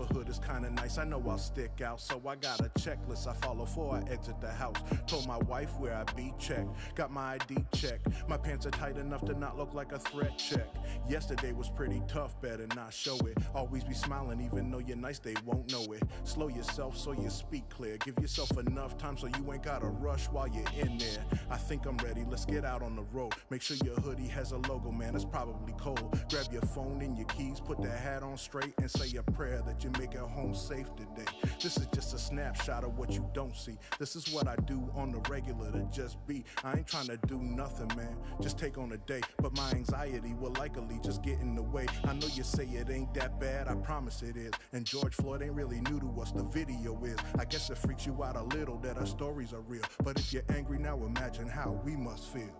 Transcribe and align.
neighborhood 0.00 0.28
is 0.28 0.38
kinda 0.38 0.70
nice. 0.70 0.98
I 0.98 1.04
know 1.04 1.22
I'll 1.28 1.38
stick 1.38 1.80
out, 1.80 2.00
so 2.00 2.20
I 2.26 2.36
got 2.36 2.60
a 2.60 2.70
checklist 2.78 3.26
I 3.26 3.34
follow 3.34 3.64
before 3.64 3.96
I 3.96 4.10
exit 4.10 4.40
the 4.40 4.50
house. 4.50 4.76
Told 5.06 5.26
my 5.26 5.38
wife 5.38 5.70
where 5.78 5.94
I 5.94 6.04
be 6.14 6.32
check. 6.38 6.66
Got 6.94 7.12
my 7.12 7.34
ID 7.34 7.64
check. 7.74 8.00
My 8.28 8.36
pants 8.36 8.66
are 8.66 8.70
tight 8.70 8.96
enough 8.96 9.24
to 9.26 9.38
not 9.38 9.56
look 9.56 9.74
like 9.74 9.92
a 9.92 9.98
threat 9.98 10.38
check. 10.38 10.66
Yesterday 11.08 11.52
was 11.52 11.68
pretty 11.70 12.02
tough, 12.08 12.40
better 12.40 12.66
not 12.74 12.92
show 12.92 13.16
it. 13.18 13.36
Always 13.54 13.84
be 13.84 13.94
smiling, 13.94 14.40
even 14.40 14.70
though 14.70 14.78
you're 14.78 14.96
nice, 14.96 15.18
they 15.18 15.34
won't 15.44 15.70
know 15.70 15.92
it. 15.92 16.02
Slow 16.24 16.48
yourself 16.48 16.96
so 16.96 17.12
you 17.12 17.30
speak 17.30 17.68
clear. 17.68 17.96
Give 17.98 18.18
yourself 18.18 18.56
enough 18.58 18.96
time 18.96 19.16
so 19.16 19.26
you 19.26 19.52
ain't 19.52 19.62
gotta 19.62 19.86
rush 19.86 20.26
while 20.28 20.48
you're 20.48 20.64
in 20.78 20.98
there. 20.98 21.24
I 21.50 21.56
think 21.56 21.86
I'm 21.86 21.96
ready, 21.98 22.24
let's 22.28 22.44
get 22.44 22.64
out 22.64 22.82
on 22.82 22.96
the 22.96 23.04
road. 23.12 23.34
Make 23.50 23.62
sure 23.62 23.76
your 23.84 23.96
hoodie 23.96 24.28
has 24.28 24.52
a 24.52 24.58
logo, 24.58 24.90
man, 24.90 25.14
it's 25.14 25.24
probably 25.24 25.74
cold. 25.78 26.18
Grab 26.30 26.46
your 26.52 26.62
phone 26.62 27.02
and 27.02 27.16
your 27.16 27.26
keys, 27.26 27.60
put 27.60 27.80
that 27.82 27.98
hat 27.98 28.22
on 28.22 28.36
straight, 28.36 28.72
and 28.78 28.90
say 28.90 29.16
a 29.16 29.22
prayer 29.22 29.62
that 29.66 29.84
you 29.84 29.89
make 29.98 30.14
it 30.14 30.20
home 30.20 30.54
safe 30.54 30.88
today. 30.96 31.30
This 31.62 31.76
is 31.76 31.86
just 31.94 32.14
a 32.14 32.18
snapshot 32.18 32.84
of 32.84 32.98
what 32.98 33.10
you 33.10 33.28
don't 33.34 33.56
see. 33.56 33.76
This 33.98 34.16
is 34.16 34.32
what 34.32 34.48
I 34.48 34.56
do 34.66 34.90
on 34.94 35.12
the 35.12 35.20
regular 35.30 35.70
to 35.72 35.88
just 35.92 36.24
be. 36.26 36.44
I 36.64 36.78
ain't 36.78 36.86
trying 36.86 37.06
to 37.06 37.18
do 37.26 37.38
nothing, 37.38 37.90
man. 37.96 38.16
Just 38.40 38.58
take 38.58 38.78
on 38.78 38.92
a 38.92 38.98
day. 38.98 39.20
But 39.40 39.56
my 39.56 39.70
anxiety 39.72 40.34
will 40.34 40.52
likely 40.52 41.00
just 41.02 41.22
get 41.22 41.40
in 41.40 41.54
the 41.54 41.62
way. 41.62 41.86
I 42.04 42.14
know 42.14 42.26
you 42.34 42.42
say 42.42 42.64
it 42.64 42.90
ain't 42.90 43.14
that 43.14 43.40
bad, 43.40 43.68
I 43.68 43.74
promise 43.74 44.22
it 44.22 44.36
is. 44.36 44.52
And 44.72 44.84
George 44.84 45.14
Floyd 45.14 45.42
ain't 45.42 45.54
really 45.54 45.80
new 45.80 46.00
to 46.00 46.20
us, 46.20 46.32
the 46.32 46.44
video 46.44 47.02
is. 47.04 47.16
I 47.38 47.44
guess 47.44 47.70
it 47.70 47.78
freaks 47.78 48.06
you 48.06 48.22
out 48.22 48.36
a 48.36 48.42
little 48.42 48.78
that 48.78 48.98
our 48.98 49.06
stories 49.06 49.52
are 49.52 49.60
real. 49.62 49.82
But 50.02 50.18
if 50.18 50.32
you're 50.32 50.42
angry 50.50 50.78
now, 50.78 50.96
imagine 51.04 51.48
how 51.48 51.80
we 51.84 51.96
must 51.96 52.32
feel. 52.32 52.54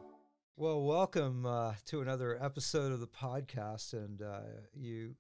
Well, 0.57 0.83
welcome 0.83 1.47
uh, 1.47 1.73
to 1.87 2.03
another 2.03 2.37
episode 2.43 2.93
of 2.93 3.01
the 3.01 3.07
podcast. 3.07 3.95
And 3.95 4.21
uh, 4.21 4.41
you, 4.75 5.15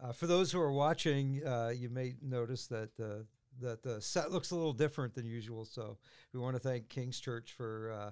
uh, 0.00 0.12
for 0.12 0.26
those 0.26 0.52
who 0.52 0.60
are 0.60 0.72
watching, 0.72 1.42
uh, 1.46 1.72
you 1.74 1.88
may 1.88 2.14
notice 2.22 2.66
that 2.68 2.96
the 2.96 3.26
that 3.60 3.82
the 3.82 4.02
set 4.02 4.30
looks 4.30 4.50
a 4.50 4.54
little 4.54 4.74
different 4.74 5.14
than 5.14 5.24
usual. 5.24 5.64
So 5.64 5.96
we 6.32 6.40
want 6.40 6.56
to 6.56 6.60
thank 6.60 6.90
King's 6.90 7.18
Church 7.18 7.54
for 7.56 7.90
uh, 7.90 8.10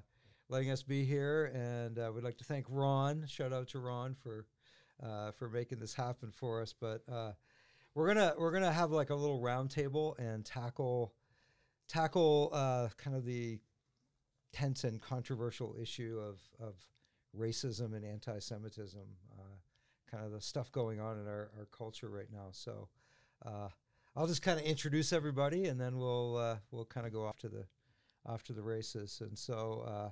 letting 0.49 0.71
us 0.71 0.83
be 0.83 1.05
here, 1.05 1.53
and 1.55 1.99
uh, 1.99 2.11
we'd 2.15 2.25
like 2.25 2.39
to 2.39 2.45
thank 2.45 2.65
Ron. 2.69 3.27
Shout 3.27 3.53
out 3.53 3.69
to 3.69 3.79
Ron 3.79 4.15
for 4.15 4.47
for 5.37 5.51
making 5.51 5.81
this 5.81 5.95
happen 5.95 6.31
for 6.31 6.63
us. 6.63 6.75
But 6.79 7.03
we're 7.95 8.07
gonna 8.07 8.35
we're 8.39 8.53
gonna 8.53 8.73
have 8.73 8.91
like 8.91 9.11
a 9.11 9.15
little 9.15 9.41
roundtable 9.41 10.19
and 10.19 10.45
tackle 10.45 11.13
tackle 11.89 12.51
kind 12.97 13.17
of 13.17 13.25
the 13.25 13.59
tense 14.55 14.85
and 14.85 15.01
controversial 15.01 15.75
issue 15.81 16.21
of, 16.23 16.39
of 16.65 16.75
racism 17.37 17.95
and 17.95 18.05
anti-Semitism, 18.05 19.01
uh, 19.01 19.24
kind 20.15 20.25
of 20.25 20.33
the 20.33 20.41
stuff 20.41 20.71
going 20.71 21.01
on 21.01 21.19
in 21.19 21.27
our, 21.27 21.51
our 21.59 21.67
culture 21.77 22.09
right 22.09 22.29
now. 22.33 22.49
So 22.53 22.89
uh, 23.45 23.69
I'll 24.17 24.27
just 24.27 24.43
kind 24.43 24.61
of 24.61 24.65
introduce 24.65 25.13
everybody, 25.13 25.67
and 25.67 25.81
then 25.81 25.99
we'll 25.99 26.37
uh, 26.37 26.57
we'll 26.71 26.85
kind 26.85 27.07
of 27.07 27.13
go 27.13 27.25
off 27.27 27.39
to 27.39 27.49
the 27.49 27.65
off 28.27 28.43
to 28.45 28.53
the 28.53 28.63
races. 28.63 29.21
And 29.21 29.39
so 29.39 29.85
uh, 29.87 30.11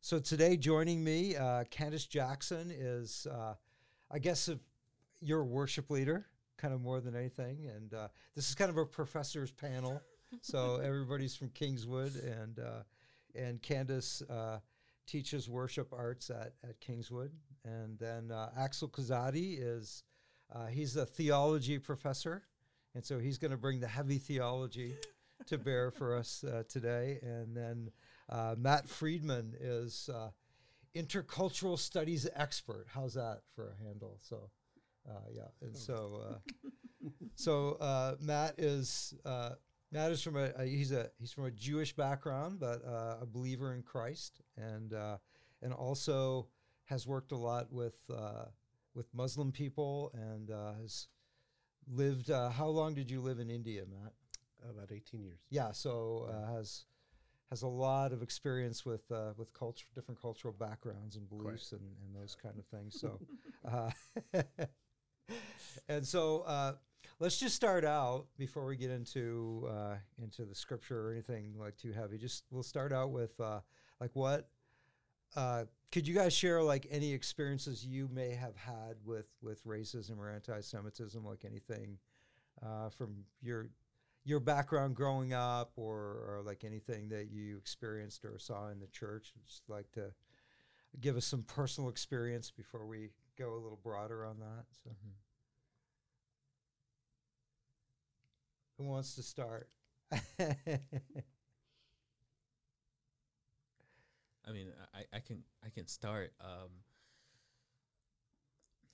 so 0.00 0.18
today, 0.18 0.56
joining 0.56 1.04
me, 1.04 1.36
uh, 1.36 1.64
Candace 1.70 2.06
Jackson 2.06 2.70
is, 2.70 3.26
uh, 3.30 3.54
I 4.10 4.18
guess, 4.18 4.50
your 5.20 5.44
worship 5.44 5.90
leader, 5.90 6.26
kind 6.56 6.74
of 6.74 6.80
more 6.80 7.00
than 7.00 7.16
anything. 7.16 7.66
And 7.74 7.90
this 8.34 8.48
is 8.48 8.54
kind 8.54 8.70
of 8.70 8.76
a 8.76 8.86
professor's 8.86 9.50
panel. 9.50 10.00
so 10.40 10.76
everybody's 10.82 11.36
from 11.36 11.50
Kingswood 11.50 12.14
and 12.16 12.58
and 13.34 13.60
Candace 13.62 14.22
uh, 14.30 14.60
teaches 15.06 15.48
worship 15.48 15.92
arts 15.92 16.30
at, 16.30 16.54
at 16.62 16.80
Kingswood. 16.80 17.32
And 17.64 17.98
then 17.98 18.30
uh, 18.30 18.50
Axel 18.58 18.88
Kazadi 18.88 19.56
is, 19.58 20.02
uh, 20.54 20.66
he's 20.66 20.96
a 20.96 21.06
theology 21.06 21.78
professor. 21.78 22.42
And 22.94 23.04
so 23.04 23.18
he's 23.18 23.38
going 23.38 23.50
to 23.50 23.56
bring 23.56 23.80
the 23.80 23.88
heavy 23.88 24.18
theology 24.18 24.94
to 25.46 25.58
bear 25.58 25.90
for 25.90 26.16
us 26.16 26.44
uh, 26.44 26.62
today. 26.68 27.18
And 27.22 27.56
then 27.56 27.90
uh, 28.28 28.54
Matt 28.58 28.88
Friedman 28.88 29.54
is 29.58 30.08
uh, 30.12 30.30
intercultural 30.94 31.78
studies 31.78 32.28
expert. 32.34 32.86
How's 32.88 33.14
that 33.14 33.40
for 33.54 33.70
a 33.70 33.84
handle? 33.84 34.18
So, 34.20 34.50
yeah. 35.34 35.42
And 35.60 35.76
so, 35.76 36.38
so 37.34 38.16
Matt 38.20 38.54
is 38.58 39.14
Matt 39.94 40.10
is 40.10 40.22
from 40.22 40.36
a, 40.36 40.50
a, 40.56 40.64
he's 40.64 40.90
a 40.90 41.08
he's 41.20 41.32
from 41.32 41.44
a 41.44 41.52
Jewish 41.52 41.94
background, 41.94 42.58
but 42.58 42.84
uh, 42.84 43.18
a 43.22 43.26
believer 43.26 43.72
in 43.74 43.82
Christ, 43.82 44.40
and 44.56 44.92
uh, 44.92 45.18
and 45.62 45.72
also 45.72 46.48
has 46.86 47.06
worked 47.06 47.32
a 47.32 47.36
lot 47.36 47.72
with 47.72 47.98
uh, 48.14 48.46
with 48.94 49.12
Muslim 49.14 49.52
people, 49.52 50.12
and 50.14 50.50
uh, 50.50 50.74
has 50.80 51.08
lived. 51.90 52.30
Uh, 52.30 52.50
how 52.50 52.66
long 52.66 52.94
did 52.94 53.10
you 53.10 53.20
live 53.20 53.38
in 53.38 53.50
India, 53.50 53.82
Matt? 53.90 54.12
About 54.68 54.92
eighteen 54.92 55.22
years. 55.22 55.40
Yeah, 55.50 55.72
so 55.72 56.28
uh, 56.30 56.54
has 56.54 56.84
has 57.50 57.62
a 57.62 57.68
lot 57.68 58.12
of 58.12 58.22
experience 58.22 58.84
with 58.84 59.10
with 59.36 59.52
culture, 59.52 59.86
different 59.94 60.20
cultural 60.20 60.54
backgrounds 60.54 61.16
and 61.16 61.28
beliefs, 61.28 61.72
and, 61.72 61.82
and 61.82 62.14
those 62.14 62.36
kind 62.40 62.56
of 62.58 62.66
things. 62.66 63.00
So, 63.00 63.20
and 65.88 66.06
so 66.06 66.76
let's 67.20 67.38
just 67.38 67.54
start 67.54 67.84
out 67.84 68.26
before 68.38 68.66
we 68.66 68.76
get 68.76 68.90
into 68.90 69.66
uh, 69.70 69.96
into 70.22 70.44
the 70.44 70.54
scripture 70.54 71.08
or 71.08 71.12
anything 71.12 71.54
like 71.58 71.76
too 71.76 71.92
heavy. 71.92 72.18
Just 72.18 72.44
we'll 72.50 72.62
start 72.62 72.92
out 72.92 73.10
with 73.10 73.38
uh, 73.40 73.60
like 74.00 74.10
what 74.14 74.48
uh, 75.36 75.64
could 75.92 76.06
you 76.08 76.14
guys 76.14 76.32
share 76.32 76.62
like 76.62 76.86
any 76.90 77.12
experiences 77.12 77.84
you 77.86 78.08
may 78.12 78.30
have 78.30 78.56
had 78.56 78.96
with 79.04 79.26
with 79.42 79.64
racism 79.64 80.18
or 80.18 80.30
anti-Semitism, 80.30 81.24
like 81.24 81.44
anything 81.44 81.98
uh, 82.64 82.88
from 82.90 83.24
your 83.42 83.68
your 84.24 84.40
background 84.40 84.96
growing 84.96 85.32
up, 85.32 85.72
or, 85.76 85.96
or 85.96 86.42
like 86.44 86.64
anything 86.64 87.08
that 87.10 87.30
you 87.30 87.58
experienced 87.58 88.24
or 88.24 88.38
saw 88.38 88.68
in 88.68 88.80
the 88.80 88.86
church? 88.88 89.32
Just 89.46 89.62
like 89.68 89.90
to 89.92 90.12
give 91.00 91.16
us 91.16 91.26
some 91.26 91.42
personal 91.42 91.90
experience 91.90 92.50
before 92.50 92.86
we 92.86 93.10
go 93.38 93.52
a 93.52 93.60
little 93.60 93.80
broader 93.82 94.24
on 94.24 94.38
that. 94.38 94.64
So. 94.82 94.90
Mm-hmm. 94.90 95.10
Who 98.78 98.84
wants 98.84 99.14
to 99.14 99.22
start? 99.22 99.68
I 104.46 104.52
mean, 104.52 104.68
I, 104.94 105.04
I 105.12 105.20
can 105.20 105.42
I 105.64 105.70
can 105.70 105.86
start. 105.86 106.32
Um, 106.40 106.70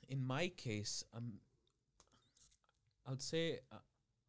in 0.09 0.25
my 0.25 0.49
case, 0.49 1.05
I'm. 1.15 1.41
I 3.06 3.11
would 3.11 3.22
say 3.22 3.59
uh, 3.72 3.77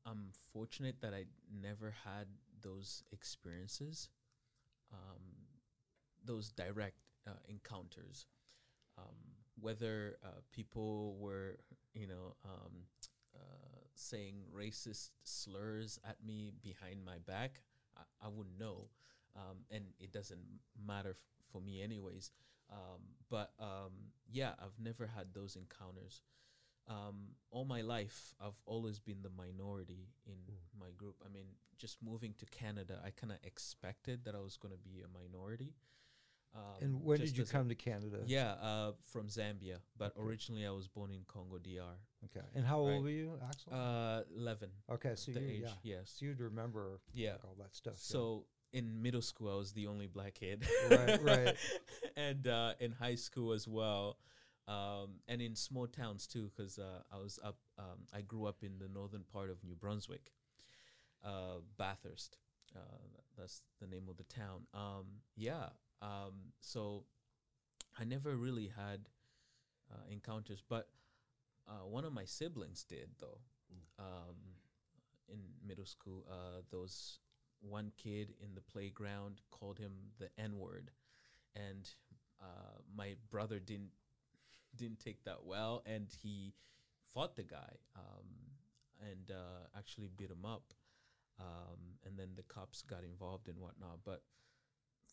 I'm 0.06 0.32
fortunate 0.54 1.02
that 1.02 1.14
I 1.14 1.26
never 1.62 1.94
had 2.06 2.28
those 2.62 3.04
experiences, 3.12 4.10
um, 4.92 5.22
those 6.26 6.52
direct 6.52 6.98
uh, 7.28 7.34
encounters. 7.48 8.26
Um, 8.98 9.16
whether 9.60 10.18
uh, 10.24 10.42
people 10.52 11.16
were, 11.20 11.58
you 11.94 12.08
know, 12.08 12.36
um, 12.46 12.72
uh, 13.36 13.80
saying 13.96 14.36
racist 14.56 15.12
slurs 15.24 16.00
at 16.08 16.18
me 16.26 16.52
behind 16.62 17.06
my 17.06 17.18
back, 17.28 17.62
I, 17.96 18.02
I 18.26 18.28
wouldn't 18.30 18.60
know. 18.60 18.90
Um, 19.36 19.58
and 19.70 19.86
it 20.00 20.12
doesn't 20.12 20.40
matter 20.86 21.12
f- 21.12 21.18
for 21.52 21.62
me, 21.62 21.82
anyways. 21.82 22.32
Um, 22.72 23.02
but 23.30 23.52
um, 23.60 23.92
yeah, 24.32 24.52
I've 24.60 24.80
never 24.80 25.08
had 25.08 25.34
those 25.34 25.56
encounters. 25.56 26.22
Um, 26.88 27.36
all 27.52 27.66
my 27.66 27.82
life, 27.82 28.34
I've 28.42 28.60
always 28.66 29.00
been 29.00 29.22
the 29.22 29.30
minority 29.30 30.10
in 30.26 30.34
mm. 30.34 30.80
my 30.80 30.88
group. 30.98 31.16
I 31.26 31.32
mean, 31.32 31.46
just 31.78 31.98
moving 32.04 32.34
to 32.40 32.46
Canada, 32.46 33.00
I 33.06 33.12
kind 33.12 33.32
of 33.32 33.40
expected 33.44 34.26
that 34.26 34.36
I 34.36 34.40
was 34.40 34.58
going 34.58 34.74
to 34.74 34.80
be 34.80 35.02
a 35.02 35.08
minority. 35.08 35.74
Um, 36.54 36.62
and 36.82 37.04
when 37.04 37.20
did 37.20 37.38
you 37.38 37.46
come 37.46 37.70
to 37.70 37.76
Canada? 37.76 38.20
Yeah, 38.26 38.52
uh, 38.62 38.92
from 39.06 39.28
Zambia, 39.28 39.78
but 39.98 40.14
okay. 40.18 40.28
originally 40.28 40.66
I 40.66 40.72
was 40.72 40.88
born 40.88 41.12
in 41.12 41.22
Congo 41.26 41.58
DR. 41.58 41.96
Okay. 42.26 42.46
And 42.56 42.66
how 42.66 42.86
right. 42.86 42.96
old 42.96 43.04
were 43.04 43.10
you, 43.10 43.40
Axel? 43.48 43.74
Uh, 43.74 44.22
eleven. 44.38 44.70
Okay, 44.92 45.14
so 45.16 45.32
the 45.32 45.40
you, 45.40 45.48
age, 45.48 45.62
yeah. 45.64 45.98
yes. 45.98 46.16
So 46.18 46.26
you'd 46.26 46.42
remember, 46.42 47.00
yeah, 47.14 47.32
like, 47.32 47.46
all 47.46 47.56
that 47.60 47.74
stuff. 47.74 47.94
So 47.96 48.20
yeah. 48.20 48.61
In 48.74 49.02
middle 49.02 49.22
school, 49.22 49.52
I 49.54 49.58
was 49.58 49.74
the 49.74 49.88
only 49.88 50.08
black 50.08 50.36
kid. 50.36 50.66
right, 50.90 51.22
right. 51.24 51.56
and 52.16 52.48
uh, 52.48 52.74
in 52.80 52.92
high 52.92 53.16
school 53.16 53.54
as 53.54 53.68
well, 53.68 54.18
um, 54.68 55.20
and 55.28 55.42
in 55.42 55.56
small 55.56 55.88
towns 55.88 56.28
too, 56.28 56.50
because 56.56 56.80
uh, 56.80 57.02
I 57.12 57.18
was 57.18 57.40
up. 57.44 57.58
Um, 57.78 58.08
I 58.14 58.22
grew 58.22 58.46
up 58.46 58.64
in 58.64 58.80
the 58.80 58.88
northern 58.88 59.24
part 59.32 59.50
of 59.50 59.64
New 59.64 59.76
Brunswick, 59.76 60.32
uh, 61.24 61.60
Bathurst. 61.78 62.38
Uh, 62.76 62.80
that's 63.38 63.62
the 63.82 63.88
name 63.88 64.08
of 64.10 64.18
the 64.18 64.24
town. 64.24 64.62
Um, 64.74 65.06
yeah, 65.36 65.70
um, 66.02 66.54
so 66.62 67.06
I 68.00 68.06
never 68.06 68.36
really 68.36 68.72
had 68.76 69.10
uh, 69.92 70.04
encounters, 70.10 70.64
but 70.68 70.88
uh, 71.68 71.86
one 71.86 72.06
of 72.06 72.14
my 72.14 72.26
siblings 72.26 72.84
did 72.84 73.10
though. 73.20 73.40
Mm. 73.72 74.04
Um, 74.04 74.36
in 75.30 75.40
middle 75.66 75.86
school, 75.86 76.26
uh, 76.30 76.62
there 76.70 76.80
was 76.80 77.20
one 77.62 77.92
kid 77.98 78.34
in 78.44 78.56
the 78.56 78.62
playground 78.62 79.42
called 79.52 79.78
him 79.78 79.92
the 80.20 80.30
N 80.38 80.58
word, 80.58 80.92
and 81.56 81.90
uh, 82.42 82.80
my 82.96 83.16
brother 83.30 83.60
didn't 83.60 83.92
didn't 84.76 85.00
take 85.00 85.24
that 85.26 85.46
well, 85.46 85.84
and 85.86 86.08
he 86.22 86.54
fought 87.14 87.36
the 87.36 87.44
guy. 87.44 87.78
Um, 87.96 88.52
and 89.02 89.32
uh, 89.32 89.78
actually 89.78 90.10
beat 90.18 90.30
him 90.30 90.46
up. 90.46 90.74
Um, 91.40 91.98
and 92.06 92.18
then 92.18 92.30
the 92.36 92.44
cops 92.44 92.82
got 92.84 93.04
involved 93.04 93.48
and 93.48 93.58
whatnot. 93.58 94.00
But 94.06 94.22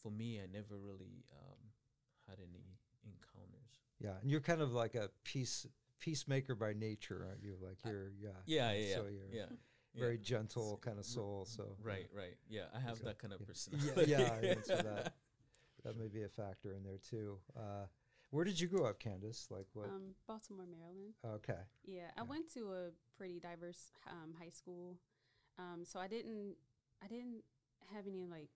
for 0.03 0.11
me, 0.11 0.41
I 0.43 0.47
never 0.53 0.77
really 0.77 1.25
um, 1.33 1.59
had 2.29 2.39
any 2.39 2.77
encounters. 3.05 3.81
Yeah, 3.99 4.21
and 4.21 4.31
you're 4.31 4.41
kind 4.41 4.61
of 4.61 4.73
like 4.73 4.95
a 4.95 5.11
peace 5.25 5.67
peacemaker 6.01 6.55
by 6.55 6.75
nature, 6.75 7.27
aren't 7.29 7.43
you? 7.43 7.55
Like 7.61 7.79
you're 7.85 8.13
yeah, 8.21 8.29
Yeah, 8.47 8.73
yeah, 8.73 8.95
So 8.95 9.05
yeah, 9.33 9.45
you're 9.49 9.59
yeah. 9.95 10.01
very 10.01 10.17
yeah. 10.17 10.23
gentle 10.23 10.81
kind 10.85 10.99
of 10.99 11.05
soul. 11.05 11.45
So 11.47 11.77
Right, 11.83 12.09
right. 12.15 12.37
Yeah, 12.49 12.65
I 12.75 12.81
have 12.81 12.99
So, 12.99 13.05
that 13.07 13.19
kind 13.19 13.33
of 13.33 13.41
yeah. 13.41 13.47
personality. 13.47 14.11
Yeah, 14.11 14.19
yeah, 14.19 14.39
yeah, 14.43 14.55
so 14.65 14.77
that- 14.77 15.15
that 15.85 15.97
may 15.97 16.09
be 16.09 16.25
a 16.25 16.29
factor 16.29 16.73
in 16.73 16.83
there 16.83 16.99
too. 16.99 17.39
Uh, 17.57 17.87
where 18.31 18.45
did 18.45 18.61
you 18.61 18.67
grow 18.69 18.85
up, 18.87 18.99
Candace? 18.99 19.47
Like 19.51 19.67
what? 19.73 19.87
Um, 19.87 20.15
Baltimore, 20.27 20.67
Maryland. 20.67 21.15
okay, 21.25 21.61
Yeah, 21.85 22.11
I 22.17 22.23
went 22.25 22.53
to 22.55 22.73
a 22.73 22.91
pretty 23.17 23.41
diverse 23.41 23.93
um, 24.07 24.35
high 24.39 24.51
school, 24.51 24.99
um, 25.59 25.85
so 25.85 25.99
I 25.99 26.09
didn't 26.09 26.57
I 27.03 27.07
didn't 27.07 27.43
have 27.95 28.07
any 28.07 28.27
like 28.27 28.51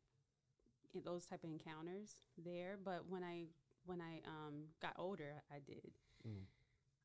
those 1.04 1.24
type 1.24 1.42
of 1.44 1.50
encounters 1.50 2.16
there. 2.36 2.76
But 2.84 3.08
when 3.08 3.22
I 3.24 3.46
when 3.86 4.00
I 4.00 4.20
um, 4.28 4.64
got 4.82 4.94
older, 4.98 5.42
I 5.50 5.60
did. 5.64 5.92
Mm. 6.28 6.44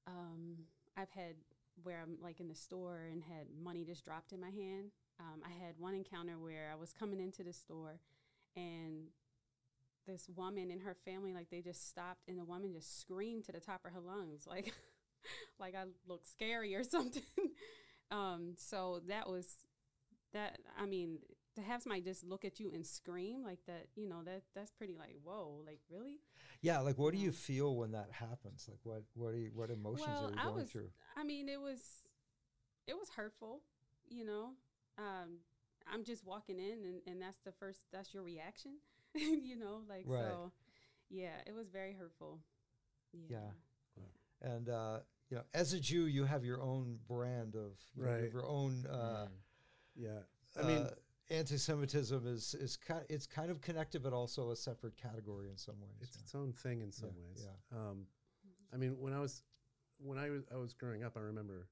Um, 0.08 0.58
I've 0.98 1.12
had 1.12 1.36
where 1.84 2.00
I'm 2.02 2.18
like 2.22 2.40
in 2.40 2.48
the 2.48 2.56
store 2.56 3.08
and 3.12 3.24
had 3.24 3.48
money 3.64 3.84
just 3.84 4.04
dropped 4.04 4.32
in 4.32 4.40
my 4.40 4.50
hand. 4.50 4.92
Um, 5.20 5.42
I 5.46 5.50
had 5.50 5.76
one 5.78 5.94
encounter 5.96 6.38
where 6.38 6.70
I 6.72 6.76
was 6.76 6.94
coming 6.94 7.20
into 7.20 7.44
the 7.44 7.54
store, 7.54 8.00
and 8.56 9.08
this 10.06 10.30
woman 10.36 10.72
and 10.72 10.82
her 10.82 10.96
family 11.06 11.34
like 11.34 11.50
they 11.50 11.62
just 11.62 11.90
stopped, 11.90 12.28
and 12.28 12.38
the 12.38 12.46
woman 12.46 12.74
just 12.74 13.00
screamed 13.00 13.46
to 13.46 13.52
the 13.52 13.60
top 13.60 13.82
of 13.86 13.92
her 13.94 14.00
lungs, 14.00 14.46
like 14.48 14.74
like 15.60 15.76
I 15.76 15.84
look 16.08 16.26
scary 16.26 16.76
or 16.76 16.84
something. 16.84 17.24
um, 18.12 18.54
so 18.58 19.02
that 19.08 19.28
was 19.30 19.48
that. 20.34 20.60
I 20.80 20.86
mean, 20.86 21.20
to 21.58 21.62
have 21.64 21.82
somebody 21.84 22.02
just 22.02 22.24
look 22.24 22.46
at 22.46 22.60
you 22.60 22.72
and 22.74 22.86
scream 22.86 23.44
like 23.44 23.60
that, 23.68 23.88
you 23.96 24.08
know, 24.08 24.24
that 24.24 24.44
that's 24.56 24.72
pretty 24.72 24.96
like 24.98 25.16
whoa, 25.24 25.62
like 25.66 25.80
really. 25.92 26.20
yeah. 26.62 26.80
Like 26.80 26.98
what 26.98 27.14
do 27.14 27.20
you 27.20 27.32
feel 27.32 27.76
when 27.76 27.92
that 27.92 28.10
happens? 28.12 28.66
Like 28.70 28.80
what 28.84 29.04
what 29.16 29.34
do 29.34 29.40
you, 29.40 29.52
what 29.54 29.70
emotions 29.70 30.08
Well, 30.08 30.28
are 30.28 30.32
you 30.32 30.38
I 30.40 30.44
going 30.46 30.56
was- 30.56 30.72
through? 30.72 30.90
I 31.16 31.24
mean, 31.24 31.50
it 31.50 31.60
was 31.62 31.82
it 32.88 32.96
was 32.96 33.10
hurtful, 33.16 33.62
you 34.10 34.24
know. 34.26 34.52
Um, 34.98 35.40
I'm 35.92 36.04
just 36.04 36.26
walking 36.26 36.58
in, 36.60 36.84
and, 36.86 37.02
and 37.06 37.22
that's 37.22 37.38
the 37.46 37.52
first. 37.52 37.82
That's 37.92 38.14
your 38.14 38.24
reaction, 38.24 38.78
you 39.16 39.56
know. 39.58 39.82
Like 39.90 40.04
Right. 40.08 40.24
so, 40.24 40.52
yeah. 41.10 41.36
It 41.46 41.54
was 41.56 41.68
very 41.70 41.94
hurtful. 41.94 42.40
Yeah. 43.30 43.38
Yeah. 43.98 44.52
And 44.54 44.70
uh, 44.70 45.00
you 45.30 45.38
know, 45.38 45.44
as 45.54 45.74
a 45.74 45.80
Jew, 45.80 46.06
you 46.06 46.26
have 46.26 46.44
your 46.46 46.62
own 46.62 47.00
brand 47.08 47.56
of 47.56 47.74
you, 47.96 48.04
know, 48.04 48.16
you 48.16 48.24
have 48.24 48.34
your 48.34 48.46
own. 48.48 48.86
Uh, 48.90 49.26
Mm. 49.26 49.30
Yeah. 50.00 50.20
I 50.56 50.62
mean, 50.68 50.78
uh, 50.84 50.90
anti-Semitism 51.30 52.26
is 52.28 52.56
is 52.56 52.78
kind 52.78 53.04
it's 53.10 53.28
kind 53.28 53.52
of 53.52 53.62
connected, 53.62 54.04
but 54.04 54.14
also 54.14 54.52
a 54.52 54.56
separate 54.56 54.96
category 54.98 55.50
in 55.50 55.58
some 55.58 55.76
ways. 55.82 55.92
it's 56.02 56.16
yeah. 56.16 56.22
its 56.24 56.36
own 56.36 56.52
thing 56.54 56.82
in 56.82 56.92
some 56.92 57.10
Yeah, 57.10 57.22
ways. 57.30 57.48
yeah. 57.72 57.78
Um, 57.78 58.06
I 58.74 58.78
mean, 58.78 58.98
when 59.00 59.14
I 59.14 59.20
was 59.20 59.44
when 60.00 60.18
I 60.18 60.30
was 60.30 60.44
I 60.54 60.58
was 60.58 60.74
growing 60.74 61.04
up, 61.04 61.14
I 61.18 61.22
remember. 61.22 61.68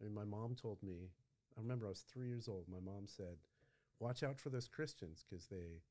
I 0.00 0.04
mean, 0.04 0.14
my 0.14 0.24
mom 0.24 0.54
told 0.54 0.82
me. 0.82 1.10
I 1.56 1.60
remember 1.60 1.84
I 1.86 1.90
was 1.90 2.00
three 2.12 2.28
years 2.28 2.48
old. 2.48 2.64
My 2.68 2.80
mom 2.80 3.06
said, 3.06 3.36
"Watch 3.98 4.22
out 4.22 4.38
for 4.38 4.48
those 4.50 4.66
Christians 4.68 5.24
because 5.28 5.46
they 5.46 5.82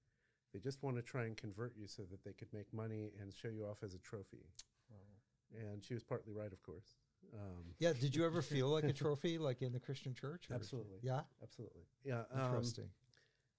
they 0.53 0.59
just 0.59 0.81
want 0.81 0.95
to 0.95 1.03
try 1.03 1.25
and 1.25 1.37
convert 1.37 1.75
you 1.77 1.85
so 1.87 2.03
that 2.09 2.23
they 2.23 2.33
could 2.33 2.51
make 2.53 2.73
money 2.73 3.11
and 3.21 3.31
show 3.33 3.49
you 3.49 3.65
off 3.65 3.83
as 3.83 3.93
a 3.93 3.99
trophy." 3.99 4.45
Wow. 4.89 5.61
And 5.71 5.83
she 5.83 5.93
was 5.93 6.03
partly 6.03 6.33
right, 6.33 6.51
of 6.51 6.61
course. 6.63 6.95
Um, 7.33 7.75
Yeah. 7.79 7.93
Did 7.93 8.15
you 8.15 8.25
ever 8.25 8.41
feel 8.53 8.67
like 8.69 8.83
a 8.85 8.93
trophy, 8.93 9.37
like 9.37 9.61
in 9.61 9.73
the 9.73 9.79
Christian 9.79 10.13
church? 10.13 10.49
or- 10.49 10.55
Absolutely. 10.55 10.99
Yeah. 11.03 11.21
absolutely. 11.43 11.83
Yeah. 12.03 12.23
Um, 12.31 12.45
Interesting. 12.45 12.89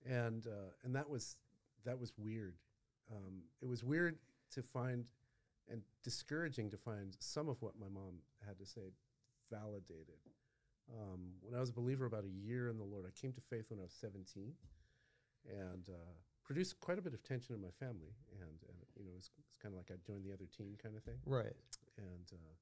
And 0.09 0.47
uh, 0.47 0.73
and 0.85 0.95
that 0.95 1.09
was 1.09 1.37
that 1.85 1.99
was 1.99 2.13
weird. 2.17 2.55
Um, 3.11 3.43
it 3.61 3.67
was 3.67 3.83
weird 3.83 4.19
to 4.55 4.63
find 4.63 5.05
and 5.71 5.83
discouraging 6.03 6.71
to 6.71 6.77
find 6.77 7.17
some 7.19 7.49
of 7.49 7.61
what 7.63 7.75
my 7.79 7.89
mom 7.89 8.19
had 8.47 8.59
to 8.59 8.67
say 8.67 8.93
validated. 9.51 10.19
Um, 10.91 11.39
when 11.43 11.55
I 11.55 11.61
was 11.61 11.71
a 11.71 11.73
believer, 11.73 12.07
about 12.07 12.25
a 12.25 12.47
year 12.47 12.69
in 12.69 12.77
the 12.77 12.85
Lord, 12.85 13.05
I 13.07 13.15
came 13.19 13.33
to 13.33 13.41
faith 13.41 13.67
when 13.69 13.79
I 13.79 13.83
was 13.83 13.95
17, 14.01 14.53
and 15.47 15.85
uh, 15.89 16.15
produced 16.43 16.81
quite 16.81 16.99
a 16.99 17.03
bit 17.03 17.15
of 17.15 17.23
tension 17.23 17.55
in 17.55 17.63
my 17.63 17.71
family. 17.79 18.11
And, 18.43 18.59
and 18.67 18.87
you 18.99 19.05
know, 19.05 19.13
it 19.13 19.17
was, 19.17 19.31
it's 19.39 19.57
kind 19.63 19.73
of 19.73 19.79
like 19.79 19.91
I 19.95 19.99
joined 20.05 20.25
the 20.25 20.33
other 20.33 20.51
team 20.51 20.75
kind 20.83 20.97
of 20.97 21.03
thing 21.05 21.23
right. 21.27 21.55
and 21.97 22.27
uh, 22.33 22.55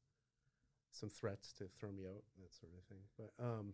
some 0.93 1.09
threats 1.09 1.53
to 1.57 1.65
throw 1.81 1.91
me 1.91 2.05
out, 2.05 2.21
that 2.41 2.53
sort 2.53 2.73
of 2.77 2.85
thing. 2.85 3.01
But 3.17 3.33
um, 3.41 3.73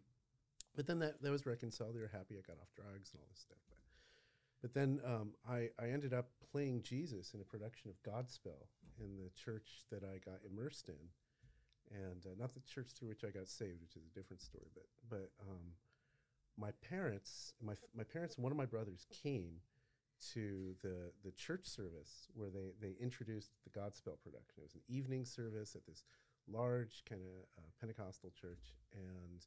but 0.76 0.86
then 0.86 0.98
that 1.00 1.22
that 1.22 1.30
was 1.30 1.46
reconciled. 1.46 1.94
They 1.94 2.00
were 2.00 2.10
happy 2.12 2.36
I 2.36 2.42
got 2.46 2.58
off 2.60 2.72
drugs 2.74 3.10
and 3.12 3.20
all 3.20 3.28
this 3.30 3.40
stuff. 3.40 3.58
But 3.68 3.78
but 4.62 4.74
then 4.74 5.00
um, 5.04 5.34
I 5.48 5.70
I 5.78 5.90
ended 5.90 6.12
up 6.12 6.28
playing 6.52 6.82
Jesus 6.82 7.34
in 7.34 7.40
a 7.40 7.44
production 7.44 7.90
of 7.90 8.02
Godspell 8.02 8.66
in 9.00 9.16
the 9.16 9.30
church 9.30 9.84
that 9.90 10.02
I 10.04 10.18
got 10.24 10.40
immersed 10.48 10.88
in, 10.88 11.10
and 11.90 12.24
uh, 12.26 12.30
not 12.38 12.54
the 12.54 12.60
church 12.60 12.90
through 12.94 13.08
which 13.08 13.24
I 13.24 13.30
got 13.30 13.48
saved, 13.48 13.82
which 13.82 13.96
is 13.96 14.04
a 14.04 14.14
different 14.18 14.42
story. 14.42 14.66
But 14.74 14.86
but 15.08 15.30
um, 15.40 15.74
my 16.56 16.70
parents, 16.88 17.54
my 17.62 17.74
my 17.94 18.04
parents, 18.04 18.36
and 18.36 18.42
one 18.42 18.52
of 18.52 18.58
my 18.58 18.66
brothers 18.66 19.06
came 19.10 19.60
to 20.32 20.74
the 20.82 21.12
the 21.24 21.32
church 21.32 21.66
service 21.66 22.28
where 22.34 22.50
they 22.50 22.72
they 22.80 22.94
introduced 23.00 23.50
the 23.64 23.78
Godspell 23.78 24.18
production. 24.22 24.58
It 24.58 24.64
was 24.64 24.74
an 24.74 24.82
evening 24.88 25.24
service 25.24 25.74
at 25.74 25.86
this 25.86 26.04
large 26.48 27.04
kind 27.08 27.20
of 27.22 27.62
uh, 27.62 27.68
Pentecostal 27.80 28.30
church, 28.40 28.74
and 28.92 29.44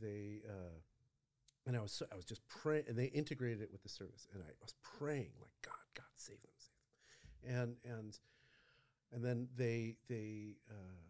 they 0.00 0.40
uh, 0.48 0.78
and 1.66 1.76
I 1.76 1.80
was 1.80 2.02
I 2.12 2.16
was 2.16 2.24
just 2.24 2.46
praying, 2.48 2.84
and 2.88 2.98
they 2.98 3.06
integrated 3.06 3.62
it 3.62 3.72
with 3.72 3.82
the 3.82 3.88
service, 3.88 4.26
and 4.32 4.42
I 4.42 4.50
was 4.60 4.74
praying 4.82 5.30
like 5.40 5.52
God, 5.62 5.74
God 5.94 6.04
save 6.16 6.40
them, 6.42 6.50
save 6.58 7.54
them, 7.54 7.76
and 7.84 7.98
and 7.98 8.18
and 9.12 9.24
then 9.24 9.48
they 9.56 9.96
they 10.08 10.56
uh, 10.70 11.04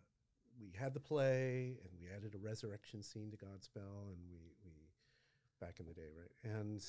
we 0.61 0.73
had 0.79 0.95
the 0.95 1.01
play, 1.01 1.79
and 1.83 1.91
we 2.01 2.07
added 2.15 2.35
a 2.35 2.39
resurrection 2.39 3.03
scene 3.03 3.31
to 3.31 3.37
Godspell, 3.37 4.13
and 4.13 4.19
we 4.31 4.53
we 4.65 4.73
back 5.61 5.81
in 5.81 5.87
the 5.87 5.95
day, 5.95 6.11
right, 6.17 6.55
and 6.59 6.85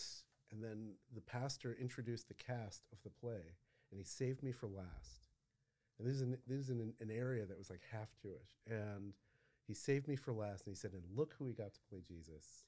and 0.51 0.63
then 0.63 0.93
the 1.13 1.21
pastor 1.21 1.75
introduced 1.79 2.27
the 2.27 2.35
cast 2.35 2.83
of 2.91 2.99
the 3.03 3.09
play, 3.09 3.55
and 3.91 3.99
he 3.99 4.03
saved 4.03 4.43
me 4.43 4.51
for 4.51 4.67
last. 4.67 5.27
And 5.97 6.07
this 6.07 6.15
is 6.15 6.21
in, 6.21 6.37
this 6.45 6.57
is 6.57 6.69
an, 6.69 6.93
an 6.99 7.09
area 7.09 7.45
that 7.45 7.57
was 7.57 7.69
like 7.69 7.81
half 7.91 8.09
Jewish, 8.21 8.59
and 8.69 9.13
he 9.67 9.73
saved 9.73 10.07
me 10.07 10.15
for 10.15 10.33
last. 10.33 10.65
And 10.65 10.71
he 10.75 10.75
said, 10.75 10.93
"And 10.93 11.03
look 11.15 11.33
who 11.37 11.45
we 11.45 11.53
got 11.53 11.73
to 11.73 11.79
play 11.89 12.01
Jesus, 12.07 12.65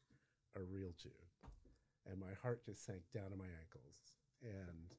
a 0.55 0.63
real 0.63 0.94
Jew." 0.97 1.09
And 2.10 2.19
my 2.19 2.33
heart 2.41 2.63
just 2.65 2.86
sank 2.86 3.01
down 3.13 3.31
to 3.31 3.36
my 3.36 3.45
ankles. 3.62 3.95
And 4.41 4.93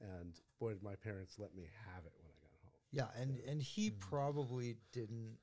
and 0.00 0.40
boy, 0.60 0.70
did 0.74 0.82
my 0.82 0.96
parents 0.96 1.38
let 1.38 1.54
me 1.54 1.62
have 1.94 2.04
it 2.04 2.12
when 2.18 2.26
I 2.26 2.34
got 2.42 2.50
home. 2.62 2.72
Yeah, 2.90 3.20
and 3.22 3.38
and 3.48 3.62
he 3.62 3.90
Mm. 3.90 3.98
probably 4.00 4.76
didn't 4.92 5.38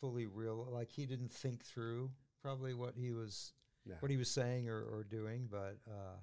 fully 0.00 0.26
real 0.26 0.66
like 0.70 0.90
he 0.90 1.04
didn't 1.06 1.32
think 1.32 1.62
through 1.64 2.10
probably 2.40 2.72
what 2.74 2.96
he 2.96 3.12
was 3.12 3.52
Yeah. 3.84 3.96
what 4.00 4.10
he 4.10 4.16
was 4.16 4.30
saying 4.30 4.68
or, 4.68 4.82
or 4.82 5.04
doing, 5.04 5.46
but 5.50 5.78
uh, 5.86 6.16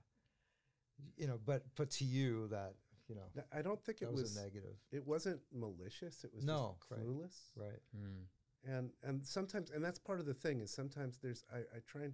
you 1.15 1.27
know, 1.27 1.38
but 1.46 1.63
but 1.75 1.92
to 1.92 2.06
you 2.06 2.48
that 2.48 2.74
you 3.08 3.15
know 3.15 3.30
Th- 3.36 3.46
I 3.51 3.62
don't 3.62 3.84
think 3.84 4.01
it 4.01 4.12
was, 4.12 4.22
was. 4.24 4.38
a 4.38 4.42
negative, 4.42 4.77
it 4.92 5.06
wasn't 5.06 5.42
malicious. 5.53 6.24
It 6.24 6.34
was 6.34 6.44
No, 6.44 6.75
just 6.80 6.92
right. 6.92 7.01
clueless. 7.01 7.51
right? 7.56 7.82
Mm. 7.96 8.25
And 8.68 8.92
and 9.04 9.26
sometimes 9.26 9.72
and 9.72 9.84
that's 9.84 10.00
part 10.00 10.20
of 10.20 10.26
the 10.26 10.34
thing 10.34 10.60
is 10.60 10.72
sometimes 10.72 11.20
there's 11.22 11.44
I, 11.54 11.60
I 11.60 11.80
try 11.86 12.04
and 12.04 12.14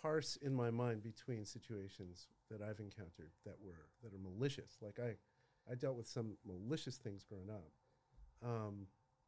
parse 0.00 0.36
in 0.42 0.54
my 0.54 0.70
mind 0.70 1.02
between 1.02 1.44
situations 1.44 2.26
that 2.50 2.60
I've 2.60 2.80
encountered 2.80 3.30
that 3.44 3.56
were 3.62 3.88
that 4.02 4.12
are 4.12 4.18
malicious. 4.18 4.76
Like 4.82 4.98
I 4.98 5.16
I 5.70 5.74
dealt 5.76 5.96
with 5.96 6.06
some 6.06 6.36
malicious 6.44 6.96
things 6.96 7.22
growing 7.22 7.48
up. 7.50 7.70
Um, 8.44 8.86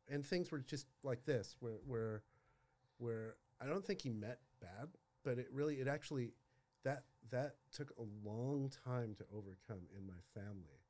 and 0.09 0.25
things 0.25 0.51
were 0.51 0.59
just 0.59 0.87
like 1.03 1.25
this 1.25 1.57
where 1.61 1.79
where 1.87 2.23
where 2.99 3.37
I 3.61 3.67
don't 3.67 3.85
think 3.85 4.03
he 4.03 4.11
meant 4.11 4.39
bad, 4.61 4.89
but 5.25 5.39
it 5.39 5.49
really 5.53 5.77
it 5.77 5.89
actually 5.89 6.33
that 6.85 7.05
that 7.31 7.57
took 7.73 7.91
a 7.99 8.29
long 8.29 8.71
time 8.85 9.15
to 9.19 9.25
overcome 9.33 9.87
in 9.97 10.07
my 10.07 10.21
family 10.35 10.86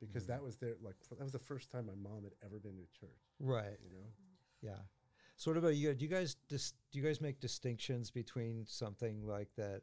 because 0.00 0.26
that 0.26 0.42
was 0.42 0.56
their 0.56 0.74
like 0.82 0.96
that 1.10 1.22
was 1.22 1.32
the 1.32 1.38
first 1.38 1.70
time 1.70 1.86
my 1.86 1.94
mom 1.94 2.24
had 2.24 2.34
ever 2.44 2.58
been 2.58 2.76
to 2.76 3.00
church 3.00 3.22
Right. 3.40 3.78
you 3.82 3.90
know 3.90 4.06
Yeah. 4.62 4.78
So 5.36 5.50
what 5.50 5.58
about 5.58 5.74
you? 5.76 5.92
Do 5.94 6.04
you 6.04 6.10
guys 6.10 6.36
dis- 6.48 6.74
do 6.92 6.98
you 6.98 7.04
guys 7.04 7.20
make 7.20 7.40
distinctions 7.40 8.10
between 8.10 8.64
something 8.66 9.26
like 9.26 9.48
that? 9.56 9.82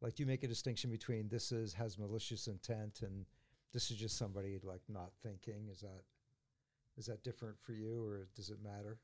Like, 0.00 0.14
do 0.14 0.22
you 0.22 0.26
make 0.26 0.44
a 0.44 0.48
distinction 0.48 0.90
between 0.90 1.28
this 1.28 1.50
is 1.52 1.74
has 1.74 1.98
malicious 1.98 2.46
intent 2.46 3.02
and 3.02 3.26
this 3.72 3.90
is 3.90 3.96
just 3.98 4.16
somebody 4.16 4.58
like 4.62 4.82
not 4.88 5.10
thinking? 5.22 5.68
Is 5.70 5.80
that 5.80 6.02
is 6.96 7.06
that 7.06 7.22
different 7.24 7.58
for 7.60 7.72
you, 7.72 8.02
or 8.04 8.28
does 8.36 8.50
it 8.50 8.62
matter? 8.62 8.98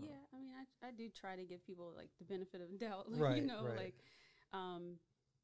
Yeah, 0.00 0.16
I 0.34 0.40
mean, 0.40 0.52
I, 0.56 0.88
I 0.88 0.90
do 0.92 1.08
try 1.10 1.36
to 1.36 1.44
give 1.44 1.64
people 1.66 1.92
like 1.96 2.08
the 2.18 2.24
benefit 2.24 2.60
of 2.60 2.78
doubt, 2.78 3.06
like, 3.12 3.20
Right, 3.20 3.36
you 3.36 3.46
know, 3.46 3.64
right. 3.64 3.76
like, 3.76 3.94
um, 4.52 4.94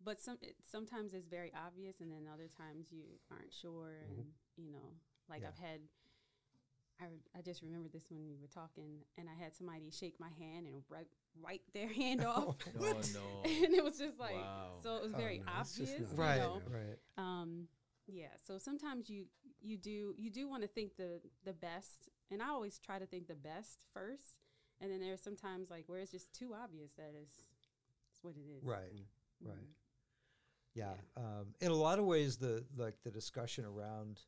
but 0.05 0.21
some 0.21 0.39
it, 0.43 0.57
sometimes 0.63 1.15
it's 1.15 1.27
very 1.29 1.53
obvious, 1.55 2.01
and 2.01 2.11
then 2.11 2.27
other 2.33 2.49
times 2.49 2.87
you 2.91 3.05
aren't 3.31 3.53
sure, 3.53 4.07
Mhm. 4.07 4.19
and 4.19 4.27
you 4.57 4.71
know, 4.71 4.95
like 5.29 5.43
Yeah. 5.43 5.49
I've 5.49 5.59
had, 5.59 5.81
I, 7.01 7.07
I 7.39 7.43
just 7.43 7.63
remember 7.63 7.89
this 7.89 8.11
when 8.11 8.27
we 8.27 8.37
were 8.41 8.49
talking, 8.49 9.05
and 9.17 9.29
I 9.29 9.35
had 9.35 9.55
somebody 9.55 9.91
shake 9.91 10.19
my 10.19 10.31
hand 10.39 10.67
and 10.67 10.83
wipe, 10.91 11.09
wipe 11.41 11.63
their 11.73 11.89
hand 11.93 12.25
off. 12.25 12.57
Oh 12.81 13.01
no. 13.15 13.43
and 13.45 13.75
it 13.75 13.85
was 13.85 13.99
just 13.99 14.19
like, 14.19 14.35
Wow. 14.35 14.79
so 14.83 14.97
it 14.97 15.03
was 15.03 15.15
Oh, 15.15 15.19
very 15.19 15.39
no, 15.39 15.45
obvious. 15.61 15.91
you 16.11 16.17
right, 16.17 16.39
know? 16.39 16.63
right. 16.69 16.99
um 17.17 17.69
yeah 18.11 18.29
so 18.47 18.57
sometimes 18.57 19.11
you 19.11 19.27
you 19.61 19.77
do 19.77 20.15
you 20.17 20.31
do 20.31 20.49
want 20.49 20.63
to 20.63 20.69
think 20.69 20.97
the 20.97 21.21
the 21.45 21.53
best 21.53 22.09
and 22.31 22.41
i 22.43 22.49
always 22.49 22.79
try 22.79 22.99
to 22.99 23.05
think 23.05 23.27
the 23.29 23.35
best 23.35 23.81
first 23.93 24.39
and 24.81 24.91
then 24.91 24.99
there's 24.99 25.21
sometimes 25.21 25.69
like 25.69 25.85
where 25.89 25.99
it's 26.01 26.11
just 26.13 26.33
too 26.33 26.55
obvious 26.55 26.93
that 26.93 27.13
is 27.15 27.29
it's 28.11 28.23
what 28.23 28.35
it 28.35 28.49
is 28.57 28.65
Right, 28.65 28.95
Mhm. 29.45 29.49
right. 29.51 29.69
Yeah. 30.79 30.95
Um, 31.17 31.47
in 31.61 31.71
a 31.73 31.75
lot 31.75 31.99
of 31.99 32.05
ways, 32.05 32.37
the 32.37 32.65
like 32.77 32.95
the 33.03 33.11
discussion 33.11 33.65
around 33.65 34.21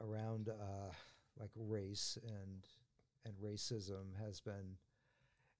around 0.00 0.48
uh, 0.48 0.92
like 1.40 1.50
race 1.56 2.16
and 2.24 2.66
and 3.24 3.34
racism 3.42 4.16
has 4.24 4.40
been 4.40 4.76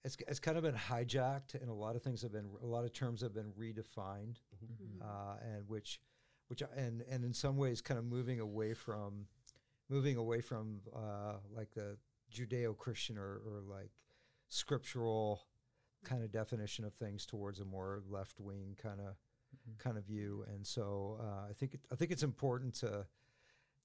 it's 0.04 0.16
it's 0.28 0.38
kind 0.38 0.56
of 0.56 0.62
been 0.62 0.74
hijacked, 0.76 1.54
and 1.60 1.68
a 1.68 1.72
lot 1.74 1.96
of 1.96 2.02
things 2.02 2.22
have 2.22 2.32
been 2.32 2.48
a 2.62 2.66
lot 2.66 2.84
of 2.84 2.92
terms 2.92 3.20
have 3.22 3.34
been 3.34 3.52
redefined, 3.58 4.36
Mhm. 4.64 5.02
uh, 5.02 5.36
and 5.42 5.68
which 5.68 6.00
which 6.46 6.62
and 6.76 7.02
and 7.02 7.24
in 7.24 7.32
some 7.32 7.56
ways 7.56 7.80
kind 7.80 7.98
of 7.98 8.04
moving 8.04 8.38
away 8.38 8.74
from 8.74 9.26
moving 9.88 10.16
away 10.16 10.40
from 10.40 10.80
uh, 10.94 11.34
like 11.50 11.72
the 11.74 11.98
Judeo-Christian 12.32 13.18
or, 13.18 13.40
or 13.44 13.62
like 13.66 13.90
scriptural 14.48 15.42
kind 16.04 16.22
of 16.24 16.30
definition 16.32 16.84
of 16.84 16.94
things 16.94 17.26
towards 17.26 17.60
a 17.60 17.64
more 17.64 18.00
left-wing 18.08 18.76
kind 18.80 19.00
of 19.00 19.16
Mhm. 19.68 19.78
kind 19.78 19.96
of 19.98 20.04
view. 20.04 20.44
And 20.48 20.66
so 20.66 21.18
uh, 21.20 21.48
I 21.48 21.52
think 21.54 21.74
it, 21.74 21.80
I 21.90 21.94
think 21.96 22.10
it's 22.10 22.22
important 22.22 22.74
to 22.76 23.06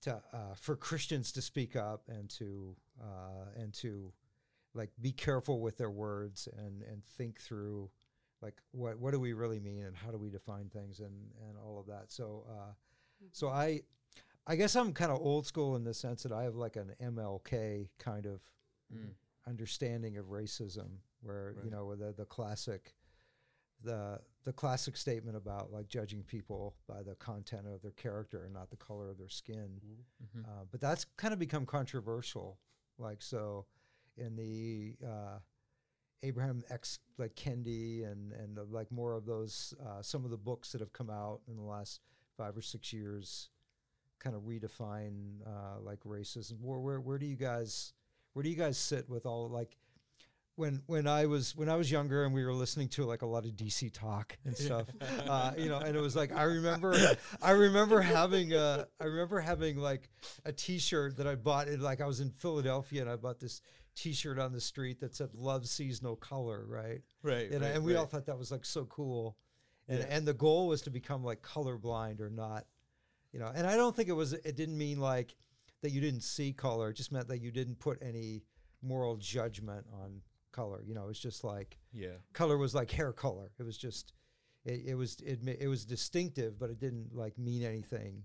to 0.01 0.21
uh, 0.33 0.53
for 0.55 0.75
Christians 0.75 1.31
to 1.33 1.41
speak 1.41 1.75
up 1.75 2.07
and 2.07 2.29
to 2.31 2.75
uh, 3.01 3.45
and 3.55 3.73
to 3.75 4.13
like 4.73 4.91
be 5.01 5.11
careful 5.11 5.59
with 5.61 5.77
their 5.77 5.89
words 5.89 6.47
and 6.57 6.83
and 6.83 7.03
think 7.03 7.39
through 7.39 7.89
like 8.41 8.61
what 8.71 8.99
what 8.99 9.11
do 9.11 9.19
we 9.19 9.33
really 9.33 9.59
mean 9.59 9.83
and 9.85 9.95
how 9.95 10.11
do 10.11 10.17
we 10.17 10.29
define 10.29 10.69
things 10.69 10.99
and 10.99 11.31
and 11.47 11.57
all 11.57 11.79
of 11.79 11.87
that. 11.87 12.11
So 12.11 12.45
uh, 12.49 12.73
so 13.31 13.47
I 13.49 13.81
I 14.45 14.55
guess 14.55 14.75
I'm 14.75 14.93
kind 14.93 15.11
of 15.11 15.19
old 15.19 15.45
school 15.47 15.75
in 15.75 15.83
the 15.83 15.93
sense 15.93 16.23
that 16.23 16.31
I 16.31 16.43
have 16.43 16.55
like 16.55 16.75
an 16.75 16.93
MLK 17.01 17.89
kind 17.99 18.25
of 18.25 18.41
Mm. 18.93 19.15
understanding 19.45 20.15
of 20.17 20.27
racism 20.27 20.99
where 21.21 21.53
you 21.63 21.69
know 21.69 21.93
the 21.95 22.13
the 22.13 22.23
classic 22.25 22.93
the 23.83 24.19
the 24.43 24.53
classic 24.53 24.95
statement 24.97 25.35
about 25.35 25.71
like 25.73 25.87
judging 25.89 26.23
people 26.23 26.75
by 26.87 27.03
the 27.03 27.15
content 27.15 27.67
of 27.67 27.81
their 27.81 27.91
character 27.91 28.45
and 28.45 28.53
not 28.53 28.69
the 28.69 28.77
color 28.77 29.09
of 29.09 29.17
their 29.17 29.27
skin 29.29 29.81
Mhm. 29.85 30.41
Mhm. 30.41 30.45
uh, 30.47 30.65
but 30.71 30.79
that's 30.79 31.05
kind 31.17 31.33
of 31.33 31.39
become 31.39 31.65
controversial 31.65 32.57
like 32.97 33.21
so 33.21 33.65
in 34.15 34.35
the 34.35 34.95
uh, 35.05 35.39
Ibram 36.23 36.63
X 36.71 36.99
like 37.17 37.35
Kendi 37.35 38.03
and 38.09 38.31
and 38.33 38.57
uh, 38.57 38.63
like 38.69 38.91
more 38.91 39.13
of 39.13 39.25
those 39.25 39.73
uh, 39.85 40.01
some 40.01 40.25
of 40.25 40.31
the 40.31 40.37
books 40.37 40.71
that 40.71 40.81
have 40.81 40.93
come 40.93 41.09
out 41.09 41.41
in 41.47 41.55
the 41.57 41.61
last 41.63 42.01
five 42.37 42.57
or 42.57 42.61
six 42.61 42.91
years 42.93 43.49
kind 44.19 44.35
of 44.35 44.43
redefine 44.43 45.41
uh, 45.45 45.79
like 45.81 45.99
racism 46.01 46.59
where, 46.61 46.79
where 46.79 46.99
where 46.99 47.17
do 47.19 47.25
you 47.27 47.35
guys 47.35 47.93
where 48.33 48.41
do 48.43 48.49
you 48.49 48.55
guys 48.55 48.77
sit 48.77 49.07
with 49.09 49.25
all 49.27 49.47
like 49.49 49.77
when 50.57 50.81
when 50.87 51.07
I 51.07 51.27
was 51.27 51.55
when 51.55 51.69
I 51.69 51.75
was 51.75 51.89
younger 51.89 52.25
and 52.25 52.33
we 52.33 52.43
were 52.43 52.53
listening 52.53 52.89
to 52.89 53.05
like 53.05 53.21
a 53.21 53.25
lot 53.25 53.45
of 53.45 53.51
DC 53.51 53.93
talk 53.93 54.35
and 54.43 54.57
stuff, 54.57 54.87
uh, 55.27 55.53
you 55.57 55.69
know, 55.69 55.77
and 55.77 55.95
it 55.95 56.01
was 56.01 56.15
like 56.15 56.35
I 56.35 56.43
remember 56.57 56.97
I 57.41 57.51
remember 57.51 58.01
having 58.01 58.53
a 58.53 58.87
I 58.99 59.05
remember 59.05 59.39
having 59.39 59.77
like 59.77 60.09
a 60.45 60.51
T-shirt 60.51 61.17
that 61.17 61.27
I 61.27 61.35
bought. 61.35 61.67
It 61.67 61.79
like 61.79 62.01
I 62.01 62.05
was 62.07 62.19
in 62.19 62.31
Philadelphia 62.31 63.01
and 63.01 63.09
I 63.09 63.15
bought 63.15 63.39
this 63.39 63.61
T-shirt 63.95 64.39
on 64.39 64.51
the 64.51 64.59
street 64.59 64.99
that 64.99 65.15
said 65.15 65.29
"Love 65.35 65.67
sees 65.67 66.01
no 66.01 66.15
color," 66.15 66.65
right? 66.67 67.01
Right. 67.23 67.51
and, 67.51 67.61
right, 67.61 67.75
and 67.75 67.83
we 67.85 67.95
all 67.95 68.05
thought 68.07 68.25
that 68.25 68.37
was 68.37 68.51
like 68.51 68.65
so 68.65 68.85
cool 68.85 69.37
and 69.87 69.99
Yeah. 69.99 70.05
and 70.09 70.27
the 70.27 70.33
goal 70.33 70.67
was 70.67 70.81
to 70.81 70.89
become 70.89 71.23
like 71.23 71.41
colorblind 71.41 72.19
or 72.19 72.29
not 72.29 72.65
you 73.31 73.39
know 73.39 73.51
and 73.53 73.65
i 73.67 73.75
don't 73.77 73.95
think 73.95 74.09
it 74.09 74.13
was 74.13 74.33
it 74.33 74.55
didn't 74.55 74.77
mean 74.77 74.99
like 74.99 75.33
that 75.81 75.91
you 75.91 76.01
didn't 76.01 76.21
see 76.23 76.51
color 76.51 76.89
it 76.89 76.95
just 76.95 77.11
meant 77.11 77.27
that 77.29 77.39
you 77.41 77.51
didn't 77.51 77.79
put 77.79 77.97
any 78.01 78.43
moral 78.81 79.15
judgment 79.17 79.85
on 80.01 80.21
color 80.51 80.81
you 80.85 80.93
know 80.93 81.09
it's 81.09 81.19
just 81.19 81.43
like 81.43 81.77
Yeah. 81.93 82.17
color 82.33 82.57
was 82.57 82.73
like 82.73 82.91
hair 82.91 83.13
color 83.13 83.51
it 83.59 83.63
was 83.63 83.77
just 83.77 84.13
it, 84.65 84.81
it 84.87 84.95
was 84.95 85.19
it, 85.21 85.39
it 85.59 85.67
was 85.67 85.85
distinctive 85.85 86.57
but 86.59 86.69
it 86.69 86.79
didn't 86.79 87.15
like 87.15 87.37
mean 87.37 87.63
anything 87.63 88.23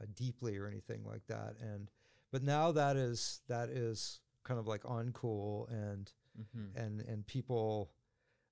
uh, 0.00 0.06
deeply 0.14 0.56
or 0.56 0.66
anything 0.66 1.04
like 1.04 1.26
that 1.28 1.54
and 1.60 1.90
but 2.30 2.42
now 2.42 2.72
that 2.72 2.96
is 2.96 3.40
that 3.48 3.68
is 3.68 4.20
kind 4.44 4.58
of 4.60 4.66
like 4.66 4.82
uncool 4.82 5.68
and 5.70 6.12
Mm-hmm. 6.36 6.76
and 6.76 7.00
and 7.02 7.24
people 7.28 7.92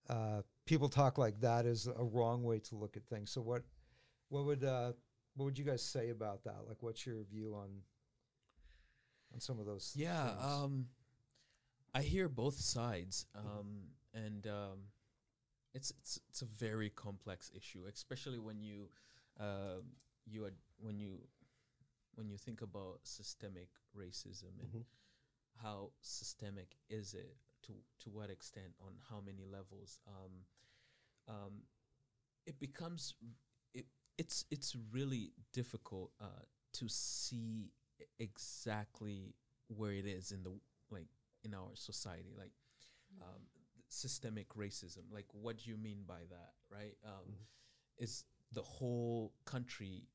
uh, 0.09 0.43
people 0.67 0.89
talk 0.89 1.19
like 1.19 1.41
that 1.41 1.67
is 1.67 1.89
a 1.89 2.05
wrong 2.05 2.45
way 2.45 2.61
to 2.61 2.77
look 2.77 2.97
at 2.97 3.05
things. 3.07 3.33
So 3.33 3.41
what 3.41 3.65
what 4.29 4.45
would 4.45 4.63
uh, 4.63 4.93
what 5.35 5.47
would 5.47 5.59
you 5.59 5.65
guys 5.65 5.83
say 5.83 6.11
about 6.11 6.45
that? 6.45 6.59
Like, 6.69 6.77
what's 6.81 7.05
your 7.05 7.25
view 7.25 7.55
on 7.57 7.71
on 9.35 9.41
some 9.41 9.59
of 9.59 9.67
those? 9.67 9.93
Yeah, 9.97 10.31
um, 10.41 10.87
I 11.95 12.03
hear 12.03 12.29
both 12.29 12.59
sides, 12.59 13.27
um, 13.35 13.91
and 14.15 14.47
um, 14.47 14.79
it's 15.75 15.91
it's 15.99 16.21
it's 16.29 16.43
a 16.43 16.47
very 16.47 16.91
complex 16.91 17.51
issue, 17.55 17.85
especially 17.93 18.39
when 18.39 18.63
you 18.63 18.89
uh, 19.41 19.81
you 20.27 20.47
ad- 20.47 20.63
when 20.79 20.99
you 20.99 21.19
when 22.15 22.29
you 22.29 22.37
think 22.39 22.63
about 22.63 23.01
systemic 23.05 23.69
racism 23.97 24.61
and 24.61 24.75
Mhm. 24.75 24.85
how 25.63 25.93
systemic 26.01 26.77
is 26.89 27.15
it 27.15 27.37
to 27.63 27.73
to 28.01 28.11
what 28.11 28.31
extent 28.31 28.75
on 28.81 28.95
how 29.11 29.21
many 29.21 29.45
levels 29.45 29.99
um, 30.07 30.47
um, 31.29 31.63
it 32.47 32.59
becomes 32.59 33.15
it 33.75 33.87
it's 34.19 34.45
it's 34.51 34.77
really 34.93 35.33
difficult 35.53 36.13
uh, 36.21 36.45
to 36.73 36.89
see 36.89 37.73
exactly 38.19 39.35
where 39.69 39.93
it 39.93 40.07
is 40.07 40.33
in 40.33 40.43
the 40.43 40.53
like 40.91 41.09
in 41.45 41.55
our 41.55 41.71
society 41.75 42.35
like 42.39 42.53
um, 43.21 43.43
systemic 43.89 44.49
racism 44.55 45.03
like 45.13 45.27
what 45.33 45.59
do 45.59 45.71
you 45.71 45.77
mean 45.77 46.05
by 46.07 46.21
that 46.31 46.53
right? 46.71 46.97
Um, 47.05 47.27
Mhm. 47.29 47.47
is 47.99 48.25
the 48.53 48.63
whole 48.63 49.33
country 49.45 50.09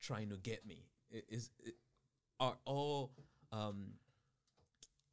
trying 0.00 0.28
to 0.30 0.36
get 0.36 0.64
me? 0.66 0.88
Is 1.10 1.50
it, 1.58 1.74
are 2.38 2.58
all 2.64 3.12
um, 3.52 3.98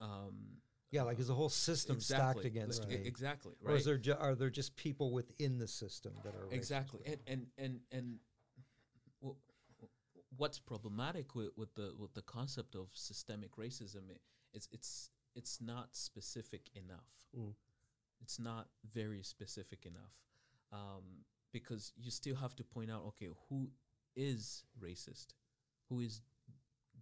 um, 0.01 0.61
yeah, 0.91 1.03
like 1.03 1.17
is 1.19 1.27
the 1.27 1.33
whole 1.33 1.49
system 1.49 1.99
stacked 1.99 2.45
against 2.45 2.81
like, 2.81 2.89
me, 2.89 2.95
exactly 3.07 3.53
or 3.65 3.75
is 3.75 3.85
there 3.85 3.97
ju- 3.97 4.13
are 4.19 4.35
there 4.35 4.49
just 4.51 4.75
people 4.75 5.11
within 5.11 5.57
the 5.57 5.67
system 5.67 6.13
that 6.23 6.35
are 6.35 6.47
exactly. 6.51 7.01
and 7.05 7.19
and 7.25 7.47
and 7.57 7.79
and 7.91 8.19
well, 9.21 9.37
what's 10.37 10.59
problematic 10.59 11.33
with, 11.33 11.49
with 11.57 11.73
the 11.75 11.93
with 11.97 12.13
the 12.13 12.21
concept 12.21 12.75
of 12.75 12.89
systemic 12.93 13.55
racism 13.55 14.11
i- 14.11 14.19
is 14.53 14.67
it's 14.71 15.09
it's 15.35 15.59
not 15.61 15.95
specific 15.95 16.69
enough. 16.75 17.11
Mm. 17.37 17.53
it's 18.21 18.39
not 18.39 18.67
very 18.93 19.21
specific 19.23 19.85
enough 19.85 20.13
um, 20.71 21.25
because 21.51 21.91
you 21.97 22.11
still 22.11 22.35
have 22.35 22.55
to 22.55 22.63
point 22.63 22.89
out 22.91 23.03
okay 23.07 23.27
who 23.49 23.69
is 24.15 24.63
racist? 24.81 25.33
Who 25.89 25.99
is 26.01 26.21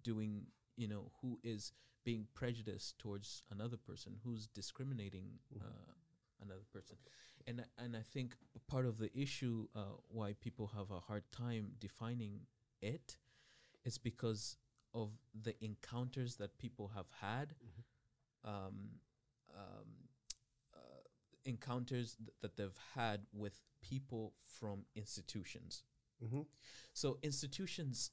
doing 0.04 0.46
you 0.78 0.88
know 0.88 1.12
who 1.22 1.40
is 1.44 1.74
being 2.04 2.28
prejudiced 2.34 2.98
towards 3.00 3.44
another 3.52 3.78
person? 3.78 4.18
Who's 4.24 4.48
discriminating 4.48 5.40
Mhm. 5.54 5.62
uh, 5.62 5.94
another 6.42 6.66
person? 6.74 6.98
And 7.48 7.62
I- 7.62 7.84
and 7.84 7.96
I 7.98 8.02
think 8.04 8.36
part 8.68 8.86
of 8.86 8.98
the 8.98 9.12
issue 9.18 9.68
uh, 9.76 9.98
why 10.08 10.34
people 10.34 10.68
have 10.68 10.90
a 10.92 11.00
hard 11.00 11.32
time 11.32 11.76
defining 11.80 12.48
it 12.82 13.18
is 13.84 13.98
because 14.00 14.58
of 14.94 15.12
the 15.34 15.56
encounters 15.64 16.36
that 16.38 16.58
people 16.58 16.88
have 16.90 17.10
had 17.12 17.56
um, 18.46 19.00
um, 19.56 20.10
uh, 20.74 21.02
encounters 21.46 22.16
th- 22.16 22.30
that 22.42 22.56
they've 22.58 22.78
had 22.96 23.22
with 23.34 23.60
people 23.82 24.34
from 24.46 24.86
institutions 24.96 25.84
Mhm. 26.24 26.46
so 26.94 27.18
institutions 27.24 28.12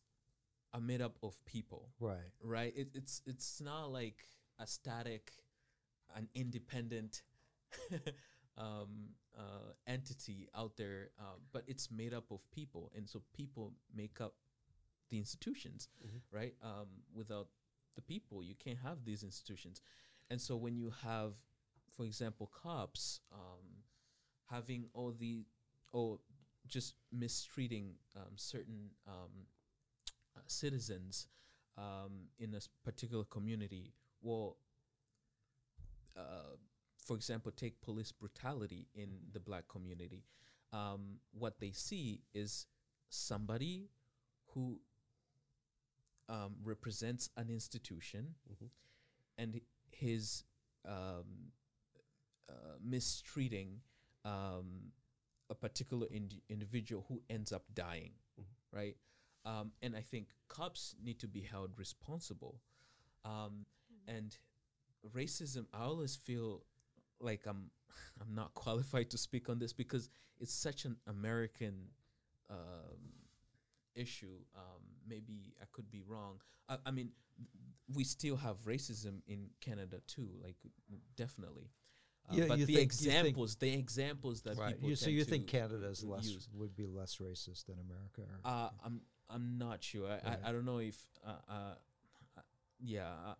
are 0.72 0.80
made 0.80 1.00
up 1.02 1.16
of 1.22 1.42
people 1.44 1.92
right 2.00 2.32
right? 2.42 2.72
It, 2.76 2.88
it's 2.94 3.22
it's 3.26 3.60
not 3.60 3.90
like 3.92 4.26
a 4.58 4.66
static, 4.66 5.32
an 6.14 6.28
independent 6.34 7.22
um, 8.56 9.10
uh, 9.38 9.72
entity 9.86 10.48
out 10.54 10.76
there, 10.76 11.10
uh, 11.18 11.36
but 11.52 11.64
it's 11.66 11.90
made 11.90 12.12
up 12.12 12.30
of 12.30 12.40
people, 12.50 12.90
and 12.96 13.08
so 13.08 13.22
people 13.32 13.74
make 13.94 14.20
up 14.20 14.34
the 15.10 15.18
institutions, 15.18 15.88
Mhm. 16.04 16.20
right? 16.30 16.54
Um, 16.62 16.88
without 17.14 17.48
the 17.94 18.02
people, 18.02 18.42
you 18.42 18.54
can't 18.54 18.78
have 18.78 19.04
these 19.04 19.22
institutions, 19.22 19.80
and 20.30 20.40
so 20.40 20.56
when 20.56 20.76
you 20.76 20.92
have, 21.02 21.32
for 21.96 22.04
example, 22.04 22.50
cops 22.52 23.20
um, 23.32 23.84
having 24.50 24.86
all 24.94 25.12
the, 25.18 25.44
or 25.92 26.18
just 26.66 26.94
mistreating 27.12 27.94
um, 28.16 28.32
certain 28.36 28.90
um, 29.06 29.46
uh, 30.36 30.40
citizens 30.46 31.26
um, 31.76 32.28
in 32.38 32.54
a 32.54 32.60
particular 32.84 33.24
community, 33.24 33.92
well, 34.20 34.56
uh, 36.16 36.56
for 37.04 37.16
example, 37.16 37.50
take 37.52 37.80
police 37.80 38.12
brutality 38.12 38.86
in 38.94 39.08
the 39.32 39.40
black 39.40 39.66
community. 39.68 40.24
Um, 40.72 41.20
what 41.32 41.58
they 41.60 41.70
see 41.72 42.20
is 42.34 42.66
somebody 43.08 43.88
who 44.54 44.80
um, 46.28 46.56
represents 46.62 47.30
an 47.36 47.48
institution, 47.48 48.34
Mhm. 48.50 48.70
and 49.38 49.60
his 49.98 50.44
um, 50.84 51.52
uh, 52.48 52.76
mistreating 52.82 53.80
um, 54.24 54.92
a 55.50 55.54
particular 55.54 56.06
indi- 56.10 56.42
individual 56.48 57.04
who 57.08 57.22
ends 57.28 57.52
up 57.52 57.64
dying, 57.74 58.12
Mhm. 58.38 58.44
right? 58.72 58.96
Um, 59.44 59.72
and 59.82 59.96
I 59.96 60.02
think 60.02 60.28
cops 60.48 60.94
need 61.02 61.18
to 61.20 61.28
be 61.28 61.40
held 61.42 61.78
responsible. 61.78 62.60
Um, 63.24 63.66
and 64.06 64.36
racism, 65.14 65.66
I 65.72 65.82
always 65.82 66.16
feel 66.16 66.64
like 67.20 67.46
I'm 67.46 67.70
I'm 68.20 68.34
not 68.34 68.54
qualified 68.54 69.10
to 69.10 69.18
speak 69.18 69.48
on 69.48 69.58
this 69.58 69.72
because 69.72 70.10
it's 70.38 70.52
such 70.52 70.84
an 70.84 70.96
American 71.06 71.90
um, 72.50 73.27
issue. 73.98 74.38
Um, 74.56 74.82
maybe 75.08 75.54
I 75.60 75.64
could 75.72 75.90
be 75.90 76.02
wrong. 76.06 76.40
I, 76.68 76.76
I 76.86 76.90
mean, 76.90 77.10
we 77.94 78.04
still 78.04 78.36
have 78.36 78.56
racism 78.64 79.20
in 79.26 79.50
Canada 79.60 80.00
too, 80.06 80.28
like 80.42 80.56
definitely. 81.16 81.70
Uh, 82.30 82.34
Yeah, 82.36 82.44
but 82.48 82.58
the 82.58 82.66
think- 82.66 82.70
you 82.70 82.76
think- 82.76 82.82
examples, 82.92 83.56
the 83.56 83.72
examples 83.72 84.42
that 84.42 84.56
right. 84.58 84.74
people 84.74 84.90
You, 84.90 84.96
so 84.96 85.08
you 85.10 85.24
think 85.24 85.46
Canada 85.46 85.74
Canada's 85.76 86.04
less 86.04 86.26
use. 86.28 86.48
would 86.52 86.74
be 86.76 86.86
less 86.86 87.16
racist 87.16 87.64
than 87.66 87.78
America? 87.78 88.22
Or 88.22 88.40
Uh, 88.44 88.70
I'm 88.84 89.00
I'm 89.30 89.58
not 89.58 89.82
sure. 89.84 90.06
I, 90.08 90.10
Right. 90.14 90.38
I, 90.44 90.48
I 90.48 90.52
don't 90.52 90.64
know 90.64 90.78
if 90.78 90.98
uh, 91.24 91.36
uh, 91.56 91.74
yeah 92.80 93.10
I, 93.28 93.34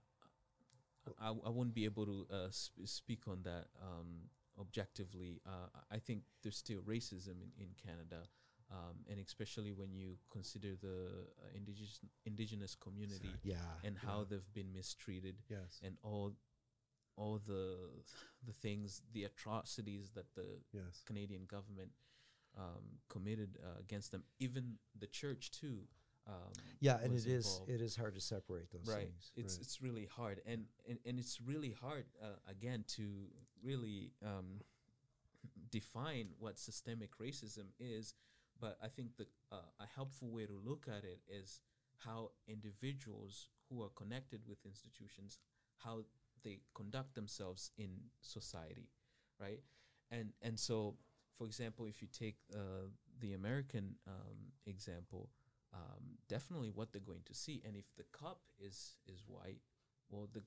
I, 1.20 1.28
I 1.46 1.50
wouldn't 1.50 1.74
be 1.74 1.84
able 1.86 2.04
to 2.06 2.26
uh, 2.30 2.48
sp- 2.52 2.84
speak 2.84 3.28
on 3.28 3.42
that 3.44 3.66
um, 3.82 4.28
objectively. 4.58 5.40
Uh, 5.46 5.68
I 5.90 5.98
think 5.98 6.22
there's 6.42 6.56
still 6.58 6.80
racism 6.82 7.36
in, 7.44 7.50
in 7.58 7.68
Canada, 7.82 8.20
um, 8.70 8.96
and 9.10 9.18
especially 9.18 9.72
when 9.72 9.92
you 9.94 10.16
consider 10.30 10.74
the 10.80 11.26
uh, 11.42 11.56
indigenous 11.56 12.00
indigenous 12.26 12.74
community 12.74 13.30
yeah. 13.42 13.56
and 13.84 13.96
how 13.96 14.18
yeah. 14.18 14.24
they've 14.30 14.52
been 14.54 14.72
mistreated 14.72 15.36
Yes. 15.48 15.80
and 15.82 15.96
all 16.02 16.34
all 17.16 17.40
the 17.46 17.76
the 18.46 18.52
things 18.52 19.02
the 19.12 19.24
atrocities 19.24 20.10
that 20.14 20.34
the 20.34 20.60
Yes. 20.72 21.02
Canadian 21.06 21.46
government 21.46 21.90
um, 22.56 23.00
committed 23.08 23.58
uh, 23.62 23.78
against 23.80 24.12
them. 24.12 24.24
Even 24.38 24.78
the 24.98 25.06
church 25.06 25.50
too. 25.50 25.80
Um, 26.26 26.52
yeah, 26.80 26.98
and 27.02 27.14
it 27.14 27.24
is 27.26 27.46
involved. 27.46 27.70
it 27.70 27.80
is 27.80 27.96
hard 27.96 28.14
to 28.14 28.20
separate 28.20 28.70
those 28.70 28.86
right. 28.86 29.04
things. 29.06 29.32
It's 29.34 29.54
Right. 29.54 29.62
it's 29.62 29.80
really 29.80 30.04
hard, 30.04 30.42
and 30.44 30.66
and, 30.86 30.98
and 31.06 31.18
it's 31.18 31.40
really 31.40 31.70
hard 31.70 32.04
uh, 32.22 32.36
again 32.46 32.84
to 32.96 33.28
really 33.62 34.12
um, 34.22 34.60
define 35.70 36.28
what 36.38 36.58
systemic 36.58 37.16
racism 37.18 37.68
is. 37.80 38.14
But 38.60 38.76
I 38.82 38.88
think 38.88 39.16
the 39.16 39.26
uh, 39.52 39.56
a 39.80 39.86
helpful 39.94 40.30
way 40.30 40.46
to 40.46 40.52
look 40.64 40.86
at 40.88 41.04
it 41.04 41.20
is 41.28 41.60
how 41.98 42.30
individuals 42.46 43.48
who 43.68 43.82
are 43.82 43.90
connected 43.90 44.40
with 44.48 44.64
institutions, 44.64 45.38
how 45.78 46.04
they 46.44 46.60
conduct 46.74 47.14
themselves 47.14 47.70
in 47.78 47.90
society, 48.20 48.88
right? 49.40 49.60
And 50.10 50.32
and 50.42 50.58
so, 50.58 50.96
for 51.36 51.46
example, 51.46 51.86
if 51.86 52.02
you 52.02 52.08
take 52.08 52.36
uh, 52.54 52.88
the 53.20 53.34
American 53.34 53.94
um, 54.06 54.52
example, 54.66 55.30
um, 55.74 56.18
definitely 56.28 56.70
what 56.70 56.92
they're 56.92 57.00
going 57.00 57.24
to 57.26 57.34
see, 57.34 57.62
and 57.66 57.76
if 57.76 57.86
the 57.96 58.04
cup 58.12 58.40
is 58.58 58.96
is 59.06 59.22
white, 59.26 59.60
well, 60.10 60.28
the 60.32 60.42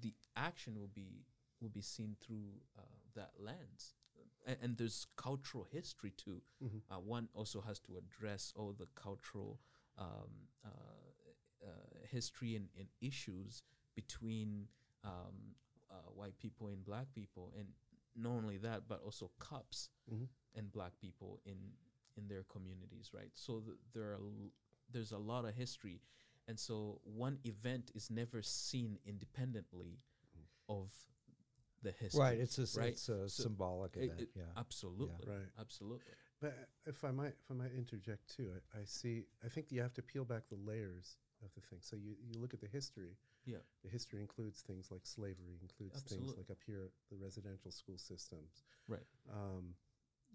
the 0.00 0.14
action 0.36 0.78
will 0.78 0.90
be 0.94 1.26
will 1.60 1.68
be 1.68 1.82
seen 1.82 2.16
through 2.20 2.50
uh, 2.78 2.82
that 3.14 3.32
lens. 3.38 3.94
And, 4.46 4.56
and 4.62 4.76
there's 4.78 5.06
cultural 5.16 5.64
history 5.70 6.12
too. 6.16 6.42
Mhm. 6.62 6.80
Uh, 6.90 7.00
one 7.00 7.28
also 7.34 7.60
has 7.60 7.78
to 7.80 7.96
address 7.96 8.52
all 8.56 8.72
the 8.72 8.86
cultural 8.94 9.60
um, 9.98 10.48
uh, 10.64 10.68
uh, 11.64 11.68
history 12.10 12.54
and, 12.56 12.68
and 12.78 12.88
issues 13.00 13.62
between 13.94 14.68
um, 15.04 15.54
uh, 15.90 15.94
white 16.14 16.38
people 16.38 16.68
and 16.68 16.84
black 16.84 17.06
people, 17.14 17.52
and 17.58 17.66
not 18.16 18.30
only 18.32 18.58
that, 18.58 18.82
but 18.88 19.00
also 19.02 19.30
cops 19.38 19.90
Mhm. 20.10 20.28
and 20.54 20.72
black 20.72 20.92
people 21.00 21.40
in 21.44 21.56
in 22.16 22.26
their 22.28 22.42
communities, 22.44 23.10
right? 23.14 23.30
So 23.34 23.60
th- 23.60 23.76
there 23.92 24.10
are 24.12 24.16
l- 24.20 24.52
there's 24.90 25.12
a 25.12 25.18
lot 25.18 25.44
of 25.44 25.54
history, 25.54 26.00
and 26.48 26.58
so 26.58 27.00
one 27.04 27.38
event 27.44 27.90
is 27.94 28.10
never 28.10 28.42
seen 28.42 28.98
independently 29.04 30.00
of 30.68 30.92
the 31.82 31.92
history. 31.92 32.20
Right. 32.20 32.38
It's 32.38 32.58
a, 32.58 32.62
s- 32.62 32.76
right? 32.76 32.88
it's 32.88 33.08
a 33.08 33.28
So 33.28 33.42
symbolic 33.44 33.96
it- 33.96 34.04
event. 34.04 34.20
it- 34.22 34.30
yeah. 34.34 34.42
absolutely, 34.56 35.26
Right. 35.26 35.46
absolutely. 35.58 36.12
But 36.40 36.54
if 36.86 37.04
I 37.04 37.10
might, 37.10 37.34
if 37.42 37.50
I 37.50 37.54
might 37.54 37.72
interject 37.72 38.34
too, 38.36 38.52
I, 38.74 38.80
I 38.80 38.84
see. 38.84 39.24
I 39.44 39.48
think 39.48 39.72
you 39.72 39.80
have 39.82 39.94
to 39.94 40.02
peel 40.02 40.24
back 40.24 40.48
the 40.48 40.56
layers 40.56 41.16
of 41.42 41.50
the 41.54 41.60
thing. 41.62 41.78
So 41.82 41.96
you, 41.96 42.14
you 42.26 42.38
look 42.40 42.54
at 42.54 42.60
the 42.60 42.68
history. 42.68 43.16
Yeah. 43.44 43.58
The 43.82 43.90
history 43.90 44.20
includes 44.20 44.60
things 44.60 44.90
like 44.90 45.04
slavery, 45.04 45.58
includes 45.62 45.96
Absolutely. 45.96 46.26
things 46.28 46.38
like 46.38 46.50
up 46.50 46.62
here 46.66 46.90
the 47.10 47.16
residential 47.16 47.70
school 47.72 47.98
systems. 47.98 48.62
Right. 48.88 49.06
Um, 49.32 49.74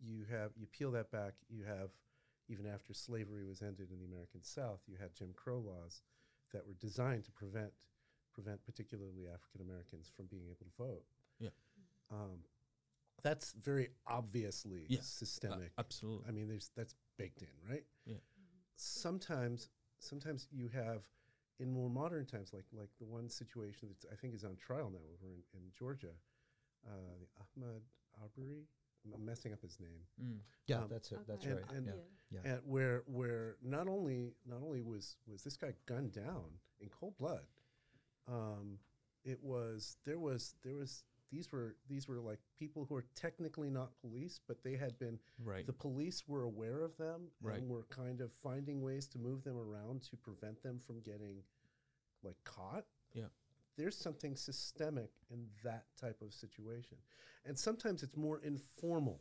you 0.04 0.26
have 0.30 0.52
you 0.58 0.68
peel 0.68 0.92
that 0.92 1.12
back. 1.12 1.34
You 1.50 1.64
have 1.66 1.92
even 2.50 2.66
after 2.68 2.94
slavery 2.94 3.46
was 3.46 3.62
ended 3.62 3.90
in 3.92 4.00
the 4.00 4.06
American 4.06 4.42
South, 4.44 4.82
you 4.88 4.98
had 5.00 5.14
Jim 5.14 5.30
Crow 5.34 5.60
laws 5.60 6.02
that 6.52 6.68
were 6.68 6.74
designed 6.82 7.24
to 7.26 7.32
prevent 7.32 7.72
prevent 8.34 8.64
particularly 8.66 9.28
African 9.32 9.62
Americans 9.62 10.12
from 10.14 10.26
being 10.26 10.44
able 10.48 10.66
to 10.66 10.72
vote. 10.78 11.04
Yeah. 12.12 12.18
Um, 12.18 12.40
that's 13.24 13.54
very 13.54 13.90
obviously 14.06 14.86
Yeah. 14.90 15.00
Uh, 15.00 15.04
systemic. 15.04 15.72
absolutely. 15.78 16.28
I 16.28 16.32
mean, 16.32 16.48
there's 16.48 16.72
that's 16.76 16.96
baked 17.18 17.42
in, 17.42 17.48
right? 17.70 17.86
Yeah. 18.06 18.18
Sometimes, 18.76 19.70
sometimes 20.00 20.48
you 20.52 20.68
have, 20.70 21.04
in 21.60 21.72
more 21.72 21.90
modern 21.90 22.26
times, 22.26 22.52
like 22.54 22.66
like 22.74 22.90
the 23.00 23.06
one 23.06 23.30
situation 23.30 23.90
that 23.90 24.12
I 24.12 24.16
think 24.16 24.34
is 24.34 24.44
on 24.44 24.56
trial 24.58 24.90
now 24.92 25.00
over 25.14 25.32
in, 25.32 25.44
in 25.54 25.72
Georgia, 25.78 26.14
uh, 26.88 27.16
the 27.20 27.28
Ahmaud 27.62 27.82
Arbery. 28.22 28.68
I'm 29.14 29.26
messing 29.26 29.52
up 29.52 29.62
his 29.62 29.78
name. 29.82 30.00
Mm. 30.22 30.40
yeah, 30.66 30.78
um, 30.78 30.88
that's 30.90 31.12
it. 31.12 31.20
That's 31.28 31.46
and- 31.46 31.56
right. 31.56 31.72
and- 31.72 31.86
yeah. 31.88 31.94
Yeah. 32.32 32.52
And 32.54 32.62
where 32.66 33.04
where 33.06 33.58
not 33.62 33.88
only 33.88 34.34
not 34.46 34.62
only 34.64 34.82
was 34.82 35.18
was 35.28 35.44
this 35.44 35.56
guy 35.56 35.74
gunned 35.86 36.14
down 36.14 36.46
in 36.80 36.90
cold 36.90 37.16
blood, 37.18 37.46
um, 38.28 38.80
it 39.24 39.44
was 39.44 39.98
there 40.06 40.18
was 40.18 40.56
there 40.64 40.74
was 40.74 41.04
these 41.34 41.52
were 41.52 41.76
these 41.90 42.08
were 42.08 42.20
like 42.20 42.40
people 42.60 42.86
who 42.86 42.96
are 42.96 43.06
technically 43.16 43.70
not 43.70 43.90
police, 44.00 44.40
but 44.48 44.64
they 44.64 44.76
had 44.78 44.98
been 45.00 45.20
Right. 45.44 45.66
the 45.66 45.74
police 45.74 46.28
were 46.28 46.44
aware 46.44 46.82
of 46.84 46.96
them 46.98 47.32
Right. 47.42 47.58
and 47.58 47.68
were 47.70 47.84
kind 47.90 48.22
of 48.22 48.32
finding 48.32 48.82
ways 48.82 49.08
to 49.10 49.18
move 49.18 49.44
them 49.44 49.58
around 49.58 50.04
to 50.04 50.18
prevent 50.18 50.62
them 50.62 50.80
from 50.80 51.02
getting 51.02 51.44
like 52.22 52.38
caught. 52.44 52.86
Yeah. 53.14 53.30
There's 53.76 53.98
something 53.98 54.36
systemic 54.36 55.12
in 55.32 55.48
that 55.64 55.86
type 56.00 56.22
of 56.22 56.34
situation. 56.34 56.98
And 57.46 57.58
sometimes 57.58 58.04
it's 58.04 58.16
more 58.16 58.40
informal 58.40 59.20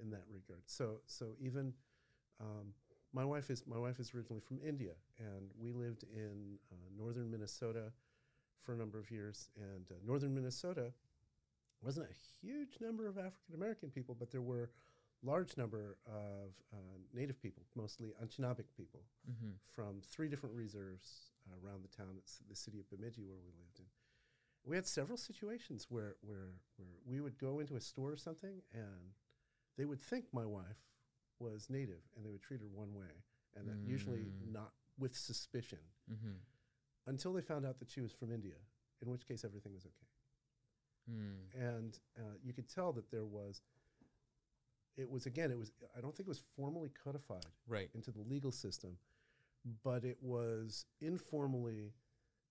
in 0.00 0.10
that 0.10 0.24
regard. 0.28 0.62
So 0.66 1.02
so 1.06 1.36
even 1.38 1.74
um, 2.40 2.72
my 3.12 3.24
wife 3.24 3.50
is 3.50 3.66
my 3.66 3.78
wife 3.78 4.00
is 4.00 4.14
originally 4.14 4.40
from 4.40 4.58
India, 4.60 4.94
and 5.18 5.50
we 5.58 5.72
lived 5.72 6.04
in 6.04 6.58
uh, 6.72 6.76
northern 6.96 7.30
Minnesota 7.30 7.92
for 8.58 8.72
a 8.72 8.76
number 8.76 8.98
of 8.98 9.10
years. 9.10 9.50
And 9.56 9.84
uh, 9.90 9.94
northern 10.04 10.34
Minnesota 10.34 10.92
wasn't 11.82 12.06
a 12.10 12.14
huge 12.46 12.78
number 12.80 13.06
of 13.08 13.16
African 13.18 13.54
American 13.54 13.90
people, 13.90 14.14
but 14.18 14.30
there 14.30 14.42
were 14.42 14.70
large 15.22 15.56
number 15.56 15.98
of 16.06 16.50
uh, 16.72 16.76
Native 17.12 17.40
people, 17.40 17.62
mostly 17.74 18.08
Anishinaabe 18.22 18.64
people, 18.76 19.00
mm-hmm. 19.30 19.50
from 19.74 20.00
three 20.02 20.28
different 20.28 20.54
reserves 20.54 21.30
uh, 21.50 21.66
around 21.66 21.82
the 21.84 21.94
town, 21.94 22.14
it's 22.16 22.38
the 22.48 22.56
city 22.56 22.80
of 22.80 22.88
Bemidji, 22.90 23.22
where 23.24 23.38
we 23.44 23.52
lived 23.58 23.78
in. 23.78 23.84
We 24.64 24.76
had 24.76 24.86
several 24.86 25.16
situations 25.18 25.86
where, 25.88 26.16
where, 26.22 26.52
where 26.76 26.88
we 27.06 27.20
would 27.20 27.38
go 27.38 27.60
into 27.60 27.76
a 27.76 27.80
store 27.80 28.12
or 28.12 28.16
something, 28.16 28.62
and 28.72 29.12
they 29.76 29.84
would 29.84 30.00
think 30.00 30.26
my 30.32 30.46
wife 30.46 30.80
was 31.38 31.68
Native, 31.70 32.02
and 32.16 32.24
they 32.24 32.30
would 32.30 32.42
treat 32.42 32.60
her 32.60 32.68
one 32.72 32.94
way, 32.94 33.24
and 33.56 33.68
that 33.68 33.78
usually 33.86 34.20
Mm. 34.20 34.52
not 34.52 34.72
with 34.98 35.14
suspicion, 35.16 35.78
Mm-hmm. 36.12 36.36
until 37.06 37.32
they 37.32 37.40
found 37.42 37.64
out 37.64 37.78
that 37.78 37.90
she 37.90 38.00
was 38.00 38.12
from 38.12 38.32
India, 38.32 38.56
in 39.02 39.10
which 39.10 39.26
case 39.26 39.44
everything 39.44 39.72
was 39.72 39.86
okay 39.86 40.09
Mm. 41.10 41.54
and 41.74 41.98
uh, 42.18 42.36
you 42.44 42.52
could 42.52 42.68
tell 42.68 42.92
that 42.92 43.10
there 43.10 43.24
was 43.24 43.62
it 44.96 45.08
was 45.10 45.26
again 45.26 45.50
it 45.50 45.58
was 45.58 45.72
i 45.96 46.00
don't 46.00 46.14
think 46.16 46.26
it 46.26 46.34
was 46.36 46.42
formally 46.56 46.90
codified 47.02 47.46
Right. 47.66 47.90
into 47.94 48.10
the 48.10 48.20
legal 48.20 48.52
system 48.52 48.96
but 49.82 50.04
it 50.04 50.18
was 50.22 50.86
informally 51.00 51.92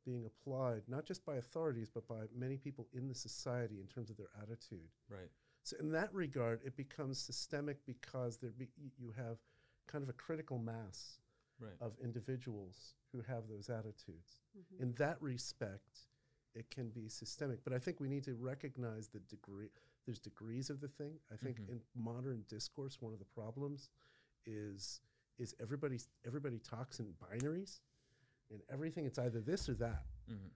being 0.05 0.25
applied 0.25 0.83
not 0.87 1.05
just 1.05 1.25
by 1.25 1.35
authorities 1.37 1.89
but 1.93 2.07
by 2.07 2.23
many 2.35 2.57
people 2.57 2.87
in 2.93 3.07
the 3.07 3.15
society 3.15 3.79
in 3.79 3.87
terms 3.87 4.09
of 4.09 4.17
their 4.17 4.29
attitude 4.41 4.89
Right. 5.09 5.29
so 5.63 5.77
in 5.79 5.91
that 5.91 6.13
regard 6.13 6.61
it 6.65 6.75
becomes 6.75 7.19
systemic 7.19 7.85
because 7.85 8.37
there 8.37 8.51
be, 8.51 8.67
you 8.97 9.11
have 9.11 9.37
kind 9.87 10.03
of 10.03 10.09
a 10.09 10.13
critical 10.13 10.57
mass 10.57 11.19
Right. 11.61 11.75
of 11.81 11.97
individuals 12.01 12.95
who 13.11 13.19
have 13.19 13.49
those 13.49 13.69
attitudes. 13.69 14.39
Mhm. 14.57 14.79
In 14.79 14.93
that 14.93 15.21
respect, 15.21 16.07
it 16.59 16.69
can 16.69 16.89
be 16.89 17.07
systemic. 17.07 17.63
But 17.63 17.73
I 17.73 17.79
think 17.79 17.99
we 17.99 18.09
need 18.09 18.25
to 18.25 18.35
recognize 18.35 19.07
the 19.07 19.19
degree. 19.21 19.69
There's 20.05 20.19
degrees 20.19 20.69
of 20.69 20.81
the 20.81 20.89
thing. 20.89 21.13
I 21.31 21.37
think 21.37 21.59
Mhm. 21.61 21.69
in 21.69 21.81
modern 21.95 22.43
discourse, 22.47 23.01
one 23.01 23.13
of 23.13 23.19
the 23.19 23.25
problems 23.25 23.89
is 24.45 25.01
is 25.37 25.55
everybody 25.61 25.97
everybody 26.25 26.59
talks 26.59 26.99
in 26.99 27.13
binaries, 27.13 27.79
and 28.51 28.61
everything 28.67 29.05
it's 29.05 29.17
either 29.17 29.39
this 29.39 29.69
or 29.69 29.75
that. 29.75 30.05
Mhm. 30.27 30.51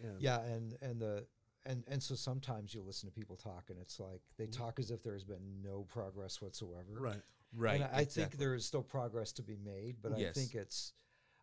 And 0.00 0.20
Yeah, 0.20 0.40
and 0.42 0.76
and 0.82 1.00
the 1.00 1.26
and 1.64 1.84
and 1.88 2.02
so 2.02 2.14
sometimes 2.14 2.74
you 2.74 2.82
listen 2.82 3.08
to 3.08 3.14
people 3.14 3.36
talk, 3.36 3.70
and 3.70 3.78
it's 3.78 3.98
like 3.98 4.20
they 4.36 4.46
Mhm. 4.46 4.52
talk 4.52 4.78
as 4.78 4.90
if 4.90 5.02
there 5.02 5.14
has 5.14 5.24
been 5.24 5.62
no 5.62 5.84
progress 5.84 6.40
whatsoever. 6.42 6.92
right. 6.92 7.22
Right. 7.52 7.80
And 7.80 7.84
I, 7.84 8.00
I 8.00 8.04
think 8.04 8.36
there 8.36 8.54
is 8.54 8.66
still 8.66 8.82
progress 8.82 9.32
to 9.34 9.42
be 9.42 9.56
made, 9.56 10.02
but 10.02 10.12
I 10.12 10.30
think 10.32 10.54
it's, 10.54 10.92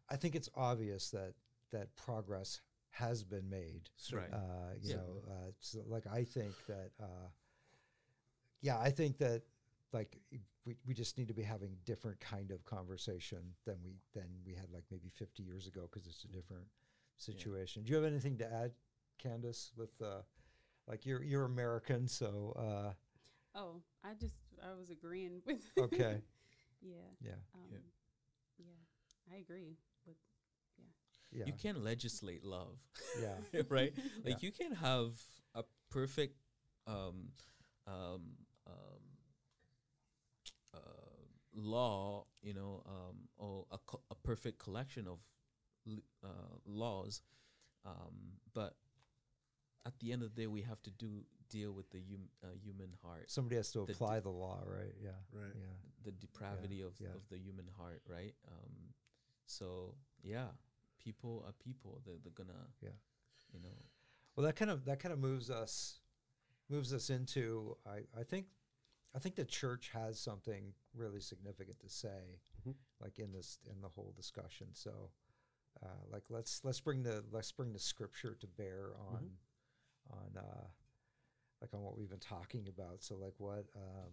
I 0.10 0.18
think 0.18 0.36
it's 0.36 0.50
obvious 0.54 1.10
that 1.12 1.34
that 1.72 1.96
progress 1.96 2.62
has 2.94 3.24
been 3.24 3.50
made. 3.50 3.90
Right. 4.12 4.34
Uh, 4.34 4.74
you 4.82 4.90
Yeah. 4.90 4.98
know, 4.98 5.24
uh, 5.30 5.52
so 5.60 5.80
like 5.88 6.06
I 6.08 6.24
think 6.24 6.54
that, 6.68 6.92
uh, 7.02 7.30
yeah, 8.62 8.80
I 8.80 8.90
think 8.92 9.18
that 9.18 9.44
like 9.92 10.18
we, 10.66 10.76
we 10.88 10.94
just 10.94 11.18
need 11.18 11.28
to 11.28 11.34
be 11.34 11.44
having 11.44 11.76
different 11.86 12.20
kind 12.20 12.52
of 12.52 12.64
conversation 12.66 13.40
than 13.66 13.78
we 13.84 13.96
than 14.14 14.28
we 14.46 14.54
had 14.54 14.72
like 14.72 14.84
maybe 14.92 15.10
50 15.10 15.44
years 15.44 15.68
ago 15.68 15.88
because 15.92 16.08
it's 16.08 16.24
a 16.24 16.28
different 16.28 16.68
situation. 17.18 17.84
Do 17.84 17.92
you 17.92 17.96
have 17.98 18.06
anything 18.06 18.38
to 18.38 18.46
add, 18.52 18.72
Candace? 19.20 19.72
With 19.76 20.02
uh, 20.02 20.22
like 20.88 21.06
you're 21.06 21.24
you're 21.24 21.46
American, 21.46 22.08
so 22.08 22.54
uh, 22.58 22.94
Oh, 23.56 23.82
I 24.04 24.14
just 24.16 24.36
I 24.64 24.74
was 24.78 24.90
agreeing 24.90 25.42
with. 25.46 25.64
okay, 25.80 26.18
yeah. 26.82 27.10
yeah, 27.22 27.32
Um, 27.56 27.70
Yeah. 27.72 27.80
yeah. 28.60 29.34
I 29.36 29.40
agree 29.40 29.64
with. 29.64 29.78
Yeah, 31.34 31.46
You 31.48 31.54
can't 31.54 31.84
legislate 31.84 32.44
love. 32.44 32.78
yeah, 33.22 33.38
right? 33.70 33.92
Yeah. 33.96 34.04
Like 34.32 34.44
you 34.44 34.52
can 34.52 34.72
have 34.76 35.12
a 35.56 35.64
perfect 35.90 36.36
um, 36.88 37.30
um, 37.88 38.22
um, 38.68 39.04
uh, 40.74 40.80
law, 41.56 42.26
you 42.42 42.54
know, 42.54 42.84
um, 42.86 43.18
or 43.38 43.66
a, 43.72 43.78
co- 43.86 44.02
a 44.12 44.16
perfect 44.16 44.60
collection 44.60 45.08
of 45.08 45.20
li- 45.86 46.04
uh, 46.24 46.28
laws, 46.66 47.22
um, 47.86 48.40
but 48.54 48.76
at 49.86 49.94
the 50.00 50.12
end 50.14 50.24
of 50.24 50.34
the 50.36 50.42
day, 50.44 50.48
we 50.48 50.62
have 50.62 50.82
to 50.84 50.92
do 50.92 51.24
deal 51.50 51.72
with 51.72 51.90
the 51.92 52.00
hum- 52.10 52.30
uh, 52.44 52.48
human 52.64 52.90
heart, 53.04 53.30
Somebody 53.30 53.58
has 53.58 53.72
to 53.74 53.86
The 53.86 53.94
apply 53.94 54.16
di- 54.16 54.22
the 54.22 54.30
law, 54.30 54.60
right? 54.66 54.96
Yeah, 55.04 55.10
Right. 55.32 55.54
yeah. 55.54 55.76
the 56.04 56.12
depravity 56.12 56.82
of, 56.82 56.94
yeah. 57.00 57.10
of 57.10 57.22
the 57.30 57.38
human 57.38 57.68
heart, 57.78 58.02
right? 58.08 58.34
Um, 58.48 58.72
so 59.46 59.94
yeah, 60.24 60.48
people 61.04 61.44
are 61.46 61.54
people. 61.54 62.02
They're, 62.06 62.16
they're 62.24 62.32
gonna, 62.34 62.68
Yeah. 62.82 62.90
you 63.54 63.60
know, 63.62 63.76
Well, 64.36 64.46
that 64.46 64.56
kind 64.56 64.72
of 64.72 64.86
that 64.86 65.00
kind 65.00 65.14
of 65.14 65.20
moves 65.20 65.50
us 65.50 66.00
moves 66.70 66.94
us 66.94 67.10
into 67.10 67.78
I, 67.86 68.04
I 68.18 68.24
think 68.24 68.48
I 69.16 69.20
think 69.20 69.36
the 69.36 69.46
church 69.46 69.90
has 69.94 70.20
something 70.20 70.74
really 70.96 71.20
significant 71.20 71.80
to 71.82 71.90
say, 71.90 72.40
Mhm. 72.66 72.76
like 73.00 73.20
in 73.20 73.32
this 73.32 73.60
in 73.70 73.82
the 73.82 73.90
whole 73.90 74.12
discussion. 74.16 74.74
So, 74.74 75.12
uh, 75.84 75.88
like 76.10 76.24
let's 76.30 76.64
let's 76.64 76.80
bring 76.80 77.04
the 77.04 77.24
let's 77.32 77.52
bring 77.52 77.74
the 77.74 77.80
scripture 77.80 78.36
to 78.36 78.48
bear 78.48 78.96
on 78.98 79.38
on 80.10 80.38
uh, 80.38 80.68
like 81.62 81.74
on 81.74 81.82
what 81.84 81.96
we've 81.98 82.10
been 82.10 82.20
talking 82.20 82.68
about. 82.68 83.04
So, 83.04 83.16
like 83.16 83.36
what 83.40 83.66
um, 83.76 84.12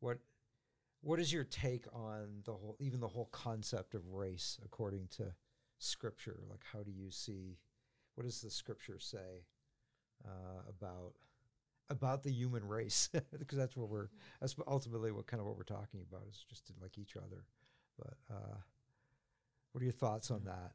what 0.00 0.18
what 1.00 1.20
is 1.20 1.32
your 1.32 1.44
take 1.44 1.86
on 1.92 2.42
the 2.44 2.52
whole 2.52 2.76
even 2.80 3.00
the 3.00 3.08
whole 3.08 3.26
concept 3.26 3.94
of 3.94 4.12
race 4.12 4.58
according 4.64 5.06
to 5.08 5.34
scripture? 5.78 6.38
Like, 6.48 6.62
how 6.72 6.82
do 6.82 6.90
you 6.90 7.10
see? 7.10 7.58
what 8.16 8.24
does 8.24 8.40
the 8.40 8.50
scripture 8.50 8.98
say 8.98 9.44
uh, 10.24 10.62
about 10.68 11.12
about 11.88 12.24
the 12.24 12.32
human 12.32 12.66
race? 12.66 13.08
because 13.38 13.56
that's 13.56 13.76
what 13.76 13.88
we're 13.88 14.08
that's 14.40 14.56
ultimately 14.66 15.12
what 15.12 15.26
kind 15.26 15.40
of 15.40 15.46
what 15.46 15.56
we're 15.56 15.62
talking 15.62 16.00
about 16.00 16.22
is 16.28 16.44
just 16.48 16.72
like 16.82 16.98
each 16.98 17.16
other. 17.16 17.44
But 17.96 18.14
uh, 18.30 18.56
what 19.72 19.82
are 19.82 19.84
your 19.84 19.92
thoughts 19.92 20.30
on 20.30 20.44
that? 20.44 20.72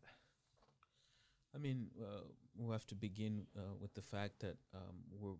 I 1.54 1.58
mean, 1.58 1.88
uh, 2.00 2.22
we 2.56 2.72
have 2.72 2.88
to 2.88 2.96
begin 2.96 3.46
uh, 3.58 3.74
with 3.80 3.94
the 3.94 4.02
fact 4.02 4.40
that 4.40 4.56
um, 4.74 4.96
we're 5.20 5.36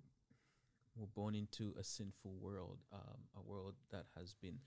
we're 0.98 1.08
born 1.08 1.36
into 1.36 1.74
a 1.80 1.84
sinful 1.84 2.36
world, 2.42 2.80
um, 2.92 3.20
a 3.38 3.42
world 3.42 3.76
that 3.92 4.06
has 4.18 4.34
been 4.34 4.58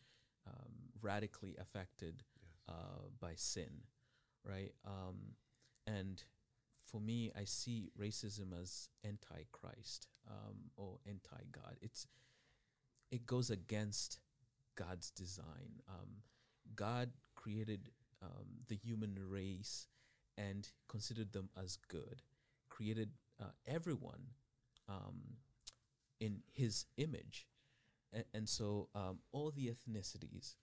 um, 0.47 0.73
radically 1.03 1.55
affected 1.61 2.23
uh, 2.69 3.09
by 3.21 3.33
sin, 3.35 3.83
right? 4.45 4.73
Um, 4.87 5.37
and 5.87 6.23
for 6.85 7.01
me, 7.01 7.33
I 7.37 7.45
see 7.45 7.91
racism 7.99 8.61
as 8.61 8.89
anti-Christ 9.03 10.07
um, 10.29 10.71
or 10.77 10.99
anti-God. 11.07 11.77
It's 11.81 12.07
it 13.11 13.27
goes 13.27 13.51
against 13.51 14.21
God's 14.77 15.11
design. 15.11 15.83
Um, 15.89 16.23
God 16.75 17.11
created 17.35 17.91
um, 18.23 18.47
the 18.69 18.77
human 18.77 19.17
race 19.29 19.87
and 20.37 20.69
considered 20.89 21.33
them 21.33 21.49
as 21.63 21.77
good, 21.89 22.23
created 22.69 23.11
uh, 23.41 23.53
everyone 23.67 24.31
um, 24.89 25.37
in 26.21 26.43
His 26.53 26.87
image, 26.97 27.47
and 28.33 28.49
so 28.49 28.89
um, 28.95 29.19
all 29.33 29.51
the 29.51 29.69
ethnicities 29.69 30.55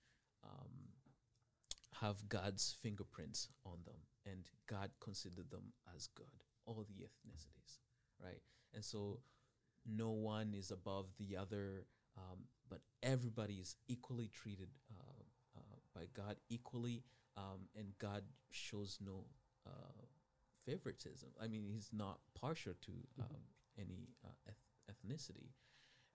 um, 0.43 0.90
have 2.01 2.27
God's 2.27 2.75
fingerprints 2.81 3.47
on 3.65 3.77
them, 3.85 3.95
and 4.25 4.43
God 4.67 4.89
considered 4.99 5.49
them 5.49 5.73
as 5.95 6.07
good. 6.07 6.25
All 6.65 6.85
the 6.87 7.03
ethnicities, 7.03 7.79
right? 8.23 8.41
And 8.73 8.83
so 8.83 9.19
no 9.85 10.09
one 10.11 10.53
is 10.57 10.71
above 10.71 11.07
the 11.17 11.37
other, 11.37 11.85
um, 12.17 12.39
but 12.69 12.81
everybody 13.03 13.55
is 13.55 13.75
equally 13.87 14.29
treated 14.33 14.69
uh, 14.99 15.23
uh, 15.57 15.75
by 15.95 16.05
God 16.15 16.37
equally, 16.49 17.03
um, 17.37 17.67
and 17.75 17.87
God 17.99 18.23
shows 18.51 18.97
no 19.03 19.25
uh, 19.67 20.05
favoritism. 20.65 21.29
I 21.41 21.47
mean, 21.47 21.65
He's 21.71 21.89
not 21.93 22.19
partial 22.39 22.73
to 22.81 22.91
um, 23.19 23.41
any 23.79 24.09
uh, 24.25 24.49
eth- 24.49 24.95
ethnicity, 24.95 25.49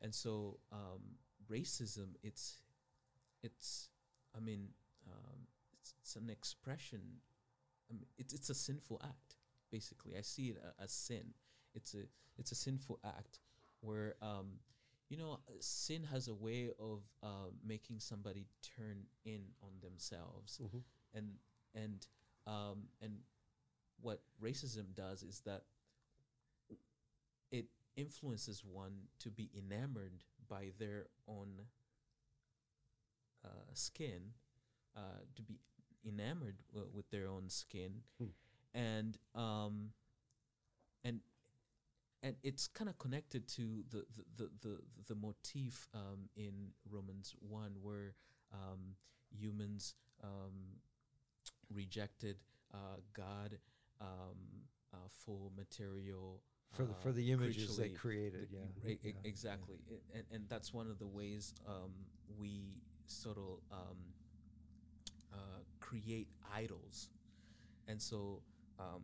and 0.00 0.14
so 0.14 0.58
um, 0.72 1.18
racism. 1.50 2.14
It's 2.22 2.58
it's. 3.42 3.88
I 4.36 4.40
mean, 4.40 4.68
um, 5.06 5.46
it's, 5.86 5.94
it's 6.02 6.16
an 6.16 6.30
expression. 6.30 7.00
I 7.90 7.94
mean, 7.94 8.06
it's 8.18 8.34
it's 8.34 8.50
a 8.50 8.54
sinful 8.54 9.00
act. 9.04 9.36
Basically, 9.70 10.16
I 10.16 10.22
see 10.22 10.48
it 10.48 10.58
as 10.82 10.92
sin. 10.92 11.34
It's 11.74 11.94
a 11.94 12.04
it's 12.38 12.52
a 12.52 12.54
sinful 12.54 12.98
act 13.04 13.38
where 13.80 14.14
um, 14.22 14.58
you 15.08 15.16
know 15.16 15.38
sin 15.60 16.04
has 16.04 16.28
a 16.28 16.34
way 16.34 16.70
of 16.78 17.02
uh, 17.22 17.50
making 17.64 18.00
somebody 18.00 18.46
turn 18.76 19.04
in 19.24 19.42
on 19.62 19.70
themselves 19.80 20.60
Mhm. 20.62 20.82
and 21.14 21.38
and 21.74 22.06
um, 22.46 22.88
and 23.00 23.18
what 24.00 24.22
racism 24.42 24.94
does 24.94 25.22
is 25.22 25.40
that 25.40 25.64
it 27.50 27.66
influences 27.96 28.64
one 28.64 29.08
to 29.20 29.30
be 29.30 29.50
enamored 29.56 30.24
by 30.48 30.72
their 30.78 31.06
own 31.28 31.66
uh, 33.44 33.48
skin, 33.74 34.32
uh, 34.96 35.22
to 35.34 35.42
be 35.42 35.58
enamored 36.06 36.56
w- 36.72 36.90
with 36.94 37.10
their 37.10 37.26
own 37.28 37.48
skin, 37.48 38.02
Hmm. 38.18 38.26
and 38.74 39.18
um, 39.34 39.92
and 41.04 41.20
and 42.22 42.36
it's 42.42 42.66
kind 42.66 42.88
of 42.88 42.98
connected 42.98 43.46
to 43.48 43.84
the 43.90 44.04
the 44.16 44.24
the 44.36 44.50
the, 44.62 44.78
the 45.08 45.14
motif 45.14 45.88
um, 45.94 46.28
in 46.36 46.72
Romans 46.90 47.34
one 47.40 47.72
where 47.82 48.14
um, 48.52 48.96
humans 49.30 49.94
um, 50.22 50.80
rejected 51.72 52.36
uh, 52.72 52.98
God 53.14 53.58
um, 54.00 54.36
uh, 54.92 54.96
for 55.24 55.50
material 55.56 56.40
For 56.72 56.84
the 56.84 56.94
for 56.94 57.08
uh, 57.10 57.12
the 57.12 57.32
images 57.32 57.76
they 57.76 57.88
created, 57.90 58.48
the- 58.50 58.56
yeah, 58.56 58.92
e- 58.92 58.98
yeah, 59.02 59.12
exactly, 59.24 59.76
I- 59.90 60.16
and 60.18 60.24
and 60.32 60.48
that's 60.48 60.72
one 60.74 60.90
of 60.90 60.98
the 60.98 61.06
ways 61.06 61.54
um, 61.66 61.92
we 62.38 62.82
sort 63.06 63.38
of 63.38 63.60
um, 63.70 63.96
uh, 65.32 65.60
create 65.86 66.28
idols, 66.54 67.08
and 67.86 68.00
so 68.00 68.42
um, 68.78 69.02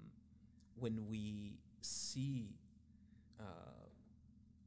when 0.75 1.07
we 1.09 1.59
see 1.81 2.57
uh, 3.41 3.87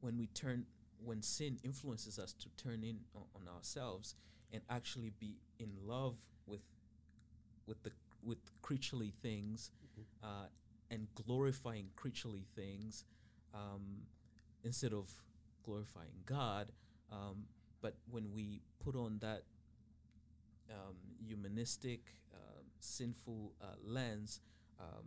when 0.00 0.16
we 0.18 0.26
turn 0.28 0.64
when 1.04 1.20
sin 1.22 1.58
influences 1.62 2.18
us 2.18 2.32
to 2.32 2.48
turn 2.56 2.82
in 2.82 2.98
o- 3.14 3.26
on 3.34 3.42
ourselves 3.54 4.14
and 4.52 4.62
actually 4.70 5.12
be 5.18 5.36
in 5.58 5.70
love 5.84 6.16
with 6.46 6.62
with 7.66 7.82
the 7.82 7.90
with 8.22 8.38
creaturely 8.62 9.12
things 9.22 9.70
uh, 10.22 10.46
and 10.90 11.06
glorifying 11.14 11.88
creaturely 11.96 12.46
things 12.54 13.04
um, 13.54 14.02
instead 14.64 14.92
of 14.92 15.10
glorifying 15.64 16.22
God. 16.24 16.68
Um, 17.12 17.44
but 17.82 17.94
when 18.10 18.32
we 18.32 18.62
put 18.84 18.96
on 18.96 19.18
that 19.20 19.42
um, 20.70 20.96
humanistic, 21.26 22.00
um, 22.32 22.64
sinful 22.80 23.52
uh, 23.60 23.66
lens, 23.84 24.40
um, 24.80 25.06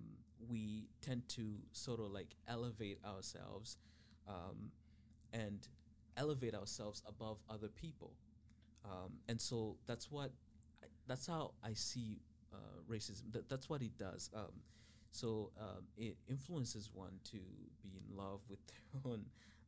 we 0.49 0.87
tend 1.01 1.27
to 1.29 1.55
sort 1.71 1.99
of 1.99 2.11
like 2.11 2.35
elevate 2.47 2.99
ourselves 3.05 3.77
um, 4.27 4.71
and 5.33 5.67
elevate 6.17 6.55
ourselves 6.55 7.01
above 7.07 7.37
other 7.49 7.67
people. 7.67 8.13
Um, 8.85 9.13
and 9.27 9.39
so 9.39 9.77
that's 9.85 10.09
what, 10.09 10.31
I, 10.83 10.87
that's 11.07 11.27
how 11.27 11.51
I 11.63 11.73
see 11.73 12.21
uh, 12.53 12.81
racism. 12.89 13.31
That, 13.31 13.49
that's 13.49 13.69
what 13.69 13.81
it 13.81 13.97
does. 13.97 14.29
Um, 14.33 14.61
so 15.11 15.51
um, 15.59 15.83
it 15.97 16.17
influences 16.27 16.89
one 16.93 17.19
to 17.25 17.37
be 17.81 17.89
in 17.97 18.15
love 18.15 18.41
with 18.49 18.59
their 18.93 19.11
own 19.11 19.25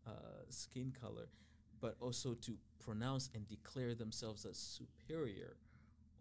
uh, 0.08 0.44
skin 0.50 0.94
color, 1.00 1.28
but 1.80 1.96
also 2.00 2.34
to 2.34 2.54
pronounce 2.80 3.30
and 3.36 3.48
declare 3.48 3.94
themselves 3.94 4.46
as 4.46 4.58
superior 4.58 5.56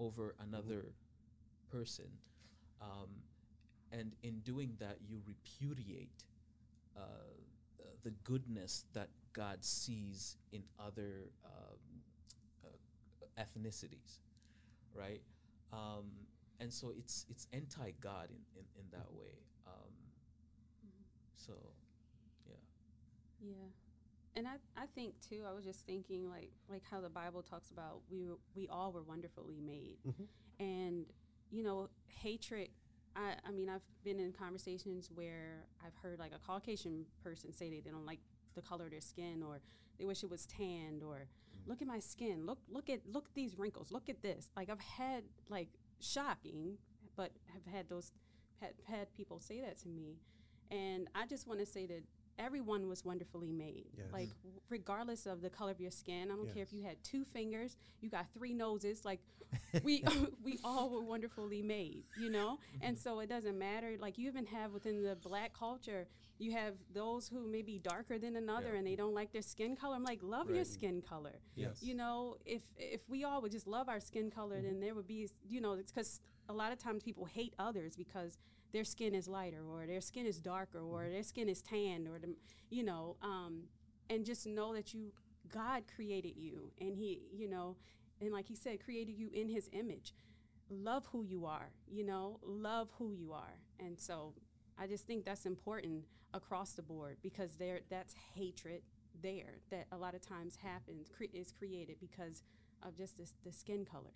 over 0.00 0.34
another 0.40 0.92
person. 1.70 2.06
Um, 2.80 3.10
and 3.92 4.12
in 4.22 4.40
doing 4.40 4.76
that, 4.80 4.98
you 5.06 5.20
repudiate 5.26 6.24
uh, 6.96 7.00
the 8.02 8.10
goodness 8.24 8.84
that 8.94 9.08
God 9.32 9.58
sees 9.64 10.36
in 10.52 10.62
other 10.78 11.30
um, 11.44 11.78
uh, 12.64 13.42
ethnicities, 13.42 14.18
right? 14.94 15.20
Um, 15.72 16.10
and 16.58 16.72
so 16.72 16.92
it's 16.96 17.26
it's 17.28 17.46
anti-God 17.52 18.28
in, 18.30 18.42
in, 18.58 18.64
in 18.80 18.86
that 18.92 19.12
way. 19.12 19.34
Um, 19.66 19.92
so, 21.36 21.52
yeah. 22.48 22.56
Yeah. 23.40 23.68
And 24.36 24.46
I, 24.46 24.52
I 24.76 24.86
think 24.94 25.14
too, 25.28 25.42
I 25.48 25.52
was 25.52 25.64
just 25.64 25.86
thinking 25.86 26.28
like 26.28 26.50
like 26.68 26.82
how 26.88 27.00
the 27.00 27.08
Bible 27.08 27.42
talks 27.42 27.70
about 27.70 28.00
we 28.10 28.26
were, 28.26 28.38
we 28.54 28.68
all 28.68 28.92
were 28.92 29.02
wonderfully 29.02 29.60
made. 29.60 29.98
Mhm. 30.06 30.26
And 30.58 31.06
you 31.50 31.62
know, 31.62 31.88
hatred 32.06 32.68
I, 33.16 33.34
I 33.44 33.50
mean, 33.50 33.68
I've 33.68 33.82
been 34.04 34.20
in 34.20 34.32
conversations 34.32 35.10
where 35.12 35.64
I've 35.84 35.94
heard 36.00 36.18
like 36.20 36.32
a 36.32 36.38
Caucasian 36.38 37.06
person 37.24 37.52
say 37.52 37.68
that 37.70 37.84
they 37.84 37.90
don't 37.90 38.06
like 38.06 38.20
the 38.54 38.62
color 38.62 38.84
of 38.84 38.92
their 38.92 39.00
skin 39.00 39.42
or 39.42 39.60
they 39.98 40.04
wish 40.04 40.22
it 40.22 40.30
was 40.30 40.46
tanned 40.46 41.02
or 41.02 41.26
look 41.66 41.82
at 41.82 41.88
my 41.88 41.98
skin, 41.98 42.46
look 42.46 42.58
look 42.70 42.88
at 42.88 43.00
look 43.10 43.26
at 43.26 43.34
these 43.34 43.58
wrinkles, 43.58 43.90
look 43.90 44.08
at 44.08 44.22
this. 44.22 44.50
Like 44.56 44.70
I've 44.70 44.80
had 44.80 45.24
like 45.48 45.68
shocking, 46.00 46.78
but 47.16 47.32
have 47.52 47.72
had 47.72 47.88
those 47.88 48.12
had, 48.60 48.74
had 48.84 49.12
people 49.16 49.40
say 49.40 49.60
that 49.60 49.80
to 49.82 49.88
me. 49.88 50.18
And 50.70 51.08
I 51.14 51.26
just 51.26 51.48
want 51.48 51.58
to 51.60 51.66
say 51.66 51.86
that 51.86 52.04
everyone 52.40 52.88
was 52.88 53.04
wonderfully 53.04 53.52
made. 53.52 53.86
Yes. 53.96 54.06
Like 54.12 54.28
regardless 54.68 55.26
of 55.26 55.42
the 55.42 55.50
color 55.50 55.70
of 55.70 55.80
your 55.80 55.90
skin, 55.90 56.30
I 56.30 56.36
don't 56.36 56.52
care 56.52 56.62
if 56.62 56.72
you 56.72 56.82
had 56.82 56.96
two 57.04 57.24
fingers, 57.24 57.76
you 58.00 58.08
got 58.08 58.26
three 58.36 58.54
noses, 58.54 59.04
like 59.04 59.20
we 59.82 60.02
we 60.44 60.58
all 60.64 60.90
were 60.90 61.02
wonderfully 61.02 61.62
made, 61.62 62.04
you 62.18 62.30
know? 62.30 62.58
Mm-hmm. 62.76 62.86
And 62.86 62.98
so 62.98 63.20
it 63.20 63.28
doesn't 63.28 63.58
matter 63.58 63.96
like 64.00 64.18
you 64.18 64.28
even 64.28 64.46
have 64.46 64.72
within 64.72 65.02
the 65.02 65.16
black 65.16 65.52
culture, 65.52 66.06
you 66.38 66.52
have 66.52 66.74
those 66.94 67.28
who 67.28 67.46
may 67.46 67.62
be 67.62 67.78
darker 67.78 68.18
than 68.18 68.36
another 68.36 68.70
Yeah. 68.72 68.78
and 68.78 68.86
they 68.86 68.96
don't 68.96 69.14
like 69.14 69.32
their 69.32 69.42
skin 69.42 69.76
color. 69.76 69.94
I'm 69.94 70.04
like, 70.04 70.20
love 70.22 70.50
your 70.50 70.64
skin 70.64 71.02
color. 71.02 71.34
Yes. 71.54 71.82
You 71.82 71.94
know, 71.94 72.36
if 72.46 72.62
if 72.78 73.02
we 73.08 73.24
all 73.24 73.42
would 73.42 73.52
just 73.52 73.66
love 73.66 73.88
our 73.88 74.00
skin 74.00 74.30
color, 74.30 74.56
mm-hmm. 74.56 74.66
then 74.66 74.80
there 74.80 74.94
would 74.94 75.06
be, 75.06 75.28
you 75.46 75.60
know, 75.60 75.76
because 75.76 76.20
a 76.48 76.52
lot 76.52 76.72
of 76.72 76.78
times 76.78 77.02
people 77.02 77.26
hate 77.26 77.54
others 77.58 77.96
because 77.96 78.38
their 78.72 78.84
skin 78.84 79.14
is 79.14 79.28
lighter 79.28 79.62
or 79.68 79.86
their 79.86 80.00
skin 80.00 80.26
is 80.26 80.38
darker 80.38 80.80
or 80.80 81.08
their 81.08 81.22
skin 81.22 81.48
is 81.48 81.62
tanned 81.62 82.08
or 82.08 82.18
the, 82.18 82.34
you 82.70 82.82
know, 82.82 83.16
um, 83.22 83.62
and 84.08 84.24
just 84.24 84.46
know 84.46 84.74
that 84.74 84.94
you, 84.94 85.12
God 85.52 85.84
created 85.94 86.36
you 86.36 86.70
and 86.80 86.96
He, 86.96 87.22
you 87.32 87.48
know, 87.48 87.76
and 88.20 88.32
like 88.32 88.46
He 88.46 88.54
said, 88.54 88.84
created 88.84 89.16
you 89.16 89.30
in 89.32 89.48
His 89.48 89.68
image. 89.72 90.14
Love 90.70 91.06
who 91.10 91.24
you 91.24 91.46
are, 91.46 91.72
you 91.88 92.04
know, 92.04 92.38
love 92.44 92.88
who 92.96 93.12
you 93.12 93.32
are, 93.32 93.58
and 93.80 93.98
so 93.98 94.34
I 94.78 94.86
just 94.86 95.04
think 95.04 95.24
that's 95.24 95.44
important 95.44 96.04
across 96.32 96.74
the 96.74 96.82
board 96.82 97.16
because 97.22 97.56
there 97.56 97.80
that's 97.90 98.14
hatred 98.36 98.82
there 99.20 99.58
that 99.70 99.86
a 99.92 99.96
lot 99.96 100.14
of 100.14 100.20
times 100.20 100.56
happens 100.62 101.08
cre- 101.08 101.24
is 101.34 101.52
created 101.52 101.96
because 102.00 102.44
of 102.82 102.96
just 102.96 103.18
this, 103.18 103.34
the 103.44 103.52
skin 103.52 103.84
color. 103.84 104.14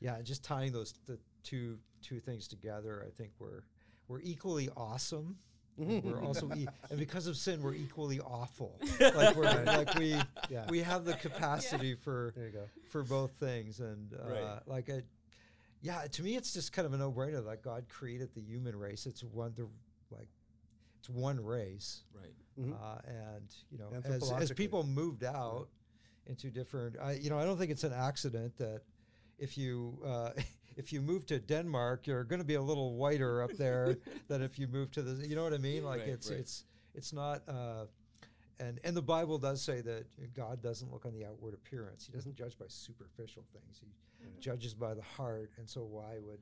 Yeah, 0.00 0.20
just 0.22 0.44
tying 0.44 0.72
those 0.72 0.94
the 1.06 1.18
two 1.42 1.78
two 2.02 2.20
things 2.20 2.48
together, 2.48 3.04
I 3.06 3.10
think 3.10 3.30
we're 3.38 3.62
we're 4.08 4.20
equally 4.22 4.68
awesome. 4.76 5.36
we're 5.76 6.20
also 6.22 6.50
e- 6.54 6.66
and 6.90 6.98
because 6.98 7.26
of 7.26 7.36
sin, 7.36 7.62
we're 7.62 7.74
equally 7.74 8.20
awful. 8.20 8.78
like 9.00 9.34
we're 9.36 9.64
like 9.64 9.94
we 9.94 10.14
Yeah. 10.50 10.66
we 10.68 10.80
have 10.80 11.04
the 11.04 11.14
capacity 11.14 11.94
for 11.94 12.34
you 12.36 12.50
go. 12.50 12.64
for 12.90 13.02
both 13.02 13.30
things, 13.32 13.80
and 13.80 14.12
uh, 14.12 14.28
Right. 14.30 14.60
like 14.66 14.90
I, 14.90 15.02
yeah, 15.82 16.02
to 16.10 16.22
me, 16.22 16.36
it's 16.36 16.52
just 16.52 16.72
kind 16.72 16.84
of 16.86 16.92
a 16.92 16.98
no 16.98 17.10
brainer 17.10 17.42
that 17.46 17.62
God 17.62 17.86
created 17.88 18.34
the 18.34 18.42
human 18.42 18.76
race. 18.76 19.06
It's 19.06 19.22
one 19.24 19.54
the 19.56 19.68
like 20.14 20.28
it's 20.98 21.08
one 21.08 21.42
race, 21.42 22.02
Right. 22.12 22.34
Mhm. 22.60 22.74
uh, 22.74 22.98
and 23.06 23.54
you 23.70 23.78
know, 23.78 23.90
as, 24.04 24.30
as 24.32 24.50
people 24.52 24.84
moved 24.84 25.24
out 25.24 25.68
into 26.26 26.50
different, 26.50 26.96
I, 27.00 27.12
you 27.12 27.30
know, 27.30 27.38
I 27.38 27.44
don't 27.44 27.56
think 27.56 27.70
it's 27.70 27.84
an 27.84 27.94
accident 27.94 28.58
that 28.58 28.82
if 29.38 29.56
you 29.56 29.98
uh, 30.04 30.30
if 30.80 30.92
you 30.92 31.00
move 31.02 31.22
to 31.26 31.38
Denmark, 31.38 32.06
you're 32.06 32.24
going 32.24 32.40
to 32.46 32.50
be 32.54 32.58
a 32.64 32.66
little 32.70 32.90
whiter 33.02 33.42
up 33.42 33.52
there 33.56 33.96
than 34.28 34.40
if 34.42 34.58
you 34.58 34.66
move 34.76 34.90
to 34.96 35.02
the, 35.02 35.26
you 35.28 35.34
know 35.36 35.44
what 35.44 35.52
I 35.54 35.58
mean? 35.58 35.84
Like 35.84 36.00
Right, 36.00 36.08
it's 36.14 36.30
right. 36.30 36.40
it's 36.40 36.64
it's 36.98 37.12
not. 37.12 37.38
Uh, 37.48 37.84
and, 38.58 38.78
and 38.84 38.94
the 38.96 39.02
Bible 39.16 39.38
does 39.38 39.62
say 39.62 39.80
that 39.82 40.04
God 40.34 40.60
doesn't 40.62 40.90
look 40.92 41.06
on 41.06 41.14
the 41.14 41.24
outward 41.24 41.54
appearance. 41.54 42.04
He 42.06 42.12
doesn't 42.12 42.34
judge 42.42 42.58
by 42.58 42.66
superficial 42.68 43.44
things. 43.54 43.80
He 43.80 43.86
judges 44.48 44.74
by 44.74 44.92
the 44.94 45.06
heart. 45.16 45.50
And 45.58 45.66
so 45.68 45.80
why 45.82 46.18
would, 46.26 46.40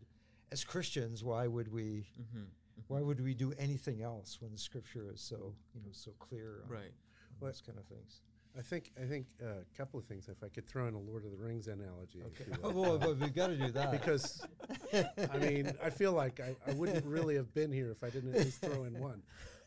as 0.50 0.64
Christians, 0.64 1.22
why 1.22 1.46
would 1.46 1.68
we 1.78 2.06
Mm-hmm. 2.20 2.44
why 2.92 3.00
would 3.02 3.20
we 3.20 3.34
do 3.34 3.52
anything 3.66 4.02
else 4.02 4.30
when 4.42 4.50
the 4.52 4.58
scripture 4.68 5.06
is 5.14 5.20
so 5.20 5.38
you 5.74 5.80
know 5.84 5.92
so 5.92 6.10
clear 6.26 6.48
on, 6.64 6.70
Right. 6.78 6.92
on 7.30 7.36
Well, 7.40 7.50
those 7.50 7.60
kind 7.66 7.78
of 7.78 7.84
things? 7.94 8.12
I 8.58 8.62
think 8.62 8.90
I 9.00 9.06
think 9.06 9.26
uh, 9.40 9.60
a 9.62 9.76
couple 9.76 10.00
of 10.00 10.06
things. 10.06 10.28
If 10.28 10.42
I 10.42 10.48
could 10.48 10.66
throw 10.66 10.88
in 10.88 10.94
a 10.94 10.98
Lord 10.98 11.24
of 11.24 11.30
the 11.30 11.36
Rings 11.36 11.68
analogy, 11.68 12.22
Okay. 12.26 12.50
Oh, 12.64 12.70
well, 12.74 12.98
but 12.98 13.16
we've 13.18 13.34
got 13.34 13.48
to 13.48 13.56
do 13.56 13.70
that 13.70 13.92
because 13.92 14.44
I 14.92 15.38
mean 15.38 15.72
I 15.82 15.90
feel 15.90 16.12
like 16.12 16.40
I, 16.40 16.56
I 16.68 16.74
wouldn't 16.74 17.06
really 17.06 17.36
have 17.36 17.54
been 17.54 17.70
here 17.70 17.90
if 17.90 18.02
I 18.02 18.10
didn't 18.10 18.34
at 18.34 18.44
least 18.44 18.60
throw 18.60 18.84
in 18.84 18.98
one, 18.98 19.22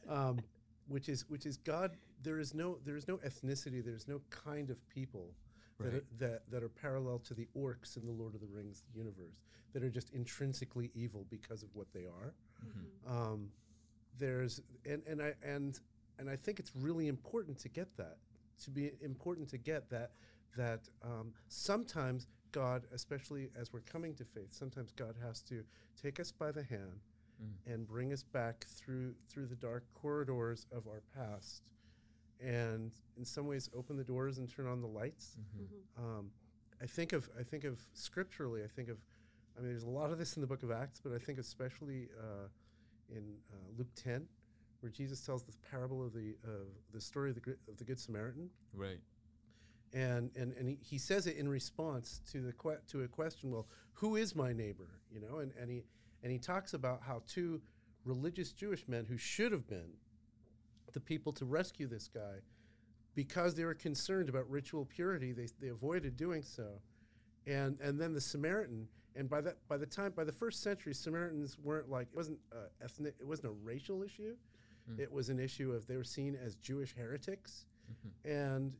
um, 0.09 0.39
which 0.87 1.07
is 1.07 1.29
which 1.29 1.45
is 1.45 1.57
God. 1.57 1.95
There 2.21 2.37
is 2.37 2.53
no 2.53 2.79
there 2.83 2.97
is 2.97 3.07
no 3.07 3.17
ethnicity. 3.17 3.83
There's 3.83 4.07
no 4.07 4.21
kind 4.29 4.69
of 4.69 4.77
people 4.89 5.33
that, 5.79 5.93
are, 5.93 6.03
that 6.19 6.51
that 6.51 6.63
are 6.63 6.69
parallel 6.69 7.19
to 7.19 7.33
the 7.33 7.47
orcs 7.57 7.95
in 7.95 8.05
the 8.05 8.11
Lord 8.11 8.35
of 8.35 8.41
the 8.41 8.47
Rings 8.47 8.83
universe 8.93 9.45
that 9.73 9.83
are 9.83 9.89
just 9.89 10.09
intrinsically 10.11 10.91
evil 10.93 11.25
because 11.29 11.63
of 11.63 11.69
what 11.73 11.87
they 11.93 12.05
are. 12.05 12.33
Mm-hmm. 12.65 13.17
Um, 13.17 13.47
there's 14.19 14.61
and 14.85 15.01
and 15.07 15.21
I 15.21 15.33
and 15.43 15.79
and 16.19 16.29
I 16.29 16.35
think 16.35 16.59
it's 16.59 16.73
really 16.75 17.07
important 17.07 17.57
to 17.59 17.69
get 17.69 17.95
that 17.95 18.17
to 18.63 18.71
be 18.71 18.91
important 19.01 19.49
to 19.49 19.57
get 19.57 19.89
that 19.89 20.11
that 20.57 20.89
um, 21.03 21.33
sometimes 21.47 22.27
God, 22.51 22.83
especially 22.93 23.49
as 23.59 23.71
we're 23.71 23.79
coming 23.81 24.13
to 24.15 24.25
faith, 24.25 24.51
sometimes 24.53 24.91
God 24.91 25.15
has 25.25 25.41
to 25.43 25.63
take 26.01 26.19
us 26.19 26.31
by 26.31 26.51
the 26.51 26.63
hand 26.63 26.99
Mm. 27.41 27.73
and 27.73 27.87
bring 27.87 28.13
us 28.13 28.23
back 28.23 28.65
through 28.67 29.15
through 29.29 29.47
the 29.47 29.55
dark 29.55 29.83
corridors 29.93 30.67
of 30.71 30.87
our 30.87 31.01
past, 31.15 31.63
and 32.39 32.91
in 33.17 33.25
some 33.25 33.47
ways 33.47 33.69
open 33.75 33.97
the 33.97 34.03
doors 34.03 34.37
and 34.37 34.49
turn 34.49 34.67
on 34.67 34.81
the 34.81 34.87
lights. 34.87 35.37
Mm-hmm. 35.39 36.03
Um, 36.03 36.31
I 36.81 36.85
think 36.85 37.13
of 37.13 37.29
I 37.39 37.43
think 37.43 37.63
of 37.63 37.79
scripturally. 37.93 38.63
I 38.63 38.67
think 38.67 38.89
of, 38.89 38.97
I 39.57 39.61
mean, 39.61 39.69
there's 39.69 39.83
a 39.83 39.89
lot 39.89 40.11
of 40.11 40.19
this 40.19 40.35
in 40.35 40.41
the 40.41 40.47
Book 40.47 40.63
of 40.63 40.71
Acts, 40.71 40.99
but 41.03 41.13
I 41.13 41.17
think 41.17 41.39
especially 41.39 42.09
uh, 42.19 42.47
in 43.09 43.23
uh, 43.51 43.55
Luke 43.77 43.93
10, 43.95 44.27
where 44.81 44.91
Jesus 44.91 45.21
tells 45.25 45.43
the 45.43 45.53
parable 45.69 46.05
of 46.05 46.13
the 46.13 46.35
of 46.43 46.67
the 46.93 47.01
story 47.01 47.29
of 47.29 47.35
the 47.35 47.41
good, 47.41 47.57
of 47.69 47.77
the 47.77 47.83
Good 47.83 47.99
Samaritan, 47.99 48.49
Right. 48.75 48.99
and 49.93 50.31
and 50.35 50.53
and 50.53 50.67
he, 50.69 50.77
he 50.81 50.97
says 50.97 51.27
it 51.27 51.37
in 51.37 51.47
response 51.47 52.21
to 52.31 52.41
the 52.41 52.53
que- 52.53 52.79
to 52.89 53.03
a 53.03 53.07
question. 53.07 53.51
Well, 53.51 53.67
who 53.93 54.15
is 54.15 54.35
my 54.35 54.53
neighbor? 54.53 54.89
You 55.11 55.21
know, 55.21 55.39
and 55.39 55.51
and 55.59 55.69
he 55.69 55.83
and 56.23 56.31
he 56.31 56.39
talks 56.39 56.73
about 56.73 57.01
how 57.03 57.23
two 57.27 57.61
religious 58.05 58.51
Jewish 58.51 58.87
men 58.87 59.05
who 59.05 59.17
should 59.17 59.51
have 59.51 59.67
been 59.67 59.93
the 60.93 60.99
people 60.99 61.31
to 61.33 61.45
rescue 61.45 61.87
this 61.87 62.07
guy 62.09 62.41
because 63.15 63.55
they 63.55 63.63
were 63.63 63.73
concerned 63.75 64.27
about 64.27 64.49
ritual 64.49 64.83
purity 64.85 65.31
they, 65.31 65.47
they 65.61 65.69
avoided 65.69 66.17
doing 66.17 66.41
so 66.43 66.81
and 67.47 67.79
and 67.79 67.97
then 67.99 68.13
the 68.13 68.19
samaritan 68.19 68.87
and 69.15 69.29
by 69.29 69.39
that 69.39 69.55
by 69.69 69.77
the 69.77 69.85
time 69.85 70.11
by 70.13 70.23
the 70.25 70.31
first 70.33 70.61
century 70.61 70.93
samaritans 70.93 71.57
weren't 71.63 71.89
like 71.89 72.07
it 72.11 72.15
wasn't 72.15 72.37
ethnic 72.83 73.13
it 73.21 73.25
wasn't 73.27 73.47
a 73.47 73.51
racial 73.63 74.03
issue 74.03 74.35
it 74.97 75.11
was 75.11 75.29
an 75.29 75.39
issue 75.39 75.71
of 75.71 75.87
they 75.87 75.97
were 75.97 76.03
seen 76.03 76.37
as 76.45 76.55
jewish 76.55 76.93
heretics 76.95 77.65
and 78.25 78.73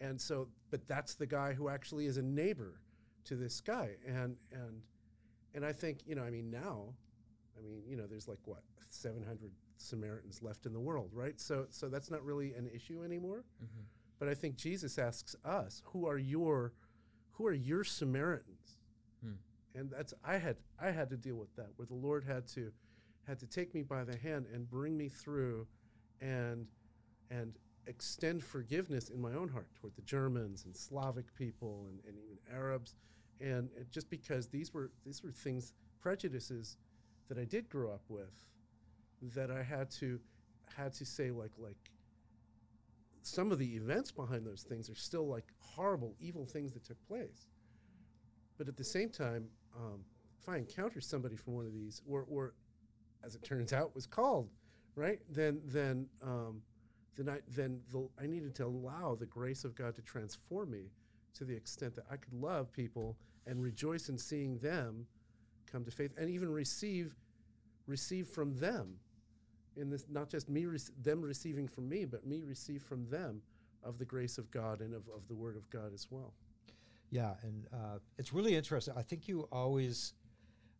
and 0.00 0.20
so 0.20 0.48
but 0.70 0.86
that's 0.88 1.14
the 1.14 1.26
guy 1.26 1.52
who 1.52 1.68
actually 1.68 2.06
is 2.06 2.16
a 2.16 2.22
neighbor 2.22 2.80
to 3.24 3.36
this 3.36 3.60
guy 3.60 3.90
and 4.06 4.36
and 4.52 4.82
and 5.54 5.64
i 5.64 5.72
think 5.72 5.98
you 6.06 6.14
know 6.14 6.22
i 6.22 6.30
mean 6.30 6.50
now 6.50 6.94
I 7.58 7.62
mean, 7.62 7.82
you 7.86 7.96
know, 7.96 8.06
there's 8.06 8.28
like 8.28 8.38
what 8.44 8.62
700 8.88 9.50
Samaritans 9.76 10.42
left 10.42 10.66
in 10.66 10.72
the 10.72 10.80
world, 10.80 11.10
right? 11.12 11.40
So, 11.40 11.66
so 11.70 11.88
that's 11.88 12.10
not 12.10 12.24
really 12.24 12.54
an 12.54 12.68
issue 12.72 13.02
anymore. 13.04 13.44
Mm-hmm. 13.62 13.82
But 14.18 14.28
I 14.28 14.34
think 14.34 14.56
Jesus 14.56 14.98
asks 14.98 15.34
us, 15.44 15.82
"Who 15.86 16.06
are 16.06 16.18
your, 16.18 16.72
who 17.32 17.46
are 17.46 17.52
your 17.52 17.82
Samaritans?" 17.82 18.78
Hmm. 19.22 19.32
and 19.74 19.90
that's 19.90 20.14
I 20.24 20.38
had 20.38 20.56
I 20.80 20.90
had 20.90 21.10
to 21.10 21.16
deal 21.16 21.34
with 21.34 21.54
that, 21.56 21.70
where 21.76 21.86
the 21.86 21.94
Lord 21.94 22.24
had 22.24 22.46
to 22.48 22.70
had 23.26 23.38
to 23.40 23.46
take 23.46 23.74
me 23.74 23.82
by 23.82 24.04
the 24.04 24.16
hand 24.16 24.46
and 24.52 24.68
bring 24.68 24.96
me 24.96 25.08
through, 25.08 25.66
and 26.20 26.66
and 27.30 27.54
extend 27.86 28.44
forgiveness 28.44 29.08
in 29.08 29.20
my 29.20 29.32
own 29.32 29.48
heart 29.48 29.68
toward 29.74 29.94
the 29.96 30.02
Germans 30.02 30.64
and 30.64 30.76
Slavic 30.76 31.34
people 31.34 31.86
and, 31.88 31.98
and 32.06 32.16
even 32.18 32.38
Arabs, 32.52 32.94
and, 33.40 33.70
and 33.76 33.90
just 33.90 34.08
because 34.10 34.48
these 34.48 34.72
were 34.72 34.90
these 35.04 35.22
were 35.22 35.32
things 35.32 35.74
prejudices 36.00 36.76
that 37.28 37.38
I 37.38 37.44
did 37.44 37.68
grow 37.68 37.92
up 37.92 38.02
with, 38.08 38.34
that 39.34 39.50
I 39.50 39.62
had 39.62 39.90
to 39.92 40.20
had 40.76 40.92
to 40.94 41.04
say 41.04 41.30
like 41.30 41.52
like 41.58 41.90
some 43.22 43.52
of 43.52 43.58
the 43.58 43.76
events 43.76 44.10
behind 44.10 44.44
those 44.46 44.62
things 44.62 44.90
are 44.90 44.96
still 44.96 45.26
like 45.26 45.46
horrible, 45.60 46.14
evil 46.20 46.44
things 46.44 46.72
that 46.72 46.84
took 46.84 47.02
place. 47.06 47.46
But 48.58 48.68
at 48.68 48.76
the 48.76 48.84
same 48.84 49.10
time, 49.10 49.46
um, 49.76 50.04
if 50.40 50.48
I 50.48 50.56
encounter 50.56 51.00
somebody 51.00 51.36
from 51.36 51.54
one 51.54 51.66
of 51.66 51.72
these, 51.72 52.02
or, 52.06 52.26
or 52.28 52.54
as 53.24 53.34
it 53.34 53.42
turns 53.42 53.72
out, 53.72 53.94
was 53.94 54.06
called, 54.06 54.48
right? 54.94 55.20
Then, 55.30 55.60
then, 55.64 56.06
um, 56.22 56.62
then 57.16 57.28
I 57.28 57.38
then 57.48 57.80
the, 57.90 58.08
I 58.20 58.26
needed 58.26 58.54
to 58.56 58.66
allow 58.66 59.14
the 59.14 59.26
grace 59.26 59.64
of 59.64 59.74
God 59.74 59.94
to 59.96 60.02
transform 60.02 60.70
me 60.70 60.90
to 61.34 61.44
the 61.44 61.54
extent 61.54 61.94
that 61.96 62.04
I 62.10 62.16
could 62.16 62.34
love 62.34 62.72
people 62.72 63.16
and 63.46 63.62
rejoice 63.62 64.08
in 64.08 64.18
seeing 64.18 64.58
them 64.58 65.06
come 65.70 65.84
to 65.84 65.90
faith, 65.90 66.12
and 66.18 66.30
even 66.30 66.50
receive 66.50 67.14
receive 67.86 68.28
from 68.28 68.54
them 68.56 68.98
in 69.76 69.90
this 69.90 70.04
not 70.10 70.28
just 70.28 70.48
me 70.48 70.66
them 71.02 71.22
receiving 71.22 71.66
from 71.66 71.88
me, 71.88 72.04
but 72.04 72.26
me 72.26 72.42
receive 72.42 72.82
from 72.82 73.08
them 73.08 73.42
of 73.82 73.98
the 73.98 74.04
grace 74.04 74.38
of 74.38 74.50
God 74.50 74.80
and 74.80 74.94
of, 74.94 75.08
of 75.14 75.26
the 75.28 75.34
Word 75.34 75.56
of 75.56 75.68
God 75.70 75.92
as 75.92 76.06
well. 76.10 76.34
Yeah, 77.10 77.34
and 77.42 77.66
uh, 77.72 77.98
it's 78.18 78.32
really 78.32 78.54
interesting. 78.54 78.94
I 78.96 79.02
think 79.02 79.28
you 79.28 79.48
always 79.52 80.14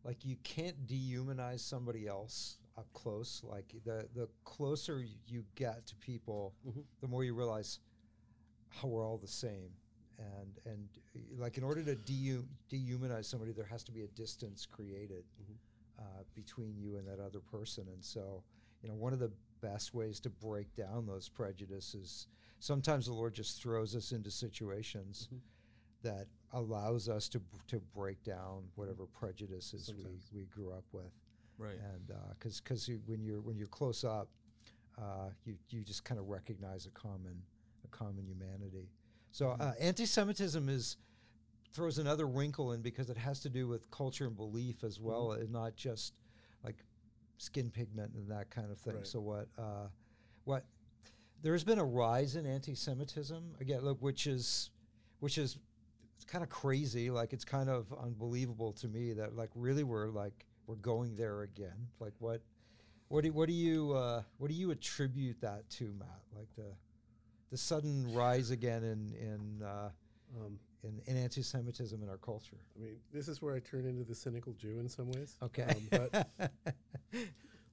like 0.03 0.25
you 0.25 0.35
can't 0.43 0.87
dehumanize 0.87 1.59
somebody 1.61 2.07
else 2.07 2.57
up 2.77 2.91
close. 2.93 3.41
Like 3.43 3.73
the 3.85 4.07
the 4.13 4.27
closer 4.43 5.05
you 5.27 5.45
get 5.55 5.85
to 5.87 5.95
people, 5.97 6.53
Mhm. 6.67 6.83
the 7.01 7.07
more 7.07 7.23
you 7.23 7.33
realize 7.33 7.79
how 8.69 8.87
we're 8.87 9.05
all 9.05 9.17
the 9.17 9.27
same. 9.27 9.71
And 10.17 10.59
and 10.65 10.89
like 11.37 11.57
in 11.57 11.63
order 11.63 11.83
to 11.83 11.95
dehu- 11.95 12.47
dehumanize 12.69 13.25
somebody, 13.25 13.51
there 13.51 13.65
has 13.65 13.83
to 13.85 13.91
be 13.91 14.01
a 14.03 14.07
distance 14.07 14.65
created 14.65 15.25
Mhm. 15.41 15.57
uh, 15.99 16.23
between 16.33 16.77
you 16.77 16.97
and 16.97 17.07
that 17.07 17.19
other 17.19 17.39
person. 17.39 17.87
And 17.87 18.03
so, 18.03 18.43
you 18.81 18.89
know, 18.89 18.95
one 18.95 19.13
of 19.13 19.19
the 19.19 19.31
best 19.61 19.93
ways 19.93 20.19
to 20.21 20.29
break 20.29 20.73
down 20.75 21.05
those 21.05 21.29
prejudices. 21.29 22.27
Sometimes 22.59 23.05
the 23.05 23.13
Lord 23.13 23.33
just 23.33 23.61
throws 23.61 23.95
us 23.95 24.11
into 24.11 24.31
situations 24.31 25.27
Mhm. 25.31 25.39
that 26.01 26.27
allows 26.53 27.09
us 27.09 27.27
to 27.29 27.41
to 27.67 27.79
break 27.95 28.23
down 28.23 28.63
whatever 28.75 29.05
prejudices 29.05 29.89
we, 29.95 30.03
Sometimes. 30.03 30.29
we 30.33 30.43
grew 30.45 30.71
up 30.71 30.85
with, 30.91 31.11
Right. 31.57 31.77
and 31.93 32.11
because 32.37 32.61
because 32.61 32.89
when 33.05 33.21
you're 33.23 33.41
when 33.41 33.57
you're 33.57 33.67
close 33.67 34.03
up, 34.03 34.29
uh, 34.97 35.29
you 35.45 35.55
you 35.69 35.83
just 35.83 36.03
kind 36.05 36.19
of 36.19 36.27
recognize 36.29 36.85
a 36.85 36.91
common 36.91 37.41
a 37.83 37.87
common 37.89 38.25
humanity. 38.25 38.89
So 39.31 39.49
uh, 39.59 39.73
anti-Semitism 39.79 40.69
is 40.69 40.97
throws 41.73 41.97
another 41.97 42.27
wrinkle 42.27 42.73
in 42.73 42.81
because 42.83 43.09
it 43.09 43.17
has 43.17 43.39
to 43.39 43.49
do 43.49 43.67
with 43.67 43.89
culture 43.89 44.27
and 44.27 44.35
belief 44.37 44.83
as 44.83 44.99
well, 44.99 45.31
and 45.31 45.51
not 45.51 45.75
just 45.75 46.13
like 46.63 46.77
skin 47.39 47.71
pigment 47.71 48.13
and 48.13 48.29
that 48.29 48.51
kind 48.51 48.71
of 48.71 48.77
thing. 48.77 48.95
Right. 48.97 49.07
So 49.07 49.19
what 49.19 49.47
uh, 49.57 49.87
what 50.45 50.65
there's 51.41 51.63
been 51.63 51.79
a 51.79 51.83
rise 51.83 52.35
in 52.35 52.45
anti-Semitism 52.45 53.55
again, 53.59 53.81
look, 53.81 54.01
which 54.01 54.27
is 54.27 54.69
which 55.19 55.37
is 55.39 55.57
it's 56.15 56.25
kind 56.25 56.43
of 56.43 56.49
crazy. 56.49 57.09
Like 57.09 57.33
it's 57.33 57.45
kind 57.45 57.69
of 57.69 57.87
unbelievable 58.01 58.73
to 58.73 58.87
me 58.87 59.13
that 59.13 59.35
like 59.35 59.49
really 59.55 59.83
we're 59.83 60.07
like 60.09 60.45
we're 60.67 60.75
going 60.75 61.15
there 61.15 61.41
again. 61.41 61.87
Like 61.99 62.13
what 62.19 62.41
what 63.09 63.23
do 63.23 63.31
what 63.33 63.47
do 63.47 63.53
you 63.53 63.93
uh, 63.93 64.23
what 64.37 64.49
do 64.49 64.53
you 64.55 64.71
attribute 64.71 65.41
that 65.41 65.69
to, 65.71 65.93
Matt? 65.99 66.21
Like 66.35 66.47
the 66.55 66.73
the 67.51 67.57
sudden 67.57 68.13
rise 68.13 68.51
again 68.51 68.83
in 68.83 69.13
in 69.19 69.65
uh, 69.65 69.89
Um, 70.35 70.57
in, 70.83 70.99
in 71.05 71.15
anti-Semitism 71.15 72.01
in 72.03 72.09
our 72.09 72.17
culture. 72.17 72.57
I 72.75 72.79
mean, 72.83 72.97
this 73.13 73.27
is 73.29 73.41
where 73.41 73.55
I 73.55 73.59
turn 73.59 73.85
into 73.85 74.03
the 74.03 74.15
cynical 74.15 74.51
Jew 74.53 74.79
in 74.79 74.89
some 74.89 75.09
ways. 75.11 75.37
Okay, 75.41 75.63
Um, 75.69 75.87
but 75.91 76.27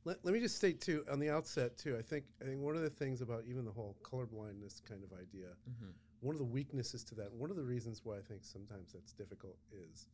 let, 0.05 0.24
let 0.24 0.33
me 0.35 0.38
just 0.40 0.57
state 0.57 0.81
too 0.81 1.05
on 1.11 1.18
the 1.18 1.31
outset 1.31 1.76
too. 1.76 1.96
I 1.98 2.03
think 2.03 2.24
I 2.40 2.44
think 2.44 2.61
one 2.61 2.76
of 2.76 2.83
the 2.83 2.90
things 2.90 3.20
about 3.20 3.44
even 3.48 3.64
the 3.64 3.72
whole 3.72 3.96
colorblindness 4.03 4.83
kind 4.88 5.03
of 5.03 5.12
idea, 5.18 5.48
Mm-hmm. 5.68 5.90
One 6.21 6.35
of 6.35 6.39
the 6.39 6.45
weaknesses 6.45 7.03
to 7.05 7.15
that, 7.17 7.33
one 7.33 7.51
of 7.51 7.57
the 7.57 7.63
reasons 7.65 8.03
why 8.05 8.17
I 8.17 8.21
think 8.21 8.45
sometimes 8.45 8.93
that's 8.93 9.13
difficult 9.13 9.57
is 9.73 10.09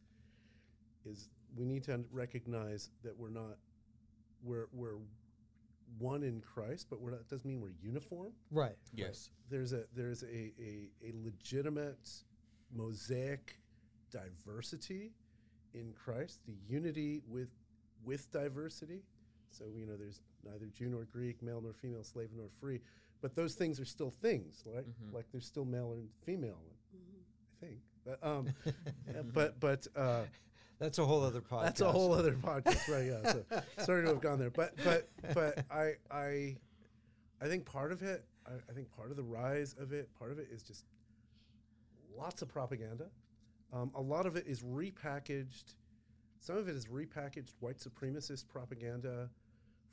is 1.04 1.28
we 1.56 1.64
need 1.64 1.84
to 1.84 2.04
recognize 2.10 2.90
that 3.04 3.16
we're 3.16 3.30
not 3.30 3.56
we're 4.42 4.66
we're 4.72 4.98
one 5.98 6.22
in 6.22 6.40
Christ, 6.40 6.86
but 6.90 7.00
we're 7.00 7.10
not 7.10 7.28
doesn't 7.28 7.46
mean 7.48 7.60
we're 7.60 7.74
uniform. 7.80 8.32
right. 8.50 8.76
Yes. 8.94 9.30
There's 9.50 9.72
a 9.72 9.84
there's 9.94 10.22
a, 10.22 10.52
a, 10.60 10.90
a 11.04 11.12
legitimate 11.24 12.08
mosaic 12.74 13.58
diversity 14.10 15.12
in 15.74 15.92
Christ, 15.92 16.40
the 16.46 16.56
unity 16.68 17.22
with 17.28 17.50
with 18.04 18.30
diversity. 18.32 19.02
So 19.50 19.64
you 19.74 19.86
know, 19.86 19.96
there's 19.96 20.20
neither 20.44 20.66
Jew 20.66 20.88
nor 20.88 21.04
Greek, 21.04 21.42
male 21.42 21.60
nor 21.60 21.72
female, 21.72 22.04
slave 22.04 22.30
nor 22.36 22.48
free, 22.60 22.80
but 23.20 23.34
those 23.34 23.54
things 23.54 23.80
are 23.80 23.84
still 23.84 24.10
things, 24.10 24.62
right? 24.66 24.84
Mhm. 24.86 25.12
Like 25.12 25.26
there's 25.32 25.46
still 25.46 25.64
male 25.64 25.92
and 25.92 26.08
female, 26.24 26.60
Mhm. 26.94 27.20
I 27.62 27.66
think. 27.66 27.80
But 28.04 28.22
um, 28.24 28.48
but 29.32 29.58
but 29.60 29.86
uh, 29.96 30.22
That's 30.78 30.98
a 30.98 31.06
whole 31.06 31.22
other 31.22 31.40
podcast. 31.40 31.62
that's 31.62 31.80
a 31.80 31.90
whole 31.90 32.12
other 32.12 32.34
podcast, 32.34 32.86
right? 32.88 33.06
Yeah. 33.06 33.32
So 33.32 33.44
sorry 33.84 34.02
to 34.02 34.08
have 34.08 34.20
gone 34.20 34.38
there, 34.38 34.50
but 34.50 34.74
but 34.84 35.08
but 35.34 35.64
I 35.70 35.94
I 36.10 36.56
I 37.40 37.46
think 37.48 37.64
part 37.64 37.92
of 37.92 38.02
it, 38.02 38.26
I, 38.46 38.52
I 38.68 38.72
think 38.74 38.90
part 38.90 39.10
of 39.10 39.16
the 39.16 39.22
rise 39.22 39.74
of 39.78 39.92
it, 39.94 40.10
part 40.18 40.32
of 40.32 40.38
it 40.38 40.48
is 40.52 40.62
just 40.62 40.84
lots 42.16 42.42
of 42.42 42.48
propaganda. 42.48 43.06
Um, 43.72 43.90
a 43.94 44.00
lot 44.02 44.26
of 44.26 44.36
it 44.36 44.46
is 44.46 44.60
repackaged. 44.62 45.74
Some 46.40 46.56
of 46.58 46.68
it 46.68 46.76
is 46.76 46.86
repackaged 46.86 47.54
white 47.60 47.78
supremacist 47.78 48.46
propaganda 48.46 49.30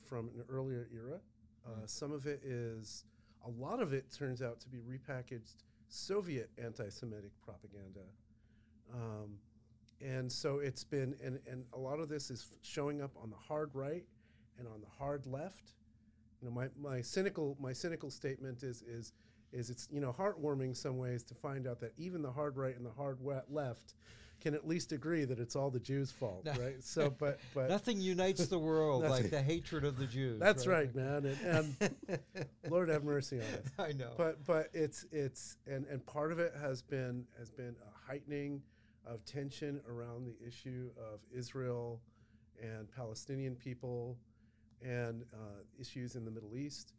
from 0.08 0.28
an 0.36 0.44
earlier 0.50 0.88
era. 0.94 1.20
Uh, 1.66 1.86
Some 1.86 2.12
of 2.12 2.28
it 2.28 2.44
is, 2.44 3.06
a 3.46 3.50
lot 3.50 3.82
of 3.82 3.94
it 3.94 4.12
turns 4.12 4.42
out 4.42 4.60
to 4.62 4.70
be 4.70 4.80
repackaged 4.80 5.64
Soviet 5.90 6.50
anti-Semitic 6.58 7.32
propaganda. 7.44 8.02
Um, 8.94 9.38
and 10.02 10.32
so 10.32 10.60
it's 10.60 10.84
been, 10.84 11.16
and, 11.24 11.40
and 11.50 11.66
a 11.74 11.80
lot 11.80 12.00
of 12.00 12.10
this 12.10 12.30
is 12.30 12.48
showing 12.62 13.02
up 13.02 13.12
on 13.22 13.30
the 13.30 13.36
hard 13.36 13.70
right 13.74 14.04
and 14.58 14.68
on 14.68 14.82
the 14.82 14.88
hard 14.98 15.26
left. 15.26 15.74
You 16.42 16.50
know, 16.50 16.54
my, 16.54 16.68
my 16.80 17.02
cynical 17.02 17.58
my 17.60 17.72
cynical 17.72 18.10
statement 18.10 18.64
is 18.64 18.82
is 18.82 19.14
is 19.54 19.70
it's 19.70 19.88
you 19.92 20.02
know 20.02 20.12
heartwarming 20.12 20.76
some 20.76 20.98
ways 20.98 21.24
to 21.26 21.36
find 21.36 21.68
out 21.68 21.80
that 21.80 21.94
even 21.98 22.22
the 22.22 22.32
hard 22.32 22.58
right 22.58 22.76
and 22.76 22.86
the 22.86 22.92
hard 22.92 23.20
left 23.50 23.94
can 24.44 24.54
at 24.54 24.68
least 24.68 24.92
agree 24.92 25.24
that 25.24 25.40
it's 25.40 25.56
all 25.56 25.72
the 25.72 25.80
Jews' 25.80 26.12
fault, 26.12 26.44
No. 26.46 26.52
right? 26.60 26.84
So, 26.84 27.10
but 27.18 27.40
but 27.56 27.70
Nothing 27.70 28.00
unites 28.02 28.48
the 28.48 28.60
world 28.60 29.04
like 29.10 29.30
the 29.30 29.42
hatred 29.42 29.86
of 29.86 29.98
the 29.98 30.06
Jews. 30.06 30.40
that's 30.40 30.68
right, 30.68 30.94
man, 30.94 31.26
and, 31.26 31.76
and 31.80 32.20
Lord 32.70 32.90
have 32.90 33.04
mercy 33.04 33.38
on 33.40 33.46
us. 33.46 33.70
I 33.80 33.94
know. 33.94 34.12
But 34.18 34.46
but 34.46 34.70
it's 34.74 35.06
it's 35.12 35.58
and 35.66 35.86
and 35.88 36.06
part 36.06 36.32
of 36.32 36.40
it 36.40 36.54
has 36.60 36.82
been 36.82 37.26
has 37.40 37.50
been 37.50 37.76
a 37.82 38.12
heightening 38.12 38.62
of 39.06 39.24
tension 39.26 39.82
around 39.90 40.26
the 40.26 40.36
issue 40.46 40.90
of 40.98 41.20
Israel 41.34 42.02
and 42.62 42.90
Palestinian 42.92 43.56
people 43.56 44.18
and 44.82 45.24
uh, 45.34 45.62
issues 45.80 46.16
in 46.16 46.26
the 46.26 46.32
Middle 46.32 46.56
East. 46.56 46.94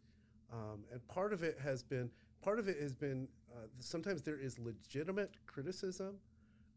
Um, 0.53 0.85
and 0.93 1.07
part 1.09 1.33
of 1.33 1.43
it 1.43 1.59
has 1.63 1.83
been 1.83 2.11
part 2.43 2.59
of 2.59 2.69
it 2.69 2.81
has 2.81 2.95
been 2.95 3.29
uh, 3.55 3.67
sometimes 3.81 4.23
there 4.23 4.39
is 4.39 4.59
legitimate 4.59 5.33
criticism 5.47 6.17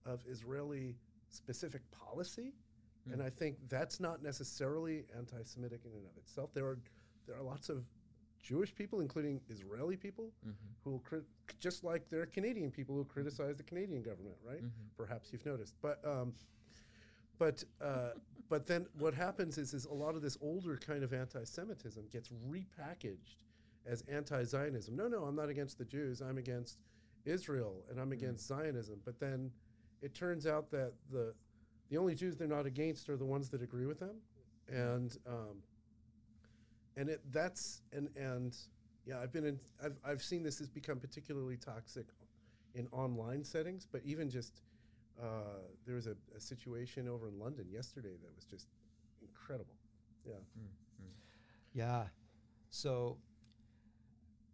of 0.07 0.23
Israeli 0.27 0.95
specific 1.29 1.81
policy, 1.91 2.53
and 3.11 3.21
I 3.21 3.29
think 3.29 3.57
that's 3.69 3.99
not 3.99 4.21
necessarily 4.23 5.05
anti-Semitic 5.17 5.81
in 5.85 5.91
and 5.91 6.05
of 6.05 6.17
itself. 6.17 6.49
There 6.53 6.65
are 6.65 6.79
there 7.25 7.35
are 7.37 7.43
lots 7.43 7.69
of 7.69 7.83
Jewish 8.41 8.73
people, 8.73 9.01
including 9.01 9.41
Israeli 9.49 9.97
people, 9.97 10.31
Mm-hmm. 10.45 10.51
who 10.83 10.91
will 10.91 10.99
crit- 10.99 11.25
just 11.59 11.83
like 11.83 12.09
there 12.09 12.21
are 12.21 12.25
Canadian 12.25 12.71
people 12.71 12.95
who 12.95 13.03
criticize 13.05 13.55
the 13.57 13.63
Canadian 13.63 14.01
government, 14.01 14.35
right? 14.43 14.63
Mm-hmm. 14.63 14.87
Perhaps 14.97 15.31
you've 15.31 15.45
noticed, 15.45 15.75
but 15.81 15.99
um, 16.05 16.33
but 17.37 17.63
uh, 17.81 18.09
but 18.49 18.65
then 18.67 18.87
what 18.97 19.13
happens 19.13 19.57
is 19.57 19.73
is 19.73 19.85
a 19.85 19.93
lot 19.93 20.15
of 20.15 20.21
this 20.21 20.37
older 20.41 20.77
kind 20.77 21.03
of 21.03 21.13
anti-Semitism 21.13 22.05
gets 22.11 22.29
repackaged 22.29 23.43
as 23.85 24.03
anti-Zionism. 24.11 24.95
No, 24.95 25.07
no, 25.07 25.23
I'm 25.23 25.35
not 25.35 25.49
against 25.49 25.77
the 25.77 25.85
Jews. 25.85 26.21
I'm 26.21 26.37
against 26.37 26.77
Israel, 27.25 27.83
and 27.89 27.99
I'm 27.99 28.11
against 28.11 28.47
Zionism. 28.47 28.99
But 29.05 29.19
then 29.19 29.51
it 30.01 30.13
turns 30.13 30.45
out 30.45 30.71
that 30.71 30.93
the 31.11 31.33
the 31.89 31.97
only 31.97 32.15
Jews 32.15 32.35
they're 32.35 32.47
not 32.47 32.65
against 32.65 33.09
are 33.09 33.17
the 33.17 33.25
ones 33.25 33.49
that 33.49 33.61
agree 33.61 33.85
with 33.85 33.99
them, 33.99 34.17
and 34.67 35.15
um, 35.25 35.63
and 36.95 37.09
it 37.09 37.21
that's 37.31 37.81
and 37.93 38.09
and 38.15 38.55
yeah, 39.05 39.19
I've 39.19 39.31
been 39.31 39.45
in 39.45 39.59
I've 39.83 39.97
I've 40.05 40.21
seen 40.23 40.43
this 40.43 40.59
has 40.59 40.69
become 40.69 40.99
particularly 40.99 41.57
toxic 41.57 42.07
in 42.75 42.87
online 42.91 43.43
settings, 43.43 43.87
but 43.89 44.01
even 44.03 44.29
just 44.29 44.61
uh, 45.21 45.61
there 45.85 45.95
was 45.95 46.07
a, 46.07 46.15
a 46.35 46.39
situation 46.39 47.07
over 47.07 47.27
in 47.27 47.39
London 47.39 47.65
yesterday 47.71 48.15
that 48.21 48.35
was 48.35 48.45
just 48.45 48.67
incredible. 49.21 49.75
Yeah. 50.25 50.33
Yeah. 51.73 52.03
So 52.69 53.17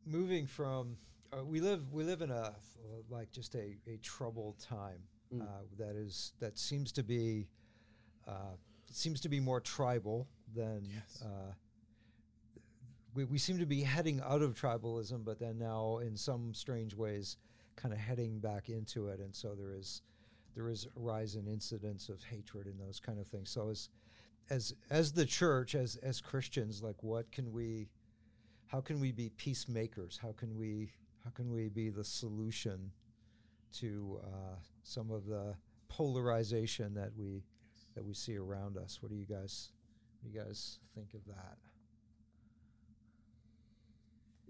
moving 0.05 0.45
from 0.45 0.97
uh, 1.31 1.43
we 1.43 1.61
live 1.61 1.91
we 1.91 2.03
live 2.03 2.21
in 2.21 2.31
a 2.31 2.53
like 3.09 3.31
just 3.31 3.55
a, 3.55 3.77
a 3.87 3.97
troubled 4.01 4.59
time 4.59 4.99
Mm. 5.33 5.41
uh, 5.41 5.45
that 5.77 5.95
is 5.95 6.33
that 6.39 6.57
seems 6.57 6.91
to 6.93 7.03
be 7.03 7.47
uh, 8.27 8.55
seems 8.91 9.19
to 9.21 9.29
be 9.29 9.39
more 9.39 9.59
tribal 9.59 10.27
than 10.55 10.85
Yes. 10.85 11.23
uh, 11.25 11.53
we, 13.15 13.25
we 13.25 13.37
seem 13.37 13.59
to 13.59 13.65
be 13.65 13.81
heading 13.81 14.21
out 14.23 14.41
of 14.41 14.53
tribalism 14.59 15.23
but 15.25 15.39
then 15.39 15.57
now 15.57 15.97
in 15.99 16.15
some 16.17 16.53
strange 16.53 16.95
ways 16.95 17.37
kind 17.75 17.93
of 17.93 17.99
heading 17.99 18.39
back 18.39 18.69
into 18.69 19.07
it 19.07 19.19
and 19.19 19.35
so 19.35 19.55
there 19.55 19.73
is 19.73 20.01
there 20.55 20.69
is 20.69 20.85
a 20.85 20.99
rise 20.99 21.35
in 21.35 21.47
incidents 21.47 22.09
of 22.09 22.23
hatred 22.23 22.67
and 22.67 22.79
those 22.79 22.99
kind 22.99 23.19
of 23.19 23.27
things 23.27 23.49
so 23.49 23.69
as 23.69 23.89
as 24.49 24.73
as 24.89 25.11
the 25.13 25.25
church 25.25 25.73
as 25.73 25.95
as 25.97 26.21
christians 26.21 26.83
like 26.83 27.01
what 27.01 27.31
can 27.31 27.51
we 27.51 27.89
how 28.67 28.79
can 28.81 28.99
we 28.99 29.11
be 29.11 29.29
peacemakers 29.37 30.19
how 30.21 30.31
can 30.33 30.55
we 30.57 30.91
how 31.23 31.31
can 31.31 31.51
we 31.51 31.69
be 31.69 31.89
the 31.89 32.03
solution 32.03 32.91
to 33.71 34.19
uh, 34.23 34.55
some 34.83 35.11
of 35.11 35.25
the 35.25 35.55
polarization 35.89 36.93
that 36.93 37.11
we 37.17 37.43
that 37.95 38.03
we 38.03 38.13
see 38.13 38.37
around 38.37 38.77
us 38.77 38.97
what 39.01 39.09
do 39.11 39.15
you 39.17 39.25
guys 39.25 39.69
what 40.21 40.31
do 40.31 40.37
you 40.37 40.43
guys 40.43 40.79
think 40.95 41.13
of 41.13 41.23
that 41.25 41.57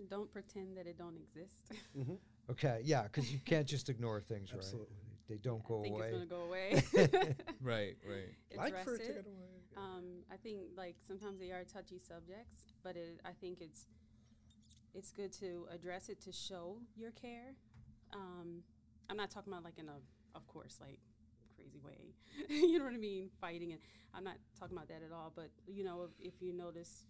Don't 0.09 0.31
pretend 0.33 0.75
that 0.77 0.85
it 0.87 0.97
don't 0.97 1.17
exist. 1.17 1.71
Mm-hmm. 1.97 2.13
okay 2.51 2.81
yeah 2.83 3.03
because 3.03 3.31
you 3.31 3.39
can't 3.45 3.67
just 3.67 3.89
ignore 3.89 4.19
things 4.19 4.51
right 4.51 4.59
Absolutely. 4.59 4.95
they 5.29 5.37
don't 5.37 5.61
I 5.65 5.67
go 5.67 5.81
think 5.81 5.95
away 5.95 6.07
it's 6.07 6.13
gonna 6.17 6.25
go 6.25 6.41
away. 6.41 6.83
Right, 7.61 7.95
right. 8.05 8.33
Like 8.57 8.67
Address 8.69 8.83
for 8.83 8.95
it 8.95 9.03
to 9.05 9.11
it. 9.11 9.15
get 9.15 9.25
away. 9.25 9.77
Um, 9.77 10.03
I 10.31 10.35
think 10.35 10.59
like 10.75 10.95
sometimes 11.07 11.39
they 11.39 11.51
are 11.51 11.63
touchy 11.63 11.97
subjects, 11.99 12.73
but 12.83 12.97
it, 12.97 13.21
I 13.25 13.31
think 13.39 13.61
it's 13.61 13.85
it's 14.93 15.11
good 15.11 15.31
to 15.39 15.65
address 15.73 16.09
it 16.09 16.19
to 16.21 16.31
show 16.33 16.77
your 16.97 17.11
care. 17.11 17.55
Um, 18.13 18.63
I'm 19.09 19.15
not 19.17 19.31
talking 19.31 19.53
about 19.53 19.63
like 19.63 19.79
in 19.79 19.87
a, 19.87 19.93
of 20.35 20.47
course, 20.47 20.77
like 20.81 20.99
crazy 21.55 21.79
way. 21.83 22.13
you 22.49 22.79
know 22.79 22.85
what 22.85 22.93
I 22.93 22.97
mean? 22.97 23.29
Fighting 23.39 23.71
and 23.73 23.81
I'm 24.13 24.23
not 24.23 24.37
talking 24.59 24.75
about 24.75 24.87
that 24.89 25.01
at 25.05 25.11
all. 25.13 25.31
But 25.35 25.49
you 25.67 25.83
know, 25.83 26.03
if, 26.03 26.33
if 26.33 26.41
you 26.41 26.53
notice, 26.53 27.05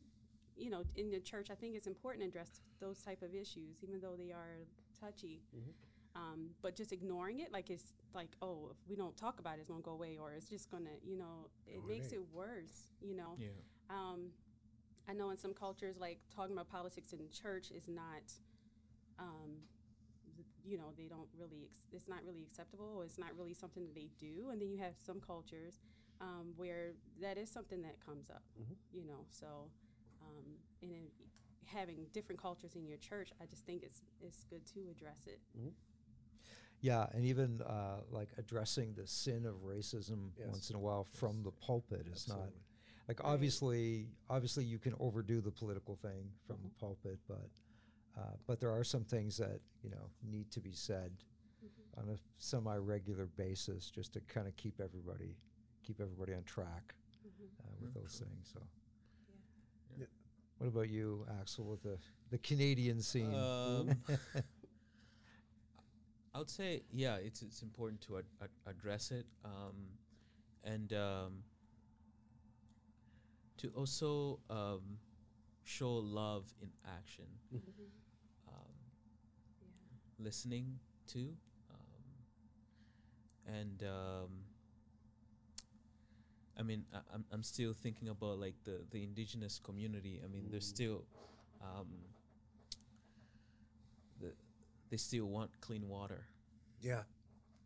you 0.56 0.70
know, 0.70 0.84
in 0.96 1.10
the 1.12 1.20
church, 1.20 1.48
I 1.52 1.56
think 1.56 1.76
it's 1.76 1.88
important 1.88 2.24
to 2.24 2.28
address 2.30 2.62
those 2.80 3.00
type 3.00 3.22
of 3.22 3.34
issues, 3.34 3.78
even 3.82 4.00
though 4.02 4.16
they 4.18 4.32
are 4.32 4.66
touchy. 5.00 5.42
Mhm. 5.56 5.74
Um, 6.16 6.50
but 6.62 6.76
just 6.76 6.92
ignoring 6.92 7.40
it, 7.40 7.52
like 7.52 7.72
it's 7.72 7.94
like, 8.14 8.30
oh, 8.42 8.68
if 8.70 8.78
we 8.88 8.96
don't 8.96 9.18
talk 9.18 9.40
about 9.40 9.58
it, 9.58 9.62
it's 9.62 9.70
gonna 9.70 9.82
go 9.82 9.94
away, 9.94 10.18
or 10.22 10.34
it's 10.34 10.48
just 10.48 10.70
gonna, 10.70 10.92
you 11.04 11.18
know, 11.18 11.50
it 11.66 11.84
makes 11.88 12.10
away. 12.12 12.18
it 12.18 12.26
worse. 12.34 12.88
You 13.02 13.16
know, 13.16 13.36
Yeah. 13.40 13.48
um, 13.90 14.32
I 15.10 15.14
know 15.14 15.32
in 15.32 15.38
some 15.38 15.54
cultures, 15.56 15.98
like 15.98 16.20
talking 16.34 16.54
about 16.54 16.70
politics 16.70 17.14
in 17.14 17.30
church 17.32 17.72
is 17.72 17.88
not, 17.88 18.32
um, 19.18 19.58
you 20.66 20.78
know, 20.78 20.94
they 20.98 21.08
don't 21.08 21.28
really, 21.38 21.70
it's 21.92 22.08
not 22.08 22.24
really 22.26 22.44
acceptable. 22.44 22.94
Or 22.98 23.04
it's 23.06 23.18
not 23.18 23.36
really 23.38 23.54
something 23.54 23.84
that 23.86 23.96
they 23.96 24.10
do. 24.20 24.50
And 24.52 24.62
then 24.62 24.70
you 24.70 24.78
have 24.78 24.94
some 24.98 25.20
cultures 25.20 25.82
um, 26.22 26.54
where 26.56 26.94
that 27.22 27.38
is 27.38 27.50
something 27.52 27.82
that 27.82 28.00
comes 28.06 28.30
up, 28.30 28.44
Mhm. 28.60 28.76
you 28.92 29.04
know. 29.06 29.26
So, 29.30 29.70
um, 30.22 30.58
and 30.82 30.92
in 30.92 31.08
having 31.66 32.06
different 32.14 32.42
cultures 32.42 32.76
in 32.76 32.86
your 32.86 32.98
church, 32.98 33.32
I 33.42 33.46
just 33.46 33.66
think 33.66 33.84
it's 33.84 34.02
it's 34.22 34.44
good 34.46 34.66
to 34.68 34.88
address 34.90 35.28
it. 35.28 35.42
Yeah, 36.82 37.08
and 37.14 37.24
even 37.26 37.62
uh, 37.62 38.02
like 38.10 38.30
addressing 38.38 38.94
the 38.94 39.08
sin 39.08 39.46
of 39.46 39.56
racism 39.64 40.32
Yes. 40.38 40.48
once 40.50 40.70
in 40.70 40.76
a 40.76 40.80
while 40.80 41.06
from 41.06 41.42
the 41.44 41.52
pulpit 41.52 42.08
is 42.08 42.28
not 42.28 42.38
Absolutely. 42.40 42.62
like 43.08 43.20
Right. 43.24 43.34
obviously 43.34 44.10
obviously 44.30 44.66
you 44.66 44.80
can 44.80 44.94
overdo 45.00 45.40
the 45.42 45.52
political 45.52 45.96
thing 45.96 46.32
from 46.46 46.58
the 46.62 46.70
pulpit, 46.80 47.20
but 47.28 47.50
uh, 48.18 48.22
but 48.48 48.60
there 48.60 48.72
are 48.72 48.84
some 48.84 49.04
things 49.04 49.38
that 49.38 49.60
you 49.84 49.90
know 49.90 50.10
need 50.24 50.50
to 50.52 50.60
be 50.62 50.74
said 50.74 51.12
on 51.98 52.10
a 52.10 52.18
semi-regular 52.40 53.28
basis 53.38 53.90
just 53.92 54.14
to 54.14 54.20
kind 54.22 54.48
of 54.48 54.56
keep 54.58 54.80
everybody 54.82 55.36
keep 55.84 56.00
everybody 56.02 56.34
on 56.34 56.44
track 56.44 56.96
uh, 57.26 57.70
with 57.82 57.92
Yeah, 57.96 58.02
those 58.02 58.18
true. 58.18 58.26
things. 58.28 58.50
So, 58.54 58.60
Yeah. 59.30 59.98
Yeah. 60.00 60.06
what 60.58 60.68
about 60.68 60.90
you, 60.90 61.26
Axel, 61.40 61.66
with 61.66 61.84
the 61.84 61.98
the 62.32 62.38
Canadian 62.40 63.02
scene? 63.02 63.34
Um, 63.34 63.96
I 66.36 66.40
would 66.40 66.50
say, 66.50 66.82
yeah, 66.92 67.18
it's 67.18 67.42
it's 67.44 67.62
important 67.62 68.02
to 68.02 68.18
ad- 68.18 68.26
ad- 68.42 68.50
address 68.66 69.12
it, 69.12 69.28
um, 69.46 69.76
and 70.64 70.92
um, 70.94 71.44
to 73.58 73.68
also 73.76 74.40
um, 74.50 74.98
show 75.64 75.94
love 75.94 76.46
in 76.62 76.70
action, 76.98 77.26
Mm-hmm. 77.54 77.70
Listening 80.20 80.80
to, 81.08 81.36
um, 81.72 82.04
and 83.48 83.84
um, 83.84 84.30
I 86.58 86.64
mean, 86.64 86.86
I, 86.94 87.00
I'm 87.14 87.26
I'm 87.32 87.44
still 87.44 87.74
thinking 87.74 88.10
about 88.10 88.40
like 88.40 88.56
the 88.64 88.86
the 88.92 89.04
indigenous 89.04 89.60
community. 89.60 90.22
I 90.24 90.28
mean, 90.28 90.48
there's 90.50 90.66
Mm. 90.72 90.76
still 90.76 91.04
um, 91.62 91.88
the 94.20 94.34
they 94.90 94.98
still 94.98 95.26
want 95.26 95.50
clean 95.62 95.88
water, 95.88 96.28
Yeah. 96.82 97.04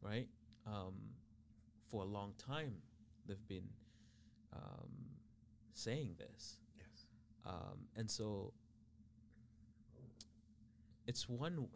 right? 0.02 0.28
Um, 0.66 0.96
for 1.90 2.04
a 2.04 2.06
long 2.06 2.34
time, 2.38 2.76
they've 3.26 3.48
been 3.48 3.68
um, 4.54 4.92
saying 5.74 6.16
this, 6.18 6.60
Yes. 6.78 7.06
um, 7.46 7.88
and 7.96 8.10
so 8.10 8.54
it's 11.06 11.28
one. 11.30 11.68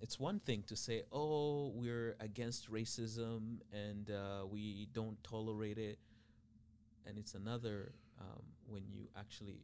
It's 0.00 0.20
one 0.20 0.40
thing 0.40 0.62
to 0.66 0.76
say, 0.76 1.02
"Oh, 1.10 1.72
we're 1.74 2.16
against 2.20 2.70
racism 2.70 3.60
and 3.72 4.10
uh, 4.10 4.46
we 4.46 4.88
don't 4.92 5.22
tolerate 5.24 5.78
it," 5.78 5.98
and 7.06 7.18
it's 7.18 7.34
another 7.34 7.92
um, 8.20 8.42
when 8.66 8.84
you 8.88 9.08
actually 9.16 9.62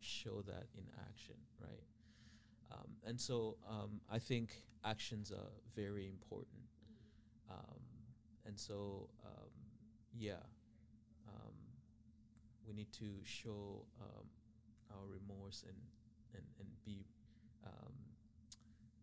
show 0.00 0.42
that 0.42 0.66
in 0.76 0.84
action, 1.08 1.34
right? 1.60 1.84
Um, 2.72 2.88
and 3.06 3.20
so 3.20 3.56
um, 3.68 4.00
I 4.10 4.18
think 4.18 4.56
actions 4.84 5.32
are 5.32 5.52
very 5.74 6.08
important. 6.08 6.62
Um, 7.50 7.80
and 8.46 8.58
so, 8.58 9.08
um, 9.24 9.50
yeah, 10.14 10.44
um, 11.26 11.54
we 12.66 12.74
need 12.74 12.92
to 12.92 13.06
show 13.24 13.84
our 14.90 15.06
remorse 15.06 15.64
and, 15.66 15.76
and, 16.34 16.44
and 16.58 16.68
be 16.84 17.04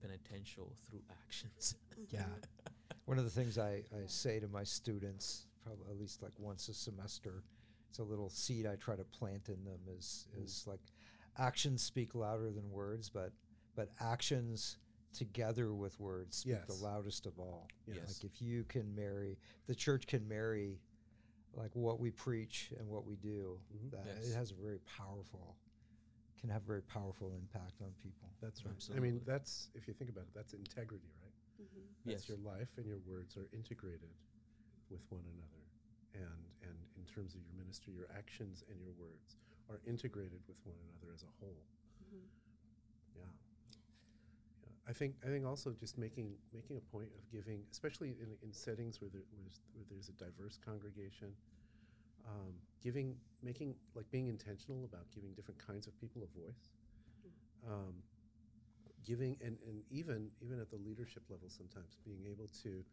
penitential 0.06 0.76
through 0.90 1.02
actions. 1.26 1.76
Yeah. 2.10 2.26
One 3.06 3.18
of 3.18 3.24
the 3.24 3.30
things 3.30 3.58
I, 3.58 3.84
I 3.94 4.06
say 4.08 4.40
to 4.42 4.48
my 4.50 4.64
students, 4.66 5.46
probably 5.64 5.86
at 5.90 5.98
least 5.98 6.22
like 6.22 6.34
once 6.38 6.68
a 6.68 6.74
semester, 6.74 7.44
it's 7.90 8.00
a 8.00 8.04
little 8.04 8.30
seed 8.30 8.66
I 8.66 8.76
try 8.76 8.96
to 8.98 9.04
plant 9.06 9.48
in 9.48 9.64
them 9.64 9.80
is 9.98 10.28
is 10.44 10.66
like 10.68 10.82
actions 11.38 11.82
speak 11.82 12.14
louder 12.16 12.52
than 12.52 12.70
words, 12.70 13.10
but 13.10 13.32
but 13.76 13.90
actions 14.02 14.78
together 15.14 15.74
with 15.74 15.98
words 16.00 16.38
speak 16.38 16.58
Yes. 16.68 16.78
the 16.78 16.84
loudest 16.86 17.26
of 17.26 17.40
all. 17.40 17.70
Yes. 17.88 17.98
Like 18.22 18.32
if 18.34 18.42
you 18.42 18.66
can 18.66 18.94
marry 18.94 19.38
the 19.68 19.76
church 19.76 20.06
can 20.06 20.28
marry 20.28 20.80
like 21.54 21.74
what 21.76 22.00
we 22.02 22.12
preach 22.12 22.72
and 22.78 22.88
what 22.90 23.06
we 23.06 23.16
do, 23.16 23.58
Mhm. 23.74 23.92
that 23.92 24.06
Yes. 24.06 24.30
it 24.32 24.36
has 24.36 24.52
a 24.52 24.56
very 24.56 24.80
powerful 24.80 25.56
can 26.46 26.54
have 26.54 26.62
a 26.62 26.70
very 26.70 26.86
powerful 26.86 27.34
impact 27.34 27.82
on 27.82 27.90
people. 27.98 28.30
That's 28.38 28.62
right. 28.62 28.78
I 28.94 29.02
mean, 29.02 29.18
that's 29.26 29.74
if 29.74 29.90
you 29.90 29.98
think 29.98 30.14
about 30.14 30.30
it, 30.30 30.34
that's 30.38 30.54
integrity, 30.54 31.10
right? 31.18 31.34
Mm-hmm. 31.58 31.82
That's 32.06 32.30
Yes. 32.30 32.30
your 32.30 32.38
life 32.46 32.70
and 32.78 32.86
your 32.86 33.02
words 33.02 33.34
are 33.34 33.50
integrated 33.50 34.14
with 34.94 35.02
one 35.10 35.26
another. 35.26 35.66
And 36.14 36.46
and 36.62 36.78
in 37.02 37.04
terms 37.10 37.34
of 37.34 37.42
your 37.42 37.58
ministry, 37.58 37.98
your 37.98 38.10
actions 38.14 38.62
and 38.70 38.78
your 38.78 38.94
words 39.02 39.42
are 39.74 39.82
integrated 39.90 40.46
with 40.46 40.62
one 40.70 40.78
another 40.86 41.10
as 41.18 41.26
a 41.26 41.32
whole. 41.42 41.66
Mm-hmm. 42.06 42.30
Yeah. 43.18 43.34
Yeah. 44.62 44.76
I 44.86 44.94
think 44.94 45.18
I 45.26 45.34
think 45.34 45.50
also 45.50 45.74
just 45.74 45.98
making 45.98 46.38
making 46.54 46.78
a 46.78 46.86
point 46.94 47.10
of 47.18 47.26
giving, 47.34 47.66
especially 47.74 48.14
in, 48.22 48.38
in 48.46 48.54
settings 48.54 49.02
where, 49.02 49.10
there, 49.10 49.26
where, 49.34 49.42
there's, 49.42 49.60
where 49.74 49.86
there's 49.90 50.10
a 50.14 50.18
diverse 50.22 50.62
congregation, 50.62 51.34
um, 52.28 52.54
giving 52.82 53.16
making 53.44 53.76
like 53.96 54.10
being 54.12 54.28
intentional 54.28 54.86
about 54.86 55.06
giving 55.14 55.34
different 55.34 55.66
kinds 55.66 55.88
of 55.88 56.00
people 56.00 56.24
a 56.24 56.40
voice. 56.40 56.70
Um, 57.68 57.96
giving 59.06 59.38
and, 59.44 59.58
and 59.68 59.84
even 59.92 60.30
even 60.42 60.60
at 60.60 60.70
the 60.70 60.78
leadership 60.78 61.24
level 61.30 61.48
sometimes 61.48 61.96
being 62.04 62.26
able 62.30 62.50
to 62.64 62.84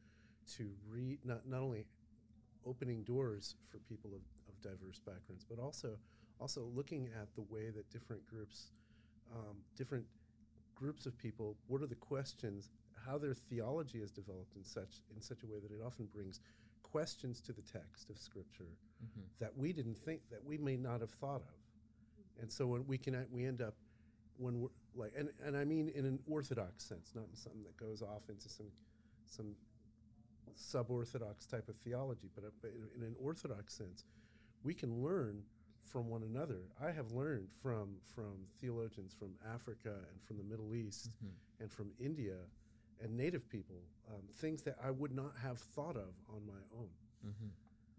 to 0.57 0.71
read 0.89 1.19
not 1.25 1.49
not 1.49 1.63
only 1.63 1.87
opening 2.67 3.03
doors 3.03 3.57
for 3.71 3.79
people 3.79 4.11
of, 4.15 4.21
of 4.49 4.61
diverse 4.61 4.99
backgrounds 4.99 5.45
but 5.49 5.59
also 5.59 5.97
also 6.39 6.69
looking 6.75 7.09
at 7.21 7.35
the 7.35 7.43
way 7.43 7.71
that 7.71 7.91
different 7.91 8.25
groups 8.27 8.73
um, 9.35 9.57
different 9.77 10.05
groups 10.75 11.07
of 11.07 11.17
people 11.17 11.57
what 11.67 11.81
are 11.81 11.87
the 11.87 11.95
questions 11.95 12.69
how 13.07 13.19
their 13.19 13.35
theology 13.35 13.99
is 13.99 14.11
developed 14.11 14.55
in 14.55 14.65
such 14.65 15.01
in 15.15 15.23
such 15.23 15.43
a 15.43 15.47
way 15.47 15.59
that 15.61 15.73
it 15.73 15.81
often 15.85 16.07
brings 16.07 16.41
questions 16.83 17.41
to 17.41 17.53
the 17.53 17.63
text 17.63 18.11
of 18.11 18.19
Scripture 18.19 18.77
Mhm. 19.05 19.23
that 19.39 19.57
we 19.57 19.73
didn't 19.73 19.97
think 19.99 20.21
that 20.31 20.45
we 20.45 20.59
may 20.59 20.77
not 20.77 21.01
have 21.01 21.11
thought 21.11 21.43
of, 21.43 22.41
and 22.41 22.51
so 22.53 22.67
when 22.67 22.87
we 22.87 22.99
can 22.99 23.27
we 23.33 23.45
end 23.45 23.61
up 23.61 23.75
when 24.39 24.61
we're 24.61 24.69
like 24.95 25.13
and, 25.17 25.31
and 25.45 25.57
I 25.57 25.65
mean 25.65 25.89
in 25.89 26.05
an 26.07 26.19
orthodox 26.27 26.85
sense, 26.85 27.13
not 27.15 27.25
in 27.29 27.35
something 27.37 27.63
that 27.65 27.77
goes 27.77 28.03
off 28.03 28.29
into 28.29 28.49
some 28.49 28.71
some 29.27 29.57
sub-orthodox 30.55 31.47
type 31.47 31.69
of 31.69 31.77
theology, 31.77 32.29
but, 32.35 32.45
but 32.61 32.71
in, 32.71 33.01
in 33.01 33.07
an 33.07 33.15
orthodox 33.19 33.75
sense, 33.75 34.05
we 34.63 34.75
can 34.75 35.03
learn 35.03 35.43
from 35.85 36.09
one 36.09 36.23
another. 36.23 36.61
I 36.81 36.91
have 36.91 37.13
learned 37.13 37.49
from 37.63 37.97
from 38.15 38.47
theologians 38.61 39.13
from 39.15 39.35
Africa 39.55 39.95
and 40.13 40.23
from 40.23 40.37
the 40.37 40.45
Middle 40.45 40.75
East 40.75 41.11
Mhm. 41.25 41.33
and 41.61 41.73
from 41.73 41.91
India 41.99 42.37
and 43.01 43.17
native 43.17 43.49
people 43.49 43.83
um, 44.09 44.23
things 44.35 44.63
that 44.63 44.77
I 44.83 44.91
would 44.91 45.13
not 45.13 45.37
have 45.39 45.59
thought 45.59 45.97
of 45.97 46.15
on 46.29 46.45
my 46.47 46.61
own. 46.79 46.91
Mhm. 47.25 47.51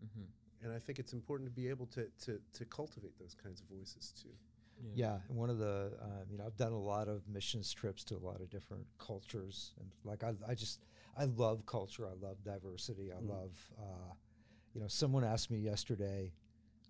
Mhm. 0.06 0.28
And 0.64 0.72
I 0.74 0.80
think 0.80 1.00
it's 1.00 1.14
important 1.14 1.50
to 1.50 1.54
be 1.54 1.68
able 1.70 1.88
to, 1.88 2.08
to, 2.26 2.40
to 2.54 2.66
cultivate 2.66 3.18
those 3.20 3.36
kinds 3.36 3.62
of 3.62 3.68
voices 3.68 4.14
too. 4.22 4.30
Yeah, 4.96 5.18
and 5.30 5.38
one 5.38 5.50
of 5.50 5.58
the, 5.60 5.94
um, 6.02 6.26
you 6.32 6.38
know, 6.38 6.46
I've 6.46 6.58
done 6.58 6.72
a 6.72 6.80
lot 6.80 7.08
of 7.08 7.28
missions 7.28 7.72
trips 7.74 8.04
to 8.06 8.16
a 8.16 8.24
lot 8.24 8.42
of 8.42 8.50
different 8.50 8.86
cultures, 8.98 9.74
and 9.80 9.90
like 10.04 10.24
I, 10.24 10.34
I 10.48 10.56
just, 10.56 10.80
I 11.18 11.26
love 11.26 11.66
culture. 11.66 12.08
I 12.08 12.14
love 12.26 12.44
diversity. 12.44 13.12
I 13.12 13.16
Mm. 13.22 13.30
love, 13.30 13.52
uh, 13.80 14.14
you 14.74 14.82
know, 14.82 14.88
someone 14.88 15.24
asked 15.24 15.50
me 15.52 15.58
yesterday. 15.60 16.34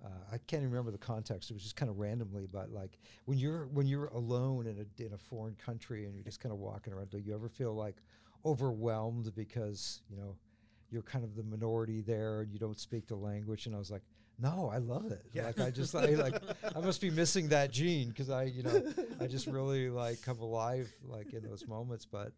Uh, 0.03 0.09
I 0.33 0.37
can't 0.37 0.61
even 0.63 0.71
remember 0.71 0.91
the 0.91 0.97
context. 0.97 1.49
It 1.49 1.53
was 1.53 1.63
just 1.63 1.75
kind 1.75 1.89
of 1.89 1.97
randomly, 1.97 2.45
but 2.51 2.71
like 2.71 2.97
when 3.25 3.37
you're 3.37 3.67
when 3.67 3.87
you're 3.87 4.07
alone 4.07 4.67
in 4.67 4.79
a 4.79 5.03
in 5.03 5.13
a 5.13 5.17
foreign 5.17 5.55
country 5.55 6.05
and 6.05 6.13
you're 6.15 6.25
just 6.25 6.39
kind 6.41 6.51
of 6.51 6.59
walking 6.59 6.93
around, 6.93 7.09
do 7.09 7.19
you 7.19 7.33
ever 7.33 7.47
feel 7.47 7.73
like 7.73 7.97
overwhelmed 8.45 9.33
because 9.35 10.01
you 10.09 10.17
know 10.17 10.35
you're 10.93 11.01
kind 11.01 11.25
of 11.25 11.35
the 11.35 11.43
minority 11.43 12.01
there 12.01 12.41
and 12.41 12.51
you 12.53 12.59
don't 12.59 12.79
speak 12.79 13.07
the 13.07 13.15
language? 13.15 13.65
And 13.65 13.75
I 13.75 13.79
was 13.79 13.91
like, 13.91 14.03
no, 14.39 14.69
I 14.73 14.77
love 14.77 15.11
it. 15.11 15.25
Yeah. 15.33 15.47
Like 15.47 15.59
I 15.59 15.71
just 15.71 15.93
I, 15.95 16.05
like 16.15 16.35
I 16.75 16.79
must 16.79 17.01
be 17.01 17.09
missing 17.09 17.49
that 17.49 17.71
gene 17.71 18.09
because 18.09 18.29
I 18.29 18.43
you 18.43 18.63
know 18.63 18.81
I 19.19 19.27
just 19.27 19.47
really 19.47 19.89
like 19.89 20.21
come 20.21 20.39
alive 20.39 20.91
like 21.05 21.33
in 21.33 21.43
those 21.43 21.67
moments. 21.67 22.05
But 22.05 22.31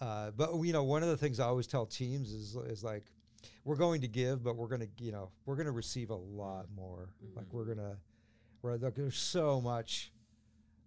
uh, 0.00 0.30
but 0.36 0.54
you 0.62 0.72
know 0.72 0.84
one 0.84 1.02
of 1.02 1.08
the 1.08 1.16
things 1.16 1.40
I 1.40 1.44
always 1.46 1.66
tell 1.66 1.86
teams 1.86 2.30
is 2.32 2.56
is 2.56 2.82
like 2.84 3.04
we're 3.64 3.76
going 3.76 4.00
to 4.02 4.08
give, 4.08 4.42
but 4.42 4.56
we're 4.56 4.68
gonna 4.68 4.86
you 4.98 5.12
know 5.12 5.30
we're 5.46 5.56
gonna 5.56 5.72
receive 5.72 6.10
a 6.10 6.14
lot 6.16 6.66
more. 6.74 7.10
Like 7.36 7.46
Mhm. 7.46 7.52
we're 7.52 7.64
gonna 7.64 7.96
we're 8.62 8.76
like 8.76 8.94
there's 8.94 9.16
so 9.18 9.60
much 9.60 10.12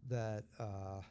that 0.10 0.44
uh, 0.60 1.02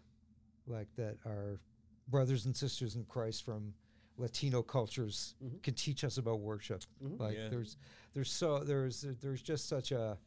like 0.66 0.89
that 0.97 1.16
our 1.27 1.61
brothers 2.09 2.47
and 2.47 2.57
sisters 2.57 2.95
in 2.97 3.05
Christ 3.05 3.45
from 3.45 3.73
Latino 4.21 4.62
cultures 4.62 5.35
Mhm. 5.43 5.62
can 5.62 5.75
teach 5.75 6.05
us 6.05 6.18
about 6.18 6.41
worship. 6.41 6.83
Mhm. 7.03 7.18
Like 7.18 7.37
Yeah. 7.37 7.49
there's 7.49 7.77
there's 8.12 8.31
so 8.31 8.62
there's 8.62 9.01
there's 9.03 9.43
just 9.43 9.66
such 9.66 9.93
a 9.93 10.18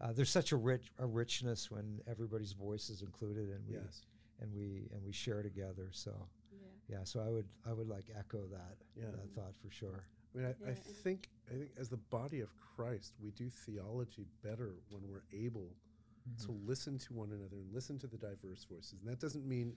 uh, 0.00 0.12
there's 0.12 0.30
such 0.30 0.52
a 0.52 0.56
rich 0.56 0.92
a 0.98 1.06
richness 1.06 1.70
when 1.70 2.00
everybody's 2.06 2.52
voice 2.52 2.90
is 2.90 3.02
included 3.02 3.48
and 3.50 3.66
we 3.66 3.74
Yes. 3.74 4.04
and 4.38 4.52
we 4.54 4.88
and 4.92 5.02
we 5.02 5.12
share 5.12 5.42
together. 5.42 5.90
So 5.92 6.28
Yeah. 6.52 6.58
yeah, 6.98 7.04
so 7.04 7.20
I 7.20 7.30
would 7.30 7.48
I 7.64 7.72
would 7.72 7.88
like 7.88 8.10
echo 8.14 8.46
that 8.48 8.76
Yeah. 8.94 9.10
that 9.10 9.30
thought 9.34 9.56
for 9.56 9.70
sure. 9.70 10.06
I 10.34 10.36
mean, 10.38 10.46
I, 10.46 10.54
Yeah, 10.60 10.70
I 10.70 10.74
think 10.74 11.30
I 11.48 11.52
think 11.58 11.72
as 11.76 11.88
the 11.88 11.96
body 11.96 12.40
of 12.40 12.54
Christ, 12.56 13.14
we 13.18 13.30
do 13.32 13.48
theology 13.50 14.26
better 14.42 14.76
when 14.90 15.08
we're 15.08 15.24
able 15.32 15.74
to 16.44 16.52
listen 16.52 16.98
to 16.98 17.14
one 17.14 17.32
another 17.32 17.56
and 17.58 17.72
listen 17.72 17.98
to 17.98 18.06
the 18.06 18.18
diverse 18.18 18.64
voices. 18.64 19.00
And 19.00 19.08
that 19.08 19.18
doesn't 19.18 19.46
mean 19.46 19.76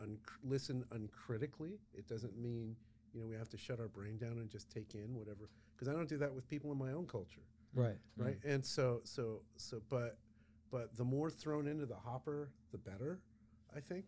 un- 0.00 0.18
listen 0.42 0.84
uncritically. 0.90 1.78
It 1.94 2.06
doesn't 2.08 2.36
mean 2.36 2.76
you 3.12 3.20
know 3.20 3.26
we 3.26 3.34
have 3.36 3.48
to 3.50 3.58
shut 3.58 3.80
our 3.80 3.88
brain 3.88 4.16
down 4.18 4.32
and 4.38 4.48
just 4.50 4.70
take 4.70 4.94
in 4.94 5.14
whatever. 5.16 5.48
Because 5.74 5.88
I 5.88 5.92
don't 5.92 6.08
do 6.08 6.18
that 6.18 6.32
with 6.34 6.48
people 6.48 6.70
in 6.72 6.78
my 6.78 6.92
own 6.92 7.06
culture, 7.06 7.42
Right. 7.74 7.96
right? 8.16 8.38
And 8.44 8.64
so 8.64 9.00
so 9.04 9.42
so, 9.56 9.80
but 9.88 10.18
but 10.70 10.96
the 10.96 11.04
more 11.04 11.30
thrown 11.30 11.66
into 11.66 11.86
the 11.86 11.96
hopper, 11.96 12.50
the 12.70 12.78
better. 12.78 13.20
I 13.74 13.80
think. 13.80 14.04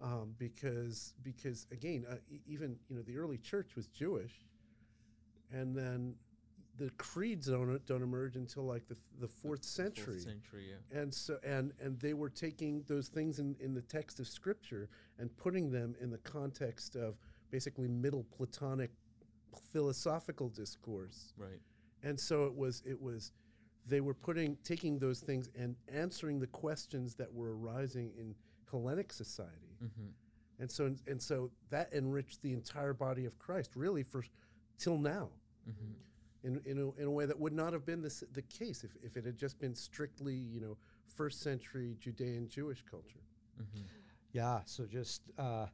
Um, 0.00 0.34
because 0.38 1.14
because 1.22 1.66
again, 1.70 2.04
uh, 2.10 2.16
e- 2.30 2.40
even 2.46 2.76
you 2.88 2.96
know 2.96 3.02
the 3.02 3.16
early 3.16 3.38
church 3.38 3.76
was 3.76 3.86
Jewish, 3.88 4.32
and 5.52 5.76
then 5.76 6.14
the 6.78 6.90
creeds 6.96 7.46
don't 7.46 7.84
don't 7.86 8.02
emerge 8.02 8.34
until 8.36 8.64
like 8.64 8.88
the 8.88 8.96
the 9.20 9.28
fourth 9.28 9.62
century. 9.64 10.04
Fourth 10.14 10.22
century, 10.22 10.64
yeah. 10.70 11.00
And 11.00 11.12
so 11.14 11.38
and 11.44 11.72
and 11.80 12.00
they 12.00 12.14
were 12.14 12.30
taking 12.30 12.82
those 12.88 13.08
things 13.08 13.38
in, 13.38 13.54
in 13.60 13.74
the 13.74 13.82
text 13.82 14.18
of 14.20 14.26
scripture 14.26 14.88
and 15.18 15.36
putting 15.36 15.70
them 15.70 15.94
in 16.00 16.10
the 16.10 16.18
context 16.18 16.96
of 16.96 17.16
basically 17.52 17.86
middle 17.86 18.24
Platonic 18.36 18.90
philosophical 19.72 20.48
discourse. 20.48 21.32
Right. 21.36 21.60
And 22.02 22.18
so 22.18 22.46
it 22.46 22.54
was 22.56 22.82
it 22.84 23.00
was 23.00 23.30
they 23.86 24.00
were 24.00 24.14
putting 24.14 24.56
taking 24.64 24.98
those 24.98 25.20
things 25.20 25.48
and 25.56 25.76
answering 25.92 26.40
the 26.40 26.48
questions 26.48 27.14
that 27.14 27.32
were 27.32 27.56
arising 27.56 28.10
in 28.18 28.34
Hellenic 28.68 29.12
society. 29.12 29.76
Mm-hmm. 29.84 30.08
And 30.58 30.70
so 30.70 30.94
and 31.06 31.22
so 31.22 31.52
that 31.70 31.92
enriched 31.92 32.42
the 32.42 32.52
entire 32.52 32.94
body 32.94 33.26
of 33.26 33.38
Christ 33.38 33.76
really 33.76 34.02
for 34.02 34.24
till 34.78 34.98
now 34.98 35.28
Mm-hmm. 35.68 36.48
in, 36.48 36.60
in, 36.66 36.78
a, 36.78 37.00
in 37.00 37.06
a 37.06 37.10
way 37.10 37.24
that 37.24 37.38
would 37.38 37.52
not 37.52 37.72
have 37.72 37.86
been 37.86 38.02
the, 38.02 38.24
the 38.32 38.42
case 38.42 38.82
if, 38.82 38.90
if 39.00 39.16
it 39.16 39.24
had 39.24 39.36
just 39.36 39.60
been 39.60 39.76
strictly, 39.76 40.34
you 40.34 40.60
know, 40.60 40.76
first 41.06 41.40
century 41.40 41.96
Judean 42.00 42.48
Jewish 42.48 42.82
culture. 42.90 43.22
Mm-hmm. 43.60 43.82
Yeah. 44.32 44.60
So 44.64 44.86
just 44.86 45.22
uh, 45.38 45.66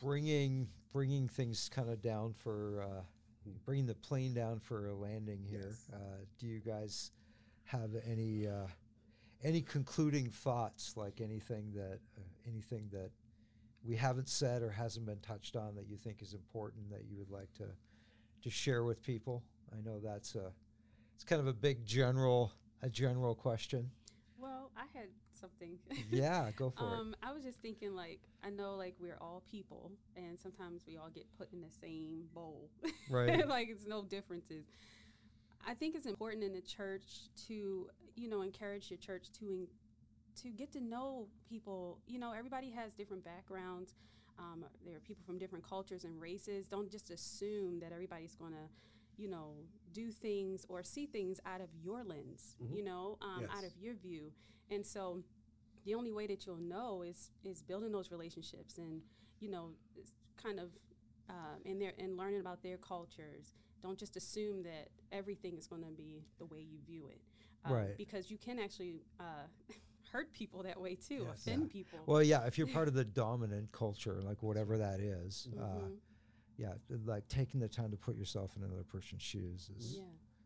bringing 0.00 0.68
bringing 0.92 1.28
things 1.28 1.68
kind 1.72 1.90
of 1.90 2.00
down 2.00 2.32
for 2.32 2.82
uh, 2.82 3.02
bringing 3.64 3.86
the 3.86 3.94
plane 3.94 4.34
down 4.34 4.58
for 4.58 4.88
a 4.88 4.94
landing 4.94 5.40
here. 5.48 5.70
Yes. 5.70 5.88
Uh, 5.92 6.24
do 6.38 6.46
you 6.46 6.60
guys 6.60 7.12
have 7.64 7.90
any 8.10 8.46
uh, 8.46 8.66
any 9.42 9.60
concluding 9.60 10.28
thoughts? 10.28 10.94
Like 10.96 11.20
anything 11.20 11.72
that 11.74 12.00
uh, 12.16 12.22
anything 12.46 12.88
that 12.92 13.10
we 13.84 13.96
haven't 13.96 14.28
said 14.28 14.62
or 14.62 14.70
hasn't 14.70 15.06
been 15.06 15.20
touched 15.20 15.56
on 15.56 15.74
that 15.76 15.86
you 15.88 15.96
think 15.96 16.22
is 16.22 16.34
important 16.34 16.90
that 16.90 17.04
you 17.08 17.16
would 17.18 17.30
like 17.30 17.52
to 17.54 17.66
to 18.42 18.50
share 18.50 18.84
with 18.84 19.02
people? 19.02 19.42
I 19.72 19.80
know 19.84 19.98
that's 19.98 20.34
a 20.34 20.52
it's 21.14 21.24
kind 21.24 21.40
of 21.40 21.46
a 21.46 21.52
big 21.52 21.84
general 21.84 22.52
a 22.82 22.88
general 22.88 23.34
question. 23.34 23.90
Well, 24.40 24.70
I 24.76 24.84
had 24.96 25.08
something. 25.32 25.78
yeah, 26.10 26.50
go 26.56 26.70
for 26.76 26.84
it. 26.84 26.86
um, 26.86 27.16
I 27.22 27.32
was 27.32 27.42
just 27.42 27.60
thinking, 27.60 27.94
like, 27.94 28.20
I 28.44 28.50
know, 28.50 28.74
like, 28.76 28.94
we're 29.00 29.18
all 29.20 29.42
people, 29.50 29.90
and 30.16 30.38
sometimes 30.38 30.82
we 30.86 30.96
all 30.96 31.10
get 31.10 31.26
put 31.36 31.52
in 31.52 31.60
the 31.60 31.70
same 31.70 32.24
bowl. 32.34 32.70
Right. 33.10 33.46
like, 33.56 33.68
it's 33.68 33.86
no 33.86 34.04
differences. 34.04 34.64
I 35.66 35.74
think 35.74 35.94
it's 35.96 36.06
important 36.06 36.44
in 36.44 36.52
the 36.52 36.60
church 36.60 37.30
to, 37.48 37.88
you 38.14 38.28
know, 38.28 38.42
encourage 38.42 38.90
your 38.90 38.98
church 38.98 39.30
to 39.40 39.50
en- 39.50 39.68
to 40.42 40.50
get 40.50 40.72
to 40.72 40.80
know 40.80 41.26
people. 41.48 41.98
You 42.06 42.20
know, 42.20 42.32
everybody 42.32 42.70
has 42.70 42.92
different 42.94 43.24
backgrounds. 43.24 43.94
Um, 44.38 44.64
there 44.86 44.96
are 44.96 45.00
people 45.00 45.24
from 45.26 45.36
different 45.36 45.68
cultures 45.68 46.04
and 46.04 46.20
races. 46.20 46.68
Don't 46.68 46.88
just 46.90 47.10
assume 47.10 47.80
that 47.80 47.90
everybody's 47.92 48.36
going 48.36 48.52
to, 48.52 48.68
you 49.18 49.28
know, 49.28 49.52
do 49.92 50.10
things 50.10 50.64
or 50.68 50.82
see 50.82 51.04
things 51.06 51.40
out 51.44 51.60
of 51.60 51.68
your 51.82 52.02
lens. 52.04 52.56
Mhm. 52.62 52.76
You 52.76 52.84
know, 52.84 53.18
um, 53.20 53.44
out 53.50 53.64
of 53.64 53.76
your 53.76 53.94
view. 53.94 54.32
And 54.70 54.86
so, 54.86 55.22
the 55.84 55.94
only 55.94 56.12
way 56.12 56.26
that 56.26 56.46
you'll 56.46 56.56
know 56.56 57.02
is 57.02 57.30
is 57.44 57.62
building 57.62 57.92
those 57.92 58.10
relationships 58.10 58.78
and 58.78 59.02
you 59.40 59.48
know, 59.50 59.70
kind 60.36 60.58
of 60.60 60.70
um, 61.28 61.60
and 61.66 61.80
their 61.80 61.92
and 61.98 62.16
learning 62.16 62.40
about 62.40 62.62
their 62.62 62.78
cultures. 62.78 63.52
Don't 63.82 63.98
just 63.98 64.16
assume 64.16 64.62
that 64.64 64.88
everything 65.12 65.56
is 65.56 65.66
going 65.66 65.82
to 65.82 65.90
be 65.92 66.24
the 66.38 66.46
way 66.46 66.58
you 66.60 66.78
view 66.84 67.08
it, 67.08 67.20
um, 67.64 67.72
Right. 67.74 67.96
Because 67.96 68.28
you 68.30 68.36
can 68.38 68.58
actually 68.58 69.02
uh, 69.20 69.46
hurt 70.12 70.32
people 70.32 70.62
that 70.64 70.80
way 70.80 70.96
too, 70.96 71.26
Yes. 71.28 71.46
offend 71.46 71.62
Yeah. 71.62 71.68
people. 71.72 72.00
Well, 72.06 72.22
yeah, 72.22 72.46
if 72.46 72.58
you're 72.58 72.66
part 72.66 72.88
of 72.88 72.94
the 72.94 73.04
dominant 73.24 73.70
culture, 73.72 74.20
like 74.20 74.42
whatever 74.42 74.78
that 74.78 74.98
is, 75.00 75.48
uh, 75.56 75.60
Mhm. 75.62 75.98
Yeah, 76.58 76.72
like 77.06 77.26
taking 77.28 77.60
the 77.60 77.68
time 77.68 77.90
to 77.92 77.96
put 77.96 78.16
yourself 78.16 78.56
in 78.56 78.62
another 78.62 78.82
person's 78.84 79.22
shoes 79.22 79.70
is 79.78 79.94
yeah. 79.96 80.02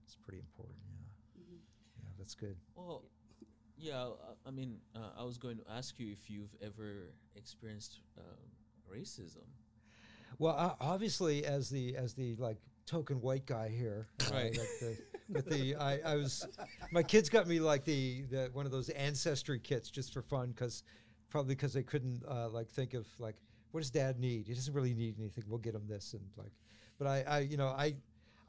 is 0.06 0.16
pretty 0.24 0.38
important. 0.38 0.78
Yeah, 0.86 1.42
Mhm. 1.42 1.58
yeah, 2.02 2.10
that's 2.18 2.34
good. 2.34 2.56
Well, 2.76 3.02
yeah. 3.76 4.04
I- 4.06 4.48
I 4.48 4.50
mean, 4.50 4.80
uh, 4.94 5.10
I 5.16 5.24
was 5.24 5.38
going 5.38 5.56
to 5.58 5.70
ask 5.70 5.98
you 5.98 6.12
if 6.12 6.28
you've 6.30 6.54
ever 6.60 7.14
experienced 7.34 8.00
um, 8.18 8.24
racism. 8.92 9.46
Well, 10.38 10.54
uh, 10.56 10.74
obviously, 10.80 11.44
as 11.46 11.70
the 11.70 11.96
as 11.96 12.14
the 12.14 12.36
like 12.36 12.58
token 12.86 13.20
white 13.20 13.46
guy 13.46 13.68
here, 13.68 14.08
uh, 14.20 14.34
Right. 14.34 14.56
Like 14.58 14.68
the, 14.80 14.98
with 15.28 15.46
the 15.48 15.76
I, 15.76 15.98
I 16.04 16.16
was, 16.16 16.46
my 16.90 17.02
kids 17.02 17.28
got 17.30 17.46
me 17.46 17.60
like 17.60 17.84
the, 17.84 18.22
the 18.30 18.50
one 18.52 18.66
of 18.66 18.72
those 18.72 18.88
ancestry 18.90 19.58
kits 19.60 19.88
just 19.90 20.12
for 20.12 20.20
fun 20.20 20.48
because, 20.50 20.82
probably 21.30 21.54
because 21.54 21.72
they 21.72 21.82
couldn't 21.84 22.22
uh, 22.28 22.48
like 22.50 22.68
think 22.68 22.92
of 22.94 23.06
like 23.18 23.36
what 23.72 23.80
does 23.80 23.90
Dad 23.90 24.18
need? 24.20 24.46
He 24.46 24.54
doesn't 24.54 24.72
really 24.72 24.94
need 24.94 25.16
anything. 25.18 25.44
We'll 25.48 25.58
get 25.58 25.74
him 25.74 25.86
this 25.88 26.12
and 26.14 26.22
like, 26.36 26.52
but 26.98 27.06
I 27.08 27.24
I 27.26 27.38
you 27.40 27.56
know 27.56 27.68
I. 27.68 27.96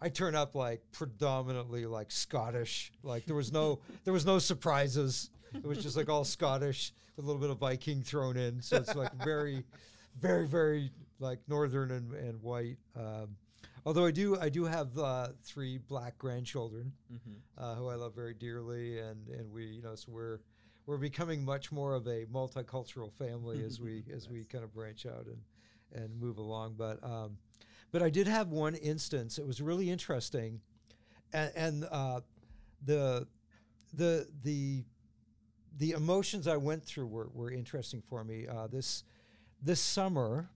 I 0.01 0.09
turn 0.09 0.35
up 0.35 0.53
like 0.53 0.81
predominantly 0.91 1.85
like 1.85 2.11
Scottish. 2.11 2.91
Like 3.03 3.25
there 3.25 3.37
was 3.37 3.53
no 3.53 3.79
there 4.03 4.11
was 4.11 4.25
no 4.25 4.37
surprises. 4.37 5.29
It 5.53 5.63
was 5.63 5.77
just 5.81 5.95
like 5.95 6.09
all 6.09 6.25
Scottish 6.25 6.91
with 7.15 7.23
a 7.23 7.25
little 7.25 7.39
bit 7.39 7.49
of 7.49 7.57
Viking 7.57 8.01
thrown 8.01 8.35
in. 8.35 8.61
So 8.61 8.75
it's 8.77 8.93
like 8.95 9.13
very 9.23 9.63
very 10.19 10.45
very 10.45 10.91
like 11.19 11.39
northern 11.47 11.91
and, 11.91 12.13
and 12.15 12.41
white. 12.41 12.75
Um, 12.97 13.37
although 13.85 14.05
I 14.05 14.11
do 14.11 14.37
I 14.37 14.49
do 14.49 14.65
have 14.65 14.97
uh, 14.97 15.29
three 15.45 15.77
black 15.77 16.17
grandchildren 16.17 16.91
Mm-hmm. 17.13 17.63
uh, 17.63 17.75
who 17.75 17.87
I 17.87 17.95
love 17.95 18.13
very 18.13 18.33
dearly, 18.33 18.99
and 18.99 19.29
and 19.29 19.49
we 19.53 19.67
you 19.67 19.81
know 19.81 19.95
so 19.95 20.11
we're 20.11 20.39
we're 20.85 20.97
becoming 20.97 21.45
much 21.45 21.71
more 21.71 21.95
of 21.95 22.07
a 22.07 22.25
multicultural 22.25 23.11
family 23.13 23.63
as 23.63 23.79
we 23.79 24.03
as 24.13 24.29
we 24.29 24.43
kind 24.45 24.63
of 24.63 24.73
branch 24.73 25.05
out 25.05 25.25
and 25.25 25.41
and 25.93 26.19
move 26.19 26.37
along. 26.37 26.75
But 26.77 27.03
um, 27.03 27.37
but 27.91 28.01
I 28.01 28.09
did 28.09 28.27
have 28.27 28.49
one 28.49 28.75
instance. 28.75 29.37
It 29.37 29.45
was 29.45 29.61
really 29.61 29.89
interesting, 29.89 30.61
and, 31.31 31.51
and 31.55 31.85
uh, 31.91 32.21
the 32.83 33.27
the 33.93 34.27
the 34.43 34.83
the 35.77 35.91
emotions 35.91 36.47
I 36.47 36.57
went 36.57 36.83
through 36.83 37.07
were, 37.07 37.29
were 37.33 37.51
interesting 37.51 38.01
for 38.01 38.23
me. 38.23 38.47
Uh, 38.47 38.67
this 38.67 39.03
this 39.61 39.79
summer, 39.79 40.49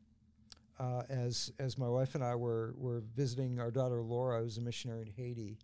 uh, 0.79 1.03
as 1.09 1.51
as 1.59 1.77
my 1.77 1.87
wife 1.87 2.15
and 2.15 2.23
I 2.23 2.35
were 2.35 2.73
were 2.77 3.03
visiting 3.15 3.59
our 3.59 3.71
daughter 3.71 4.01
Laura, 4.01 4.41
who's 4.41 4.57
a 4.57 4.61
missionary 4.61 5.01
in 5.01 5.11
Haiti, 5.15 5.57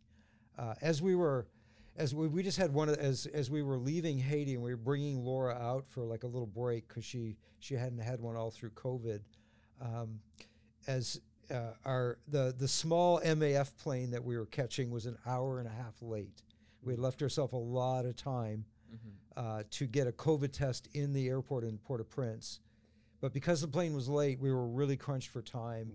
uh, 0.57 0.75
as 0.81 1.01
we 1.01 1.15
were. 1.15 1.47
As 1.95 2.15
we, 2.15 2.27
we 2.27 2.41
just 2.41 2.57
had 2.57 2.73
one 2.73 2.89
of, 2.89 2.97
as 2.97 3.27
as 3.27 3.51
we 3.51 3.61
were 3.61 3.77
leaving 3.77 4.17
Haiti 4.17 4.55
and 4.55 4.63
we 4.63 4.71
were 4.71 4.77
bringing 4.77 5.23
Laura 5.23 5.53
out 5.53 5.85
for 5.85 6.03
like 6.03 6.23
a 6.23 6.27
little 6.27 6.47
break 6.47 6.87
because 6.87 7.05
she 7.05 7.35
she 7.59 7.75
hadn't 7.75 7.99
had 7.99 8.19
one 8.19 8.35
all 8.35 8.49
through 8.49 8.71
COVID, 8.71 9.19
um, 9.79 10.19
as 10.87 11.21
uh, 11.51 11.73
our 11.85 12.17
the 12.27 12.55
the 12.57 12.67
small 12.67 13.19
MAF 13.21 13.77
plane 13.77 14.11
that 14.11 14.23
we 14.23 14.37
were 14.37 14.47
catching 14.47 14.89
was 14.89 15.05
an 15.05 15.17
hour 15.25 15.59
and 15.59 15.67
a 15.67 15.71
half 15.71 16.01
late. 16.01 16.41
We 16.81 16.93
had 16.93 16.99
left 16.99 17.21
ourselves 17.21 17.53
a 17.53 17.57
lot 17.57 18.05
of 18.05 18.15
time 18.15 18.65
Mm-hmm. 18.93 19.59
uh, 19.59 19.63
to 19.71 19.87
get 19.87 20.05
a 20.05 20.11
COVID 20.11 20.51
test 20.51 20.87
in 20.93 21.13
the 21.13 21.27
airport 21.27 21.63
in 21.63 21.79
Port-au-Prince, 21.79 22.59
but 23.21 23.33
because 23.33 23.59
the 23.59 23.67
plane 23.67 23.95
was 23.95 24.07
late, 24.07 24.39
we 24.39 24.51
were 24.51 24.67
really 24.67 24.97
crunched 24.97 25.29
for 25.29 25.41
time. 25.41 25.93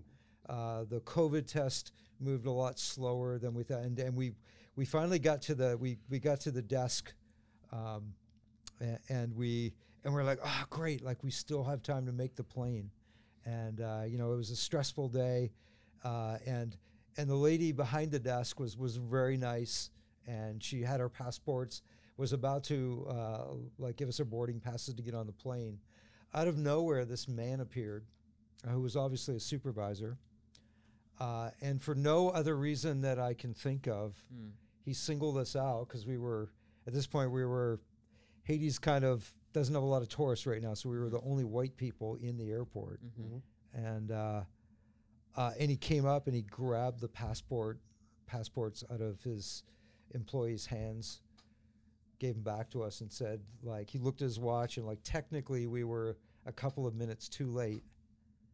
Uh, 0.49 0.83
the 0.83 0.99
COVID 1.01 1.47
test 1.47 1.93
moved 2.19 2.45
a 2.45 2.51
lot 2.51 2.77
slower 2.77 3.39
than 3.39 3.53
we 3.53 3.63
thought, 3.63 3.83
and, 3.83 3.97
and 3.99 4.17
we 4.17 4.33
we 4.79 4.85
finally 4.85 5.19
got 5.19 5.41
to 5.41 5.55
the 5.55 5.77
we 5.77 5.97
we 6.09 6.19
got 6.19 6.39
to 6.39 6.51
the 6.51 6.61
desk, 6.61 7.13
um, 7.73 8.13
and, 9.09 9.35
we 9.35 9.73
and 10.05 10.13
we're 10.13 10.23
like, 10.23 10.39
oh 10.41 10.63
great, 10.69 11.03
like 11.03 11.21
we 11.21 11.31
still 11.31 11.65
have 11.65 11.83
time 11.83 12.05
to 12.05 12.13
make 12.13 12.37
the 12.37 12.45
plane, 12.45 12.89
and 13.43 13.81
uh, 13.81 14.03
you 14.07 14.17
know 14.17 14.31
it 14.31 14.37
was 14.37 14.51
a 14.51 14.55
stressful 14.55 15.09
day, 15.09 15.51
uh, 16.05 16.37
and 16.45 16.77
and 17.17 17.29
the 17.29 17.35
lady 17.35 17.73
behind 17.73 18.09
the 18.09 18.19
desk 18.19 18.57
was 18.57 18.77
was 18.77 18.95
very 18.95 19.35
nice, 19.35 19.89
and 20.25 20.63
she 20.63 20.81
had 20.81 21.01
our 21.01 21.09
passports, 21.09 21.81
was 22.15 22.31
about 22.31 22.63
to 22.63 23.05
uh, 23.09 23.43
like 23.79 23.97
give 23.97 24.07
us 24.07 24.21
our 24.21 24.25
boarding 24.25 24.61
passes 24.61 24.93
to 24.93 25.01
get 25.03 25.13
on 25.13 25.25
the 25.25 25.33
plane. 25.33 25.77
Out 26.33 26.47
of 26.47 26.57
nowhere, 26.57 27.03
this 27.03 27.27
man 27.27 27.59
appeared, 27.59 28.05
uh, 28.65 28.71
who 28.71 28.79
was 28.79 28.95
obviously 28.95 29.35
a 29.35 29.41
supervisor, 29.41 30.17
uh, 31.19 31.49
and 31.59 31.81
for 31.81 31.95
no 31.95 32.29
other 32.29 32.55
reason 32.55 33.01
that 33.01 33.19
I 33.19 33.33
can 33.33 33.53
think 33.53 33.85
of, 33.85 34.23
Mm. 34.33 34.51
He 34.83 34.93
singled 34.93 35.37
us 35.37 35.55
out 35.55 35.87
because 35.87 36.05
we 36.05 36.17
were 36.17 36.51
at 36.87 36.93
this 36.93 37.07
point 37.07 37.31
we 37.31 37.45
were 37.45 37.79
Haiti's 38.43 38.79
kind 38.79 39.03
of 39.05 39.31
doesn't 39.53 39.73
have 39.73 39.83
a 39.83 39.87
lot 39.87 40.01
of 40.01 40.09
tourists 40.09 40.45
right 40.45 40.61
now, 40.61 40.73
so 40.73 40.89
we 40.89 40.97
were 40.99 41.09
the 41.09 41.21
only 41.21 41.43
white 41.43 41.75
people 41.77 42.15
in 42.21 42.37
the 42.37 42.49
airport, 42.51 42.99
Mm-hmm. 43.03 43.37
and 43.85 44.11
uh, 44.11 44.41
uh, 45.35 45.51
and 45.59 45.69
he 45.69 45.77
came 45.77 46.05
up 46.05 46.27
and 46.27 46.35
he 46.35 46.41
grabbed 46.43 46.99
the 47.01 47.07
passport 47.07 47.79
passports 48.27 48.83
out 48.91 49.01
of 49.01 49.21
his 49.23 49.63
employee's 50.13 50.65
hands, 50.67 51.21
gave 52.19 52.35
them 52.35 52.43
back 52.43 52.69
to 52.71 52.83
us, 52.83 53.01
and 53.01 53.11
said 53.11 53.41
like 53.63 53.89
he 53.89 53.97
looked 53.99 54.21
at 54.21 54.25
his 54.25 54.39
watch 54.39 54.77
and 54.77 54.85
like 54.85 54.99
technically 55.03 55.67
we 55.67 55.83
were 55.83 56.17
a 56.45 56.51
couple 56.51 56.85
of 56.87 56.95
minutes 56.95 57.27
too 57.29 57.47
late. 57.47 57.83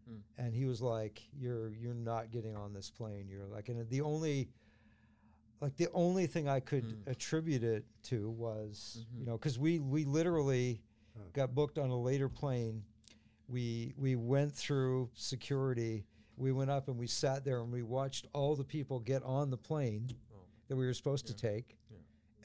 Hmm. 0.07 0.17
And 0.38 0.53
he 0.53 0.65
was 0.65 0.82
like, 0.82 1.21
"You're 1.38 1.73
you're 1.73 1.93
not 1.93 2.32
getting 2.32 2.55
on 2.55 2.73
this 2.73 2.89
plane. 2.89 3.28
You're 3.30 3.47
like." 3.47 3.69
And 3.69 3.89
the 3.89 4.01
only, 4.01 4.49
like 5.62 5.76
the 5.78 5.88
only 5.93 6.28
thing 6.28 6.47
I 6.47 6.60
could 6.60 6.84
Hmm. 6.84 7.10
attribute 7.10 7.64
it 7.64 7.86
to 8.03 8.30
was, 8.32 9.06
you 9.14 9.22
Mhm. 9.24 9.28
know, 9.28 9.38
because 9.38 9.58
we 9.58 9.80
we 9.80 10.06
literally 10.06 10.82
got 11.34 11.56
booked 11.56 11.78
on 11.80 11.89
a 11.89 11.99
later 11.99 12.28
plane. 12.30 12.84
We 13.47 13.93
we 13.97 14.16
went 14.16 14.53
through 14.53 15.10
security. 15.14 16.06
We 16.38 16.51
went 16.51 16.70
up 16.70 16.89
and 16.89 16.97
we 16.97 17.08
sat 17.08 17.45
there 17.45 17.62
and 17.62 17.72
we 17.72 17.84
watched 17.84 18.28
all 18.34 18.56
the 18.56 18.64
people 18.66 18.99
get 18.99 19.24
on 19.24 19.49
the 19.49 19.58
plane 19.58 20.10
Oh. 20.34 20.39
that 20.68 20.76
we 20.76 20.86
were 20.86 20.93
supposed 20.93 21.28
Yeah. 21.30 21.36
to 21.36 21.41
take. 21.41 21.78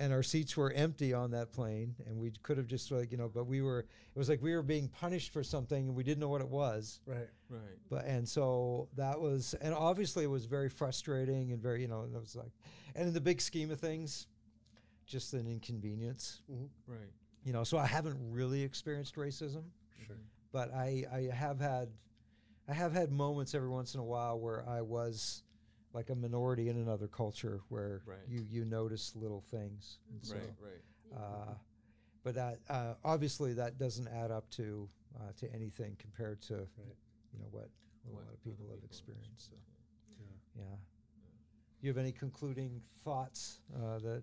And 0.01 0.15
our 0.15 0.23
seats 0.23 0.57
were 0.57 0.73
empty 0.73 1.13
on 1.13 1.31
that 1.33 1.53
plane, 1.53 1.95
and 2.07 2.17
we 2.19 2.33
could 2.43 2.57
have 2.57 2.67
just 2.67 2.91
like 2.91 3.13
you 3.13 3.19
know, 3.19 3.29
but 3.29 3.45
we 3.45 3.61
were. 3.61 3.81
It 3.81 4.19
was 4.19 4.31
like 4.31 4.41
we 4.43 4.55
were 4.55 4.63
being 4.63 4.89
punished 4.89 5.31
for 5.31 5.45
something, 5.45 5.89
and 5.89 5.95
we 5.95 6.03
didn't 6.03 6.21
know 6.21 6.29
what 6.31 6.41
it 6.41 6.49
was. 6.49 7.01
Right. 7.05 7.29
Right. 7.51 7.61
But 7.91 8.07
and 8.07 8.27
so 8.27 8.89
that 8.97 9.21
was, 9.21 9.55
and 9.61 9.75
obviously 9.75 10.25
it 10.25 10.31
was 10.31 10.47
very 10.47 10.71
frustrating 10.71 11.53
and 11.53 11.61
very 11.63 11.83
you 11.83 11.89
know, 11.89 12.01
and 12.01 12.15
it 12.17 12.19
was 12.19 12.35
like, 12.35 12.51
and 12.95 13.09
in 13.09 13.13
the 13.15 13.21
big 13.21 13.43
scheme 13.43 13.71
of 13.71 13.79
things, 13.79 14.27
just 15.07 15.35
an 15.35 15.47
inconvenience, 15.47 16.41
mm-hmm. 16.51 16.65
Right. 16.91 17.13
you 17.45 17.53
know. 17.53 17.63
So 17.63 17.77
I 17.77 17.87
haven't 17.87 18.17
really 18.19 18.63
experienced 18.63 19.17
racism, 19.17 19.65
Sure. 20.07 20.17
but 20.51 20.73
I 20.73 21.05
I 21.13 21.35
have 21.35 21.61
had, 21.61 21.91
I 22.67 22.73
have 22.73 22.93
had 22.95 23.13
moments 23.13 23.55
every 23.55 23.69
once 23.69 23.93
in 23.95 24.01
a 24.01 24.05
while 24.05 24.41
where 24.41 24.67
I 24.67 24.81
was 24.81 25.43
like 25.93 26.11
a 26.11 26.15
minority 26.15 26.69
in 26.69 26.77
another 26.77 27.09
culture 27.09 27.61
where 27.69 28.03
Right. 28.07 28.19
you 28.29 28.41
you 28.43 28.65
notice 28.65 29.15
little 29.17 29.41
things. 29.41 29.99
And 30.11 30.25
so, 30.25 30.35
Right. 30.37 30.55
Right. 30.61 31.19
uh, 31.19 31.55
but 32.23 32.35
that 32.35 32.61
uh, 32.69 32.95
obviously 33.05 33.55
that 33.55 33.79
doesn't 33.79 34.09
add 34.09 34.31
up 34.31 34.49
to 34.51 34.89
uh, 35.19 35.33
to 35.39 35.53
anything 35.53 35.97
compared 35.97 36.41
to 36.43 36.55
Right. 36.77 36.97
you 37.33 37.39
know 37.41 37.49
what, 37.51 37.71
what 38.05 38.13
What 38.13 38.13
a 38.13 38.15
lot 38.15 38.23
of 38.23 38.29
other 38.29 38.37
people 38.39 38.67
have 38.69 38.77
people 38.77 38.87
experienced. 38.87 39.51
So 39.51 39.57
Yeah. 40.19 40.63
yeah. 40.65 40.77
You 41.81 41.89
have 41.89 41.99
any 41.99 42.13
concluding 42.13 42.83
thoughts 43.03 43.61
uh, 43.75 43.99
that? 44.01 44.23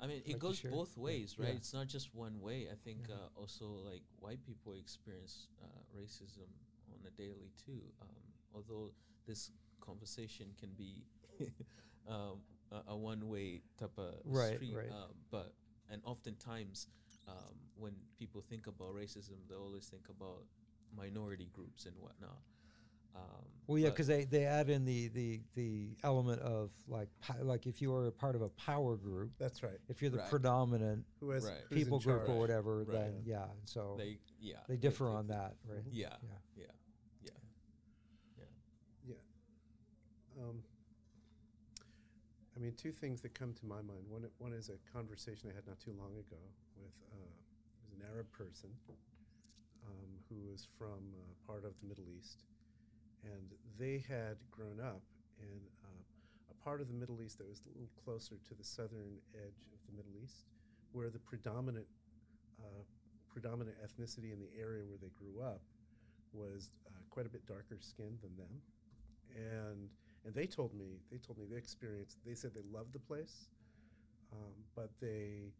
I 0.00 0.06
mean, 0.06 0.22
it 0.26 0.38
goes 0.38 0.60
both 0.60 0.96
ways, 0.96 1.36
Yeah. 1.38 1.46
right? 1.46 1.54
It's 1.54 1.72
not 1.72 1.86
just 1.86 2.14
one 2.14 2.40
way. 2.40 2.68
I 2.70 2.74
think 2.74 3.06
Yeah. 3.08 3.14
uh, 3.16 3.28
also 3.40 3.66
like 3.90 4.02
white 4.18 4.42
people 4.44 4.72
experience 4.74 5.48
uh, 5.62 5.66
racism 5.94 6.48
on 6.92 7.06
a 7.06 7.10
daily 7.10 7.52
too. 7.64 7.82
Um, 8.00 8.08
although 8.54 8.92
this 9.26 9.50
conversation 9.84 10.46
can 10.58 10.70
be 10.76 11.04
um, 12.08 12.38
a, 12.72 12.92
a 12.92 12.96
one-way 12.96 13.60
type 13.78 13.90
of 13.98 14.14
Right, 14.24 14.54
street, 14.56 14.74
right. 14.76 14.90
Uh, 14.90 15.12
but 15.30 15.52
and 15.90 16.00
oftentimes 16.04 16.86
um, 17.28 17.54
when 17.76 17.92
people 18.18 18.42
think 18.48 18.66
about 18.66 18.94
racism, 18.94 19.36
they 19.48 19.54
always 19.54 19.86
think 19.86 20.08
about 20.08 20.44
minority 20.96 21.48
groups 21.52 21.86
and 21.86 21.94
whatnot. 21.98 22.38
Um, 23.16 23.44
Well, 23.68 23.78
yeah, 23.78 23.90
because 23.90 24.08
they, 24.08 24.24
they 24.24 24.44
add 24.44 24.68
in 24.70 24.84
the, 24.84 25.06
the, 25.08 25.40
the 25.54 25.96
element 26.02 26.42
of 26.42 26.70
like 26.88 27.08
like 27.42 27.64
if 27.66 27.80
you 27.80 27.94
are 27.94 28.06
a 28.08 28.12
part 28.12 28.34
of 28.34 28.42
a 28.42 28.48
power 28.50 28.96
group, 28.96 29.30
That's 29.38 29.62
right. 29.62 29.78
if 29.88 30.02
you're 30.02 30.10
the 30.10 30.18
Right. 30.18 30.30
predominant 30.30 31.04
Who 31.20 31.30
has 31.30 31.44
Right. 31.44 31.62
people 31.70 32.00
group 32.00 32.28
or 32.28 32.36
whatever, 32.38 32.78
Right. 32.78 32.88
then 32.92 33.22
yeah, 33.24 33.44
and 33.44 33.60
so 33.66 33.94
they, 33.96 34.18
yeah 34.40 34.56
they 34.68 34.76
differ 34.76 35.04
they- 35.04 35.10
on 35.12 35.26
they- 35.28 35.34
that, 35.34 35.54
right? 35.68 35.84
Yeah, 35.92 36.08
Yeah. 36.22 36.28
yeah, 36.56 36.64
yeah, 37.22 37.32
yeah. 38.36 38.44
Yeah. 39.14 39.14
Um, 40.44 40.60
I 42.56 42.60
mean, 42.60 42.74
two 42.76 42.92
things 42.92 43.20
that 43.22 43.34
come 43.34 43.52
to 43.54 43.66
my 43.66 43.80
mind. 43.80 44.04
One, 44.08 44.24
one 44.38 44.52
is 44.52 44.68
a 44.68 44.78
conversation 44.92 45.50
I 45.50 45.54
had 45.54 45.66
not 45.66 45.80
too 45.80 45.92
long 45.98 46.12
ago 46.12 46.42
with 46.76 46.94
uh, 47.10 47.32
was 47.82 47.92
an 47.96 48.04
Arab 48.12 48.30
person 48.30 48.70
um, 49.88 50.10
who 50.28 50.36
was 50.50 50.68
from 50.78 51.02
uh, 51.16 51.32
part 51.46 51.64
of 51.64 51.72
the 51.80 51.88
Middle 51.88 52.06
East, 52.12 52.44
and 53.24 53.50
they 53.78 54.04
had 54.06 54.36
grown 54.50 54.80
up 54.80 55.02
in 55.40 55.58
uh, 55.82 56.02
a 56.52 56.56
part 56.62 56.80
of 56.80 56.88
the 56.88 56.94
Middle 56.94 57.22
East 57.22 57.38
that 57.38 57.48
was 57.48 57.62
a 57.64 57.68
little 57.72 57.90
closer 58.04 58.36
to 58.46 58.54
the 58.54 58.64
southern 58.64 59.18
edge 59.34 59.66
of 59.72 59.80
the 59.88 59.96
Middle 59.96 60.14
East, 60.22 60.46
where 60.92 61.10
the 61.10 61.18
predominant 61.18 61.86
uh, 62.60 62.84
predominant 63.32 63.76
ethnicity 63.82 64.32
in 64.32 64.38
the 64.38 64.52
area 64.54 64.84
where 64.86 64.98
they 65.02 65.10
grew 65.10 65.42
up 65.42 65.60
was 66.32 66.70
uh, 66.86 67.02
quite 67.10 67.26
a 67.26 67.28
bit 67.28 67.44
darker 67.46 67.78
skinned 67.80 68.18
than 68.22 68.36
them, 68.36 68.62
and 69.34 69.90
and 70.24 70.34
they 70.34 70.46
told 70.46 70.74
me 70.74 71.00
they 71.10 71.18
told 71.18 71.38
me 71.38 71.44
they 71.50 71.56
experienced 71.56 72.18
they 72.26 72.34
said 72.34 72.52
they 72.54 72.64
loved 72.72 72.92
the 72.92 72.98
place, 72.98 73.48
um, 74.32 74.54
but 74.74 74.90
they 75.00 75.52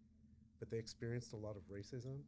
but 0.58 0.70
they 0.70 0.78
experienced 0.78 1.32
a 1.32 1.36
lot 1.36 1.56
of 1.56 1.62
racism 1.68 2.20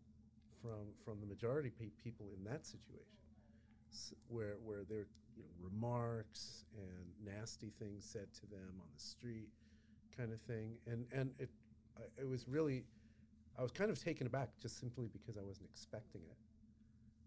from 0.60 0.92
from 1.04 1.20
the 1.20 1.26
majority 1.26 1.70
pe- 1.70 1.90
people 2.02 2.26
in 2.36 2.44
that 2.44 2.66
situation, 2.66 4.16
where 4.28 4.56
where 4.64 4.84
there 4.88 5.06
you 5.36 5.42
know, 5.42 5.50
remarks 5.60 6.64
and 6.76 7.34
nasty 7.34 7.72
things 7.78 8.04
said 8.04 8.32
to 8.34 8.46
them 8.46 8.80
on 8.80 8.88
the 8.94 9.00
street, 9.00 9.48
kind 10.16 10.32
of 10.32 10.40
thing, 10.42 10.76
and 10.86 11.06
and 11.12 11.30
it 11.38 11.50
it 12.18 12.28
was 12.28 12.46
really 12.48 12.84
I 13.58 13.62
was 13.62 13.72
kind 13.72 13.90
of 13.90 14.02
taken 14.02 14.26
aback 14.26 14.50
just 14.60 14.78
simply 14.78 15.08
because 15.12 15.36
I 15.36 15.42
wasn't 15.42 15.68
expecting 15.70 16.20
it. 16.22 16.36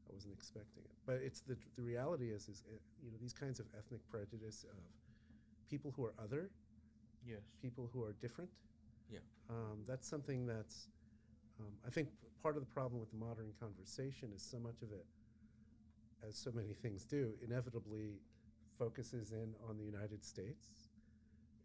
I 0.09 0.13
wasn't 0.13 0.33
expecting 0.33 0.83
it. 0.83 0.91
But 1.05 1.21
it's 1.23 1.41
the 1.41 1.57
the 1.75 1.81
reality 1.83 2.29
is 2.29 2.47
is 2.47 2.63
uh, 2.67 2.77
you 3.03 3.11
know 3.11 3.17
these 3.19 3.33
kinds 3.33 3.59
of 3.59 3.65
ethnic 3.77 4.01
prejudice 4.09 4.65
of 4.69 4.77
people 5.69 5.93
who 5.95 6.03
are 6.05 6.13
other, 6.21 6.49
Yes. 7.25 7.41
people 7.61 7.89
who 7.93 8.03
are 8.03 8.13
different. 8.13 8.49
Yeah. 9.11 9.19
Um, 9.49 9.83
that's 9.85 10.07
something 10.07 10.45
that's 10.45 10.87
um, 11.59 11.73
I 11.85 11.89
think 11.89 12.09
part 12.41 12.55
of 12.55 12.61
the 12.61 12.71
problem 12.73 12.99
with 12.99 13.11
the 13.11 13.17
modern 13.17 13.51
conversation 13.59 14.31
is 14.33 14.41
so 14.41 14.59
much 14.59 14.81
of 14.81 14.91
it 14.91 15.05
as 16.27 16.35
so 16.37 16.51
many 16.51 16.73
things 16.73 17.03
do, 17.05 17.33
inevitably 17.45 18.19
focuses 18.77 19.31
in 19.31 19.53
on 19.67 19.77
the 19.77 19.83
United 19.83 20.23
States 20.23 20.67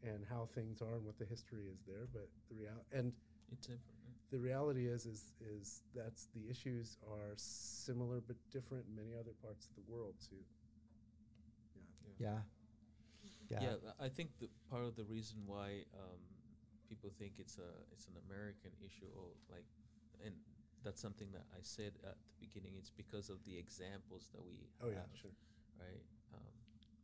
and 0.03 0.25
how 0.29 0.49
things 0.55 0.83
are 0.83 0.97
and 0.97 1.05
what 1.05 1.19
the 1.19 1.25
history 1.25 1.65
is 1.73 1.79
there. 1.87 2.07
But 2.13 2.29
the 2.49 2.57
real 2.57 2.85
and 2.93 3.13
It's 3.53 3.69
the 4.31 4.39
reality 4.39 4.87
is 4.89 5.07
is 5.07 5.33
is 5.41 5.83
that's 5.95 6.27
the 6.35 6.51
issues 6.51 6.97
are 7.09 7.33
similar 7.37 8.21
but 8.27 8.37
different 8.51 8.85
in 8.89 8.97
many 8.97 9.15
other 9.15 9.33
parts 9.43 9.67
of 9.67 9.75
the 9.77 9.93
world 9.93 10.15
too. 10.29 10.43
Yeah. 11.77 11.83
Yeah. 12.19 12.29
yeah. 12.33 12.39
I 14.01 14.09
think 14.09 14.31
the 14.41 14.49
part 14.71 14.85
of 14.85 14.97
the 14.97 15.05
reason 15.05 15.39
why 15.47 15.85
um, 15.95 16.21
people 16.89 17.13
think 17.19 17.35
it's 17.39 17.59
a 17.59 17.71
it's 17.93 18.07
an 18.07 18.15
American 18.27 18.71
issue, 18.81 19.07
or 19.17 19.29
like, 19.51 19.67
and 20.25 20.35
that's 20.83 21.01
something 21.01 21.29
that 21.33 21.45
I 21.55 21.61
said 21.63 21.93
at 22.05 22.17
the 22.17 22.47
beginning. 22.47 22.75
It's 22.79 22.91
because 22.91 23.31
of 23.31 23.45
the 23.45 23.57
examples 23.57 24.29
that 24.35 24.45
we 24.45 24.69
Oh 24.83 24.89
yeah, 24.89 24.97
have, 24.97 25.07
sure. 25.21 25.31
right? 25.81 26.03
Um, 26.35 26.53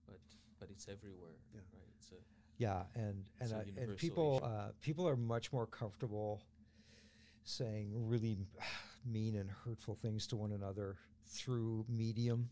but 0.06 0.20
but 0.58 0.70
it's 0.70 0.88
everywhere, 0.88 1.38
Yeah. 1.54 1.60
right? 1.72 1.88
It's 1.96 2.10
a 2.12 2.16
Yeah, 2.58 2.82
and 2.94 3.24
and 3.40 3.52
uh, 3.52 3.60
and 3.80 3.96
people 3.96 4.40
uh, 4.42 4.72
people 4.80 5.08
are 5.08 5.16
much 5.16 5.52
more 5.52 5.66
comfortable 5.66 6.42
saying 7.44 7.92
really 7.94 8.36
mean 9.04 9.36
and 9.36 9.50
hurtful 9.50 9.94
things 9.94 10.26
to 10.28 10.36
one 10.36 10.52
another 10.52 10.96
through 11.26 11.84
medium 11.88 12.50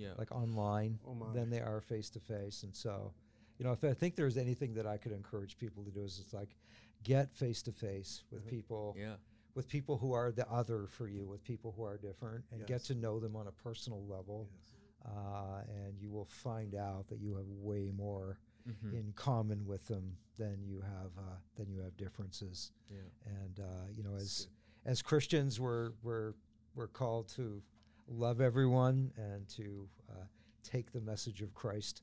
yeah. 0.00 0.14
like 0.18 0.32
online 0.32 0.98
Oh 1.06 1.16
than 1.34 1.50
they 1.50 1.60
are 1.60 1.80
face 1.80 2.10
to 2.10 2.20
face. 2.20 2.62
And 2.64 2.74
so, 2.74 3.12
you 3.58 3.64
know, 3.64 3.72
if 3.72 3.84
I 3.84 3.92
think 3.94 4.16
there's 4.16 4.36
anything 4.36 4.74
that 4.74 4.86
I 4.86 4.96
could 4.96 5.12
encourage 5.12 5.56
people 5.58 5.84
to 5.84 5.90
do 5.90 6.02
is 6.02 6.18
it's 6.24 6.32
like 6.32 6.56
get 7.04 7.32
face 7.34 7.62
to 7.62 7.72
face 7.72 8.22
with 8.30 8.44
Mhm. 8.46 8.50
people 8.50 8.94
yeah. 8.98 9.16
with 9.54 9.68
people 9.68 9.98
who 9.98 10.12
are 10.12 10.30
the 10.32 10.48
other 10.50 10.86
for 10.86 11.06
you, 11.08 11.26
with 11.26 11.42
people 11.44 11.72
who 11.76 11.82
are 11.82 11.98
different, 11.98 12.44
and 12.52 12.66
get 12.66 12.82
to 12.84 12.94
know 12.94 13.18
them 13.20 13.34
on 13.36 13.46
a 13.48 13.52
personal 13.52 14.04
level. 14.06 14.48
Yes. 14.50 14.76
Uh, 15.12 15.62
and 15.68 15.98
you 15.98 16.10
will 16.10 16.26
find 16.26 16.74
out 16.74 17.08
that 17.08 17.18
you 17.20 17.34
have 17.36 17.48
way 17.48 17.90
more 17.90 18.38
Mm-hmm. 18.68 18.94
in 18.94 19.12
common 19.16 19.64
with 19.66 19.86
them 19.88 20.18
than 20.36 20.62
you 20.62 20.82
have 20.82 21.10
uh, 21.18 21.36
than 21.56 21.70
you 21.70 21.80
have 21.80 21.96
differences. 21.96 22.72
yeah. 22.90 22.98
And 23.24 23.58
uh, 23.58 23.86
you 23.96 24.02
know, 24.02 24.12
That's 24.12 24.24
as 24.24 24.46
good. 24.84 24.90
as 24.90 25.02
Christians, 25.02 25.58
we're 25.58 25.92
we're 26.02 26.34
we're 26.74 26.86
called 26.86 27.28
to 27.36 27.62
love 28.10 28.40
everyone 28.40 29.12
and 29.16 29.48
to 29.48 29.88
uh, 30.10 30.24
take 30.62 30.92
the 30.92 31.00
message 31.00 31.42
of 31.42 31.54
Christ 31.54 32.02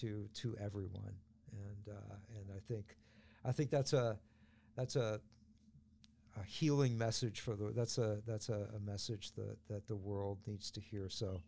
to 0.00 0.28
to 0.34 0.56
everyone. 0.60 1.14
And 1.52 1.94
uh, 1.94 2.14
and 2.36 2.46
I 2.56 2.60
think 2.66 2.96
I 3.44 3.52
think 3.52 3.70
that's 3.70 3.92
a 3.92 4.18
that's 4.76 4.96
a 4.96 5.20
a 6.40 6.44
healing 6.44 6.96
message 6.96 7.40
for 7.40 7.54
the 7.54 7.72
that's 7.72 7.98
a 7.98 8.20
that's 8.26 8.48
a, 8.48 8.68
a 8.74 8.80
message 8.80 9.32
that 9.32 9.56
that 9.68 9.86
the 9.86 9.96
world 9.96 10.38
needs 10.46 10.70
to 10.72 10.80
hear. 10.80 11.08
So 11.08 11.42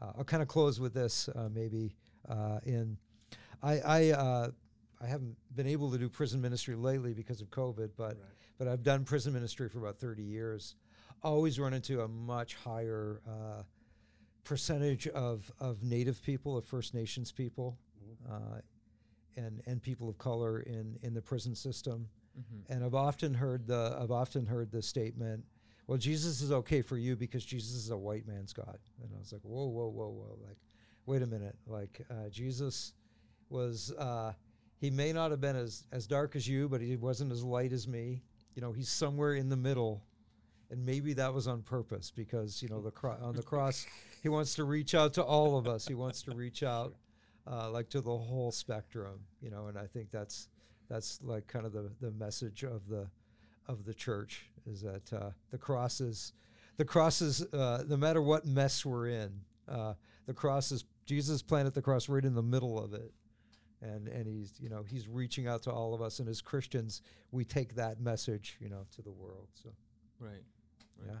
uh, 0.00 0.12
I'll 0.18 0.24
kind 0.24 0.42
of 0.42 0.48
close 0.48 0.80
with 0.80 0.94
this 0.94 1.28
uh, 1.28 1.48
maybe 1.52 1.94
uh, 2.28 2.60
in 2.64 2.96
I 3.62 3.80
I 3.80 4.10
uh, 4.10 4.50
I 5.00 5.06
haven't 5.06 5.36
been 5.54 5.66
able 5.66 5.90
to 5.90 5.98
do 5.98 6.08
prison 6.08 6.40
ministry 6.40 6.74
lately 6.74 7.12
because 7.12 7.40
of 7.40 7.50
COVID, 7.50 7.90
but 7.96 8.04
right. 8.04 8.16
but 8.58 8.68
I've 8.68 8.82
done 8.82 9.04
prison 9.04 9.32
ministry 9.32 9.68
for 9.68 9.78
about 9.78 9.98
30 9.98 10.22
years. 10.22 10.74
Always 11.22 11.58
run 11.60 11.74
into 11.74 12.00
a 12.00 12.08
much 12.08 12.54
higher 12.54 13.20
uh, 13.28 13.62
percentage 14.44 15.06
of, 15.08 15.52
of 15.60 15.82
Native 15.82 16.22
people, 16.22 16.56
of 16.56 16.64
First 16.64 16.94
Nations 16.94 17.30
people, 17.32 17.78
Mhm. 18.02 18.30
uh, 18.56 18.60
and 19.36 19.62
and 19.66 19.82
people 19.82 20.08
of 20.08 20.18
color 20.18 20.60
in, 20.60 20.98
in 21.02 21.14
the 21.14 21.22
prison 21.22 21.54
system. 21.54 22.08
Mm-hmm. 22.38 22.72
And 22.72 22.84
I've 22.84 22.94
often 22.94 23.34
heard 23.34 23.66
the 23.66 23.96
I've 24.00 24.10
often 24.10 24.46
heard 24.46 24.70
the 24.70 24.82
statement, 24.82 25.44
"Well, 25.86 25.98
Jesus 25.98 26.40
is 26.40 26.50
okay 26.52 26.82
for 26.82 26.96
you 26.96 27.16
because 27.16 27.44
Jesus 27.44 27.74
is 27.74 27.90
a 27.90 27.96
white 27.98 28.26
man's 28.26 28.52
God." 28.52 28.78
And 29.02 29.10
I 29.14 29.18
was 29.18 29.32
like, 29.32 29.42
"Whoa, 29.42 29.66
whoa, 29.66 29.88
whoa, 29.88 30.08
whoa! 30.08 30.38
Like, 30.46 30.58
wait 31.06 31.22
a 31.22 31.26
minute! 31.26 31.56
Like, 31.66 32.00
uh, 32.10 32.28
Jesus 32.30 32.94
was 33.50 33.92
uh, 33.98 34.32
he 34.78 34.90
may 34.90 35.12
not 35.12 35.30
have 35.30 35.40
been 35.40 35.56
as 35.56 35.84
as 35.92 36.06
dark 36.06 36.34
as 36.34 36.48
you, 36.48 36.68
but 36.68 36.80
he 36.80 36.96
wasn't 36.96 37.30
as 37.30 37.44
light 37.44 37.72
as 37.72 37.86
me. 37.86 38.22
You 38.54 38.62
know, 38.62 38.72
he's 38.72 38.88
somewhere 38.88 39.34
in 39.34 39.48
the 39.50 39.56
middle." 39.56 40.02
And 40.70 40.86
maybe 40.86 41.14
that 41.14 41.34
was 41.34 41.48
on 41.48 41.62
purpose 41.62 42.12
because 42.14 42.62
you 42.62 42.68
know 42.68 42.80
the 42.80 42.90
cro- 42.92 43.18
on 43.20 43.34
the 43.34 43.42
cross, 43.52 43.86
he 44.22 44.28
wants 44.28 44.54
to 44.54 44.64
reach 44.64 44.94
out 44.94 45.14
to 45.14 45.22
all 45.22 45.58
of 45.58 45.66
us. 45.66 45.86
He 45.86 45.94
wants 45.94 46.22
to 46.22 46.32
reach 46.34 46.62
out, 46.62 46.94
uh, 47.50 47.70
like 47.70 47.88
to 47.90 48.00
the 48.00 48.16
whole 48.16 48.52
spectrum. 48.52 49.20
You 49.40 49.50
know, 49.50 49.66
and 49.66 49.76
I 49.76 49.86
think 49.86 50.10
that's 50.12 50.48
that's 50.88 51.18
like 51.22 51.48
kind 51.48 51.66
of 51.66 51.72
the, 51.72 51.90
the 52.00 52.12
message 52.12 52.62
of 52.62 52.88
the 52.88 53.08
of 53.66 53.84
the 53.84 53.94
church 53.94 54.46
is 54.66 54.82
that 54.82 55.12
uh, 55.12 55.30
the 55.50 55.58
cross 55.58 56.00
is 56.00 56.32
the 56.76 56.84
cross 56.84 57.20
is 57.20 57.42
uh, 57.52 57.82
no 57.88 57.96
matter 57.96 58.22
what 58.22 58.46
mess 58.46 58.84
we're 58.84 59.08
in 59.08 59.32
uh, 59.68 59.94
the 60.26 60.34
cross 60.34 60.72
is 60.72 60.84
jesus 61.06 61.42
planted 61.42 61.74
the 61.74 61.82
cross 61.82 62.08
right 62.08 62.24
in 62.24 62.34
the 62.34 62.42
middle 62.42 62.82
of 62.82 62.94
it 62.94 63.12
and 63.82 64.08
and 64.08 64.26
he's 64.26 64.54
you 64.60 64.68
know 64.68 64.82
he's 64.82 65.06
reaching 65.08 65.46
out 65.46 65.62
to 65.62 65.70
all 65.70 65.94
of 65.94 66.02
us 66.02 66.18
and 66.18 66.28
as 66.28 66.40
christians 66.40 67.02
we 67.30 67.44
take 67.44 67.74
that 67.74 68.00
message 68.00 68.56
you 68.60 68.68
know 68.68 68.84
to 68.94 69.02
the 69.02 69.10
world 69.10 69.48
so 69.54 69.70
Right. 70.20 70.42
Right. 71.06 71.12
yeah 71.14 71.18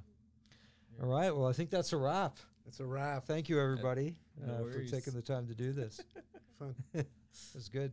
Yeah. 0.98 1.04
all 1.04 1.10
right 1.10 1.34
well 1.36 1.46
i 1.46 1.52
think 1.52 1.70
that's 1.70 1.92
a 1.92 1.96
wrap 1.96 2.36
That's 2.64 2.80
a 2.80 2.86
wrap. 2.86 3.26
thank 3.26 3.48
you 3.48 3.60
everybody 3.60 4.16
no 4.44 4.52
uh, 4.68 4.72
for 4.72 4.84
taking 4.84 5.12
the 5.14 5.22
time 5.22 5.46
to 5.48 5.54
do 5.54 5.72
this 5.72 6.00
Fun. 6.58 6.74
it 6.94 7.06
was 7.54 7.68
good 7.68 7.92